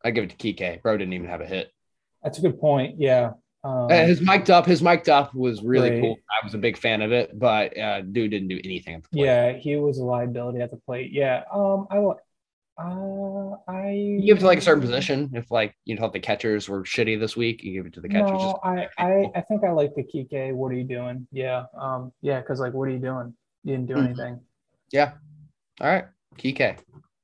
I 0.03 0.11
give 0.11 0.25
it 0.25 0.29
to 0.29 0.35
Kike. 0.37 0.83
Bro 0.83 0.97
didn't 0.97 1.13
even 1.13 1.27
have 1.27 1.41
a 1.41 1.45
hit. 1.47 1.71
That's 2.23 2.37
a 2.37 2.41
good 2.41 2.59
point. 2.59 2.99
Yeah. 2.99 3.31
Um, 3.65 3.87
Uh, 3.91 4.05
his 4.05 4.21
mic'd 4.21 4.51
up, 4.51 4.65
his 4.67 4.81
mic'd 4.83 5.09
up 5.09 5.33
was 5.33 5.63
really 5.63 5.89
Right. 5.89 6.01
cool. 6.01 6.17
I 6.29 6.45
was 6.45 6.53
a 6.53 6.57
big 6.59 6.77
fan 6.77 7.01
of 7.01 7.11
it, 7.11 7.37
but 7.37 7.75
uh, 7.77 8.01
dude 8.01 8.29
didn't 8.31 8.47
do 8.49 8.59
anything 8.63 8.93
at 8.95 9.03
the 9.03 9.09
plate. 9.09 9.25
yeah, 9.25 9.51
he 9.53 9.75
was 9.75 9.97
a 9.97 10.03
liability 10.05 10.61
at 10.61 10.69
the 10.69 10.77
plate. 10.77 11.11
Yeah. 11.11 11.43
Um, 11.51 11.87
I 11.89 11.97
will. 11.99 12.19
uh, 12.77 13.55
I 13.67 13.89
You 13.91 14.21
give 14.25 14.37
it 14.37 14.41
to 14.41 14.45
like 14.45 14.59
a 14.59 14.61
certain 14.61 14.81
position. 14.81 15.31
If 15.33 15.49
like 15.49 15.73
you 15.85 15.97
thought 15.97 16.13
the 16.13 16.19
catchers 16.19 16.69
were 16.69 16.83
shitty 16.83 17.19
this 17.19 17.35
week, 17.35 17.63
you 17.63 17.71
give 17.73 17.85
it 17.87 17.93
to 17.93 18.01
the 18.01 18.09
catchers. 18.09 18.41
No, 18.41 18.59
I, 18.63 18.87
I, 18.97 19.31
I 19.33 19.41
think 19.41 19.63
I 19.63 19.71
like 19.71 19.95
the 19.95 20.03
Kike. 20.03 20.53
What 20.53 20.71
are 20.71 20.75
you 20.75 20.83
doing? 20.83 21.25
Yeah. 21.31 21.63
Um, 21.75 22.11
yeah, 22.21 22.41
because 22.41 22.59
like 22.59 22.73
what 22.73 22.87
are 22.87 22.91
you 22.91 22.99
doing? 22.99 23.33
You 23.63 23.77
didn't 23.77 23.87
do 23.87 23.95
Mhm. 23.95 24.05
anything. 24.05 24.39
yeah. 24.91 25.13
All 25.81 25.87
right. 25.87 26.05
Kike 26.37 26.77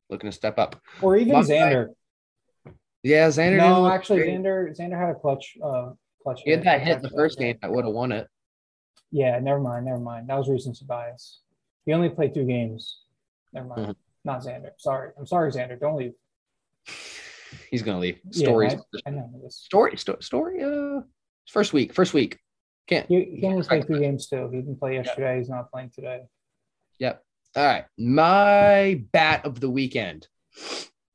looking 0.10 0.30
to 0.30 0.36
step 0.36 0.58
up. 0.58 0.82
Or 1.02 1.16
even 1.18 1.36
Xander. 1.36 1.90
Yeah, 3.04 3.28
Xander. 3.28 3.58
No, 3.58 3.88
actually 3.88 4.20
great. 4.20 4.30
Xander 4.40 4.76
Xander 4.78 4.98
had 5.00 5.10
a 5.10 5.16
clutch 5.16 5.58
uh 5.62 5.92
clutch. 6.24 6.42
He 6.44 6.52
had 6.52 6.64
that 6.64 6.82
hit 6.82 7.02
the 7.02 7.10
first 7.10 7.38
game 7.40 7.58
that 7.62 7.72
would 7.72 7.86
have 7.86 7.94
won 7.94 8.12
it. 8.12 8.28
Yeah, 9.12 9.40
never 9.40 9.60
mind, 9.60 9.86
never 9.86 10.00
mind. 10.00 10.30
That 10.30 10.38
was 10.38 10.50
recency 10.50 10.86
bias. 10.86 11.42
He 11.86 11.94
only 11.94 12.10
played 12.10 12.34
two 12.34 12.46
games. 12.46 13.00
Never 13.54 13.68
mind. 13.68 13.88
Mhm. 13.88 13.96
Not 14.24 14.42
Xander. 14.42 14.72
Sorry. 14.78 15.12
I'm 15.18 15.26
sorry, 15.26 15.52
Xander. 15.52 15.80
Don't 15.80 15.96
leave. 15.98 16.14
He's 17.70 17.82
gonna 17.82 18.00
leave. 18.00 18.20
Yeah, 18.32 18.46
Stories. 18.46 18.74
I, 18.74 18.78
I 19.08 19.10
know 19.12 19.30
this. 19.44 19.58
story. 19.58 19.98
Sto- 19.98 20.20
story. 20.20 20.64
Uh, 20.64 21.02
first 21.50 21.74
week. 21.74 21.94
First 21.94 22.14
week. 22.14 22.40
Can't. 22.88 23.08
He, 23.08 23.38
he 23.42 23.46
only 23.48 23.64
played 23.64 23.88
two 23.88 24.00
games 24.00 24.28
too. 24.28 24.50
He 24.52 24.58
didn't 24.58 24.80
play 24.80 24.96
yesterday. 24.96 25.38
He's 25.38 25.50
not 25.50 25.72
playing 25.72 25.92
today. 25.94 26.22
Yep. 27.00 27.24
All 27.56 27.66
right. 27.66 27.86
My 27.98 29.04
bat 29.12 29.46
of 29.46 29.60
the 29.60 29.70
weekend, 29.70 30.28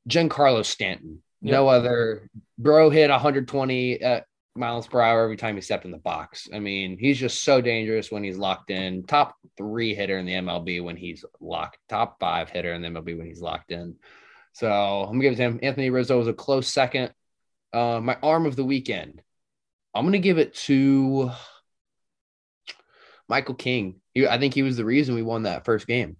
Giancarlo 0.08 0.64
Stanton. 0.64 1.22
No 1.42 1.68
other. 1.68 2.28
Bro 2.58 2.90
hit 2.90 3.08
120 3.10 4.02
uh, 4.02 4.20
miles 4.56 4.86
per 4.86 5.00
hour 5.00 5.22
every 5.22 5.36
time 5.36 5.54
he 5.54 5.60
stepped 5.60 5.84
in 5.84 5.90
the 5.90 5.98
box. 5.98 6.48
I 6.52 6.58
mean, 6.58 6.98
he's 6.98 7.18
just 7.18 7.44
so 7.44 7.60
dangerous 7.60 8.10
when 8.10 8.24
he's 8.24 8.38
locked 8.38 8.70
in. 8.70 9.04
Top 9.04 9.36
three 9.56 9.94
hitter 9.94 10.18
in 10.18 10.26
the 10.26 10.34
MLB 10.34 10.82
when 10.82 10.96
he's 10.96 11.24
locked. 11.40 11.78
Top 11.88 12.18
five 12.20 12.48
hitter 12.50 12.72
in 12.74 12.82
the 12.82 12.88
MLB 12.88 13.16
when 13.16 13.26
he's 13.26 13.40
locked 13.40 13.72
in. 13.72 13.96
So 14.52 14.70
I'm 14.70 15.12
gonna 15.12 15.22
give 15.22 15.32
it 15.34 15.36
to 15.36 15.42
him. 15.42 15.60
Anthony 15.62 15.90
Rizzo 15.90 16.18
was 16.18 16.28
a 16.28 16.32
close 16.32 16.68
second. 16.68 17.12
Uh, 17.72 18.00
my 18.00 18.16
arm 18.22 18.46
of 18.46 18.56
the 18.56 18.64
weekend. 18.64 19.22
I'm 19.94 20.04
gonna 20.04 20.18
give 20.18 20.38
it 20.38 20.54
to 20.54 21.30
Michael 23.28 23.54
King. 23.54 24.00
He, 24.14 24.26
I 24.26 24.38
think 24.38 24.54
he 24.54 24.62
was 24.62 24.76
the 24.76 24.84
reason 24.84 25.14
we 25.14 25.22
won 25.22 25.42
that 25.42 25.64
first 25.64 25.86
game. 25.86 26.16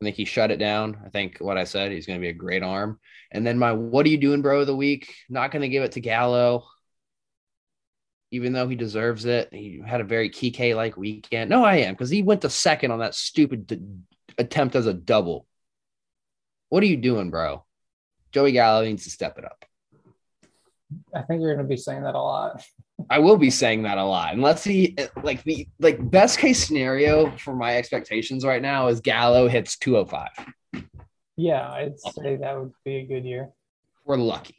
I 0.00 0.04
think 0.04 0.16
he 0.16 0.24
shut 0.24 0.50
it 0.50 0.58
down. 0.58 0.98
I 1.04 1.08
think 1.08 1.38
what 1.38 1.56
I 1.56 1.64
said, 1.64 1.92
he's 1.92 2.06
going 2.06 2.18
to 2.18 2.24
be 2.24 2.28
a 2.28 2.34
great 2.34 2.62
arm. 2.62 2.98
And 3.30 3.46
then 3.46 3.58
my 3.58 3.72
what 3.72 4.04
are 4.04 4.10
you 4.10 4.18
doing, 4.18 4.42
bro, 4.42 4.60
of 4.60 4.66
the 4.66 4.76
week? 4.76 5.14
Not 5.30 5.50
going 5.50 5.62
to 5.62 5.68
give 5.68 5.82
it 5.82 5.92
to 5.92 6.00
Gallo, 6.00 6.64
even 8.34 8.52
though 8.52 8.66
he 8.66 8.74
deserves 8.74 9.24
it. 9.24 9.48
He 9.52 9.80
had 9.84 10.00
a 10.00 10.04
very 10.04 10.28
Kike 10.28 10.74
like 10.74 10.96
weekend. 10.96 11.50
No, 11.50 11.64
I 11.64 11.76
am 11.76 11.94
because 11.94 12.10
he 12.10 12.22
went 12.22 12.42
to 12.42 12.50
second 12.50 12.90
on 12.90 12.98
that 12.98 13.14
stupid 13.14 13.66
d- 13.68 13.80
attempt 14.36 14.74
as 14.74 14.86
a 14.86 14.92
double. 14.92 15.46
What 16.68 16.82
are 16.82 16.86
you 16.86 16.96
doing, 16.96 17.30
bro? 17.30 17.64
Joey 18.32 18.50
Gallo 18.50 18.84
needs 18.84 19.04
to 19.04 19.10
step 19.10 19.38
it 19.38 19.44
up. 19.44 19.64
I 21.14 21.22
think 21.22 21.40
you're 21.40 21.54
going 21.54 21.64
to 21.64 21.68
be 21.68 21.76
saying 21.76 22.02
that 22.02 22.16
a 22.16 22.20
lot. 22.20 22.62
I 23.08 23.20
will 23.20 23.36
be 23.36 23.50
saying 23.50 23.84
that 23.84 23.98
a 23.98 24.04
lot. 24.04 24.34
Unless 24.34 24.64
he 24.64 24.96
like 25.22 25.44
the 25.44 25.68
like 25.78 26.10
best 26.10 26.38
case 26.38 26.66
scenario 26.66 27.36
for 27.36 27.54
my 27.54 27.76
expectations 27.76 28.44
right 28.44 28.62
now 28.62 28.88
is 28.88 29.00
Gallo 29.00 29.46
hits 29.46 29.78
205. 29.78 30.84
Yeah, 31.36 31.68
I'd 31.68 31.98
say 32.00 32.36
that 32.36 32.58
would 32.58 32.72
be 32.84 32.96
a 32.96 33.06
good 33.06 33.24
year. 33.24 33.50
We're 34.04 34.16
lucky. 34.16 34.56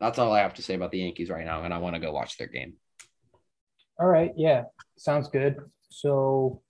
That's 0.00 0.18
all 0.18 0.32
I 0.32 0.40
have 0.40 0.54
to 0.54 0.62
say 0.62 0.74
about 0.74 0.90
the 0.90 0.98
Yankees 0.98 1.30
right 1.30 1.44
now, 1.44 1.62
and 1.62 1.72
I 1.72 1.78
want 1.78 1.94
to 1.94 2.00
go 2.00 2.12
watch 2.12 2.36
their 2.36 2.48
game. 2.48 2.74
All 3.98 4.06
right. 4.06 4.32
Yeah. 4.36 4.64
Sounds 4.98 5.28
good. 5.28 5.56
So 5.88 6.60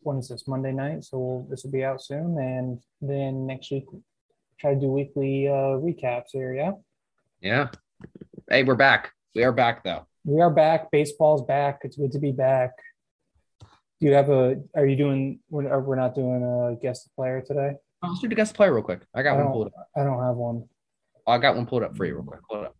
when 0.00 0.18
is 0.18 0.28
this? 0.28 0.48
Monday 0.48 0.72
night. 0.72 1.04
So 1.04 1.18
we'll, 1.18 1.46
this 1.48 1.62
will 1.62 1.70
be 1.70 1.84
out 1.84 2.02
soon. 2.02 2.36
And 2.38 2.80
then 3.00 3.46
next 3.46 3.70
week, 3.70 3.84
try 4.58 4.74
to 4.74 4.80
do 4.80 4.88
weekly 4.88 5.46
uh, 5.46 5.78
recaps 5.78 6.30
here. 6.32 6.52
Yeah. 6.52 6.72
Yeah. 7.40 7.68
Hey, 8.50 8.64
we're 8.64 8.74
back. 8.74 9.12
We 9.36 9.44
are 9.44 9.52
back 9.52 9.84
though. 9.84 10.06
We 10.24 10.40
are 10.40 10.50
back. 10.50 10.90
Baseball's 10.90 11.42
back. 11.42 11.82
It's 11.84 11.96
good 11.96 12.10
to 12.10 12.18
be 12.18 12.32
back. 12.32 12.72
Do 13.60 14.06
you 14.06 14.14
have 14.14 14.30
a, 14.30 14.56
are 14.74 14.86
you 14.86 14.96
doing, 14.96 15.38
we're, 15.48 15.78
we're 15.78 15.94
not 15.94 16.16
doing 16.16 16.42
a 16.42 16.74
guest 16.82 17.10
player 17.14 17.40
today? 17.40 17.74
I'll 18.02 18.16
do 18.16 18.28
the 18.28 18.34
guest 18.34 18.54
player 18.54 18.74
real 18.74 18.82
quick. 18.82 19.02
I 19.14 19.22
got 19.22 19.36
I 19.36 19.42
one 19.44 19.52
pulled 19.52 19.66
up. 19.68 19.88
I 19.96 20.02
don't 20.02 20.22
have 20.24 20.36
one. 20.36 20.68
I 21.28 21.38
got 21.38 21.56
one 21.56 21.66
pulled 21.66 21.82
up 21.82 21.96
for 21.96 22.04
you 22.04 22.14
real 22.14 22.22
mm. 22.22 22.28
quick. 22.28 22.40
Hold 22.48 22.66
up. 22.66 22.76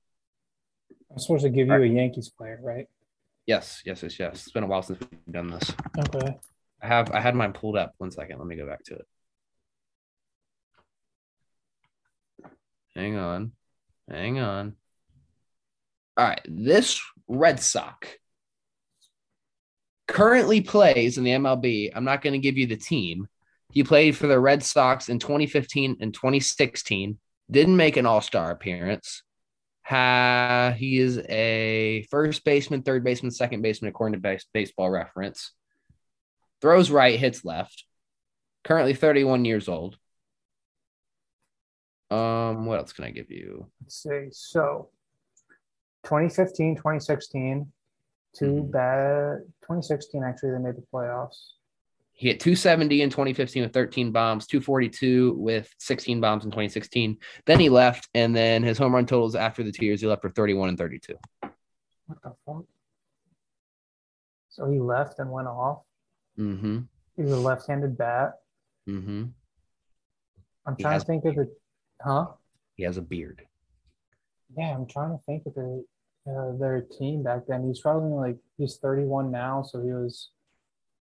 I'm 1.11 1.19
supposed 1.19 1.45
to 1.45 1.51
give 1.51 1.69
you 1.69 1.75
a 1.75 1.87
Yankees 1.87 2.29
player, 2.29 2.59
right? 2.63 2.87
Yes, 3.47 3.83
yes, 3.85 4.03
yes, 4.03 4.19
yes. 4.19 4.35
It's 4.35 4.53
been 4.53 4.65
a 4.65 4.67
while 4.67 4.83
since 4.83 4.99
we've 5.01 5.35
done 5.35 5.49
this. 5.49 5.73
Okay. 5.99 6.37
I 6.83 6.87
have 6.87 7.11
I 7.13 7.21
had 7.21 7.35
mine 7.35 7.53
pulled 7.53 7.77
up. 7.77 7.95
One 7.99 8.11
second. 8.11 8.39
Let 8.39 8.47
me 8.47 8.57
go 8.57 8.67
back 8.67 8.85
to 8.85 8.97
it. 8.97 9.07
Hang 12.95 13.17
on. 13.17 13.53
Hang 14.11 14.39
on. 14.39 14.75
All 16.17 16.27
right. 16.27 16.41
This 16.47 17.01
Red 17.27 17.61
Sox 17.61 18.09
currently 20.07 20.61
plays 20.61 21.17
in 21.17 21.25
the 21.25 21.31
MLB. 21.33 21.93
I'm 21.95 22.05
not 22.05 22.23
going 22.23 22.33
to 22.33 22.39
give 22.39 22.59
you 22.59 22.67
the 22.67 22.77
team. 22.77 23.29
He 23.73 23.85
played 23.85 24.17
for 24.17 24.27
the 24.27 24.41
Red 24.41 24.63
Sox 24.63 25.09
in 25.09 25.19
2015 25.19 25.99
and 26.01 26.13
2016. 26.13 27.19
Didn't 27.51 27.77
make 27.77 27.97
an 27.97 28.07
All 28.07 28.21
Star 28.21 28.51
appearance. 28.51 29.23
Ha, 29.85 30.75
he 30.77 30.99
is 30.99 31.19
a 31.29 32.07
first 32.11 32.45
baseman, 32.45 32.83
third 32.83 33.05
baseman, 33.05 33.31
second 33.31 33.63
baseman, 33.63 33.89
according 33.89 34.15
to 34.15 34.21
base, 34.21 34.45
baseball 34.53 34.91
reference. 34.91 35.53
Throws 36.61 36.91
right, 36.91 37.19
hits 37.19 37.45
left. 37.45 37.85
Currently 38.65 38.93
31 38.95 39.47
years 39.47 39.67
old. 39.69 39.97
Um, 42.11 42.67
what 42.67 42.79
else 42.81 42.93
can 42.93 43.05
I 43.05 43.11
give 43.11 43.31
you? 43.31 43.71
Let's 43.83 44.03
see. 44.03 44.29
So 44.33 44.91
2015, 46.05 46.77
2016, 46.77 47.73
2 48.35 48.45
Mhm. 48.45 48.71
bad. 48.71 49.39
2016, 49.63 50.23
actually, 50.23 50.51
they 50.53 50.59
made 50.59 50.77
the 50.77 50.85
playoffs. 50.93 51.53
He 52.19 52.27
hit 52.27 52.41
270 52.41 53.03
in 53.03 53.11
2015 53.11 53.63
with 53.63 53.73
13 53.73 54.11
bombs, 54.11 54.49
242 54.49 55.35
with 55.35 55.73
16 55.79 56.21
bombs 56.21 56.45
in 56.45 56.51
2016. 56.51 57.17
Then 57.47 57.61
he 57.61 57.69
left, 57.69 58.09
and 58.13 58.35
then 58.35 58.65
his 58.65 58.77
home 58.77 58.93
run 58.93 59.07
totals 59.07 59.37
after 59.37 59.63
the 59.63 59.71
two 59.71 59.87
years, 59.87 60.01
he 60.01 60.09
left 60.09 60.25
were 60.25 60.31
31 60.31 60.71
and 60.71 60.77
32. 60.77 61.15
What 62.07 62.19
the 62.25 62.35
fuck? 62.45 62.65
So 64.49 64.69
he 64.69 64.81
left 64.81 65.21
and 65.21 65.31
went 65.31 65.47
off. 65.47 65.83
Mm-hmm. 66.37 66.81
He's 67.17 67.31
a 67.31 67.37
left-handed 67.37 67.97
bat. 67.97 68.33
Mm-hmm. 68.89 69.27
I'm 70.67 70.77
He 70.77 70.83
trying 70.83 70.99
to 70.99 71.07
think 71.07 71.25
of 71.25 71.37
the, 71.37 71.55
huh? 72.03 72.27
He 72.75 72.83
has 72.83 72.97
a 72.97 73.03
beard. 73.03 73.43
Yeah, 74.57 74.75
I'm 74.75 74.89
trying 74.89 75.11
to 75.11 75.23
think 75.25 75.47
of 75.47 75.55
the, 75.55 75.85
uh, 76.29 76.59
their 76.59 76.81
team 76.99 77.23
back 77.23 77.43
then. 77.47 77.65
He's 77.65 77.79
probably 77.79 78.11
like 78.11 78.39
he's 78.57 78.79
31 78.79 79.31
now, 79.31 79.63
so 79.63 79.81
he 79.81 79.93
was 79.93 80.31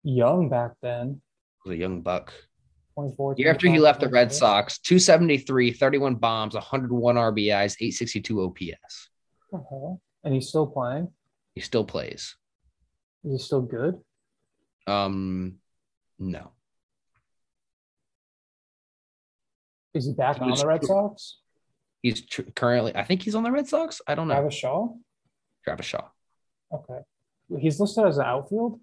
young 0.02 0.48
back 0.48 0.72
then. 0.82 1.20
He 1.64 1.70
was 1.70 1.76
a 1.76 1.80
young 1.80 2.02
buck. 2.02 2.32
24. 2.94 3.34
Year 3.38 3.50
after 3.50 3.68
he 3.68 3.78
left 3.78 4.00
the 4.00 4.08
Red 4.08 4.32
Sox, 4.32 4.78
273, 4.78 5.72
31 5.72 6.16
bombs, 6.16 6.54
101 6.54 7.14
RBIs, 7.16 7.76
862 7.80 8.42
OPS. 8.42 9.08
Hell? 9.52 10.00
And 10.24 10.34
he's 10.34 10.48
still 10.48 10.66
playing. 10.66 11.08
He 11.54 11.60
still 11.60 11.84
plays. 11.84 12.36
Is 13.24 13.32
he 13.32 13.38
still 13.38 13.62
good? 13.62 13.98
Um, 14.86 15.56
no. 16.18 16.52
Is 19.94 20.06
he 20.06 20.12
back 20.12 20.36
He 20.36 20.42
on 20.42 20.56
the 20.56 20.66
Red 20.66 20.84
Sox? 20.84 21.38
He's 22.02 22.24
tr- 22.26 22.42
currently, 22.54 22.94
I 22.94 23.04
think 23.04 23.22
he's 23.22 23.34
on 23.34 23.42
the 23.42 23.50
Red 23.50 23.66
Sox. 23.66 24.00
I 24.06 24.14
don't 24.14 24.28
know. 24.28 24.34
Travis 24.34 24.54
Shaw? 24.54 24.88
Travis 25.64 25.86
Shaw. 25.86 26.08
Okay. 26.72 27.00
He's 27.58 27.80
listed 27.80 28.06
as 28.06 28.18
an 28.18 28.24
outfield. 28.24 28.80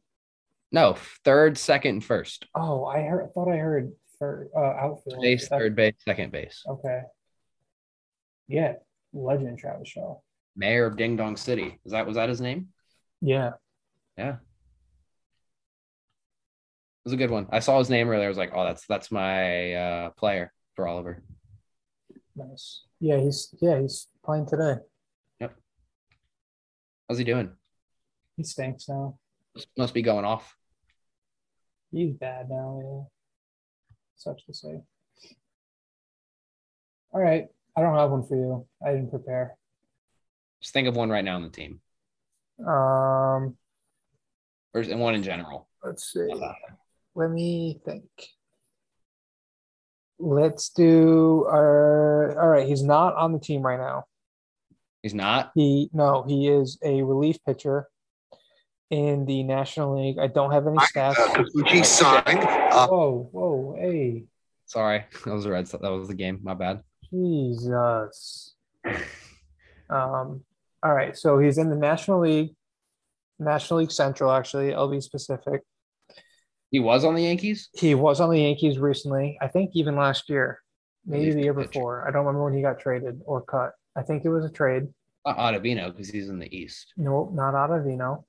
No, 0.71 0.97
third, 1.23 1.57
second, 1.57 1.91
and 1.91 2.03
first. 2.03 2.45
Oh, 2.53 2.85
I 2.85 3.01
heard. 3.01 3.23
I 3.23 3.27
thought 3.27 3.51
I 3.51 3.57
heard 3.57 3.93
for 4.19 4.49
uh, 4.55 4.85
outfield. 4.85 5.21
Base, 5.21 5.47
third 5.47 5.75
base, 5.75 5.93
second 6.05 6.31
base. 6.31 6.63
Okay. 6.67 7.01
Yeah, 8.47 8.73
legend 9.13 9.59
Travis 9.59 9.87
Shaw. 9.89 10.17
Mayor 10.55 10.85
of 10.85 10.97
Ding 10.97 11.15
Dong 11.15 11.37
City. 11.37 11.79
Is 11.85 11.91
that 11.91 12.05
was 12.05 12.15
that 12.15 12.29
his 12.29 12.41
name? 12.41 12.69
Yeah. 13.21 13.51
Yeah. 14.17 14.33
It 14.35 14.39
was 17.05 17.13
a 17.13 17.17
good 17.17 17.31
one. 17.31 17.47
I 17.51 17.59
saw 17.59 17.79
his 17.79 17.89
name 17.89 18.09
earlier. 18.09 18.25
I 18.25 18.29
was 18.29 18.37
like, 18.37 18.51
oh, 18.53 18.65
that's 18.65 18.85
that's 18.87 19.11
my 19.11 19.73
uh, 19.73 20.09
player 20.11 20.51
for 20.75 20.87
Oliver. 20.87 21.23
Nice. 22.35 22.83
Yeah, 22.99 23.19
he's 23.19 23.53
yeah 23.61 23.79
he's 23.79 24.07
playing 24.25 24.47
today. 24.47 24.75
Yep. 25.39 25.55
How's 27.07 27.17
he 27.17 27.23
doing? 27.23 27.51
He 28.35 28.43
stinks 28.43 28.89
now. 28.89 29.17
Must 29.77 29.93
be 29.93 30.01
going 30.01 30.25
off. 30.25 30.56
He's 31.91 32.13
bad 32.13 32.49
now. 32.49 32.81
Yeah. 32.83 33.03
Such 34.15 34.45
to 34.45 34.53
say. 34.53 34.81
All 37.11 37.21
right. 37.21 37.47
I 37.75 37.81
don't 37.81 37.95
have 37.95 38.09
one 38.11 38.23
for 38.23 38.35
you. 38.35 38.65
I 38.85 38.91
didn't 38.91 39.09
prepare. 39.11 39.55
Just 40.61 40.73
think 40.73 40.87
of 40.87 40.95
one 40.95 41.09
right 41.09 41.23
now 41.23 41.35
on 41.35 41.43
the 41.43 41.49
team, 41.49 41.79
Um, 42.59 43.55
or 44.73 44.81
and 44.81 44.99
one 44.99 45.13
in 45.15 45.21
general. 45.23 45.67
let's 45.83 46.11
see. 46.11 46.27
Let 47.13 47.29
me 47.31 47.79
think. 47.85 48.03
Let's 50.19 50.69
do 50.69 51.45
our. 51.47 52.39
All 52.41 52.47
right. 52.49 52.67
He's 52.67 52.81
not 52.83 53.13
on 53.15 53.33
the 53.33 53.39
team 53.39 53.61
right 53.61 53.77
now. 53.79 54.05
He's 55.03 55.13
not. 55.13 55.51
He 55.53 55.89
no, 55.93 56.23
he 56.27 56.47
is 56.47 56.79
a 56.83 57.03
relief 57.03 57.37
pitcher 57.45 57.87
in 58.89 59.25
the 59.25 59.43
National 59.43 60.01
League. 60.01 60.17
I 60.19 60.27
don't 60.27 60.51
have 60.51 60.67
any 60.67 60.77
stats. 60.77 61.15
Kikuchi 61.15 61.85
signed. 61.85 62.43
Uh, 62.43 62.87
Whoa, 62.87 63.29
whoa, 63.31 63.75
hey, 63.79 64.23
Sorry, 64.65 65.05
that 65.23 65.33
was 65.33 65.45
the 65.45 65.51
Red. 65.51 65.65
That 65.67 65.81
was 65.91 66.09
the 66.09 66.13
game. 66.13 66.39
My 66.43 66.53
bad. 66.53 66.81
Jesus. 67.09 68.53
Um, 68.85 69.01
all 69.89 70.41
All 70.83 70.93
right, 70.93 71.17
so 71.17 71.39
he's 71.39 71.57
in 71.57 71.69
the 71.69 71.75
National 71.75 72.19
League, 72.19 72.53
National 73.39 73.79
League 73.79 73.91
Central, 73.91 74.31
actually. 74.31 74.73
I'll 74.73 74.89
be 74.89 74.99
specific. 74.99 75.61
He 76.69 76.79
was 76.79 77.05
on 77.05 77.15
the 77.15 77.23
Yankees. 77.23 77.69
He 77.73 77.95
was 77.95 78.19
on 78.19 78.29
the 78.29 78.39
Yankees 78.41 78.77
recently. 78.77 79.37
I 79.41 79.47
think 79.47 79.71
even 79.73 79.95
last 79.95 80.29
year, 80.29 80.61
maybe 81.05 81.27
Relief 81.27 81.35
the 81.35 81.43
year 81.43 81.53
pitcher. 81.53 81.67
before. 81.69 82.07
I 82.07 82.11
don't 82.11 82.25
remember 82.25 82.43
when 82.43 82.53
he 82.53 82.61
got 82.61 82.79
traded 82.79 83.21
or 83.25 83.41
cut. 83.41 83.71
I 83.95 84.01
think 84.01 84.25
it 84.25 84.29
was 84.29 84.43
a 84.43 84.49
trade. 84.49 84.89
Not 85.25 85.37
Ottavino 85.37 85.91
because 85.91 86.09
he's 86.09 86.27
in 86.27 86.39
the 86.39 86.53
East. 86.55 86.93
Nope, 86.97 87.31
not 87.33 87.53
Ottavino. 87.53 88.25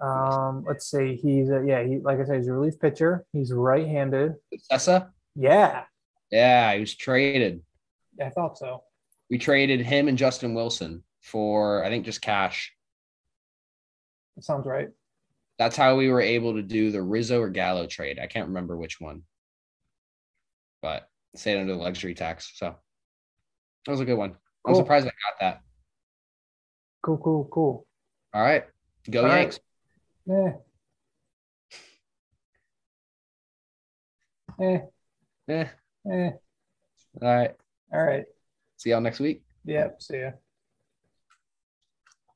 Um, 0.00 0.64
let's 0.66 0.90
see. 0.90 1.16
He's 1.16 1.50
a, 1.50 1.62
yeah, 1.66 1.82
he 1.82 1.98
like 1.98 2.18
I 2.18 2.24
said, 2.24 2.36
he's 2.38 2.48
a 2.48 2.52
relief 2.52 2.80
pitcher. 2.80 3.26
He's 3.32 3.52
right-handed. 3.52 4.34
Cessa. 4.70 5.10
Yeah, 5.36 5.84
Yeah, 6.30 6.74
he 6.74 6.80
was 6.80 6.94
traded. 6.94 7.62
I 8.20 8.30
thought 8.30 8.58
so. 8.58 8.82
We 9.30 9.38
traded 9.38 9.80
him 9.80 10.08
and 10.08 10.18
Justin 10.18 10.54
Wilson 10.54 11.04
for 11.20 11.84
I 11.84 11.88
think 11.88 12.04
just 12.04 12.20
cash. 12.20 12.72
That 14.36 14.44
sounds 14.44 14.66
right. 14.66 14.88
That's 15.58 15.76
how 15.76 15.96
we 15.96 16.08
were 16.08 16.20
able 16.20 16.54
to 16.54 16.62
do 16.62 16.90
the 16.90 17.02
Rizzo 17.02 17.40
or 17.40 17.50
Gallo 17.50 17.86
trade. 17.86 18.18
I 18.18 18.26
can't 18.26 18.48
remember 18.48 18.76
which 18.76 19.00
one, 19.00 19.22
but 20.80 21.08
stayed 21.36 21.60
under 21.60 21.74
the 21.74 21.78
luxury 21.78 22.14
tax. 22.14 22.52
So 22.54 22.74
that 23.84 23.92
was 23.92 24.00
a 24.00 24.04
good 24.04 24.16
one. 24.16 24.36
I'm 24.66 24.74
surprised 24.74 25.06
I 25.06 25.10
got 25.10 25.40
that. 25.40 25.60
Cool, 27.02 27.18
cool, 27.18 27.48
cool. 27.52 27.86
All 28.34 28.42
right, 28.42 28.64
go 29.10 29.22
All 29.22 29.28
right. 29.28 29.58
Eh. 30.30 30.60
Eh, 34.58 34.80
Eh, 35.48 35.68
eh. 36.06 36.32
all 37.22 37.28
right. 37.36 37.56
All 37.92 38.02
right. 38.04 38.26
See 38.76 38.90
y'all 38.90 39.00
next 39.00 39.20
week. 39.20 39.42
Yep. 39.64 40.02
See 40.02 40.20
ya. 40.20 40.32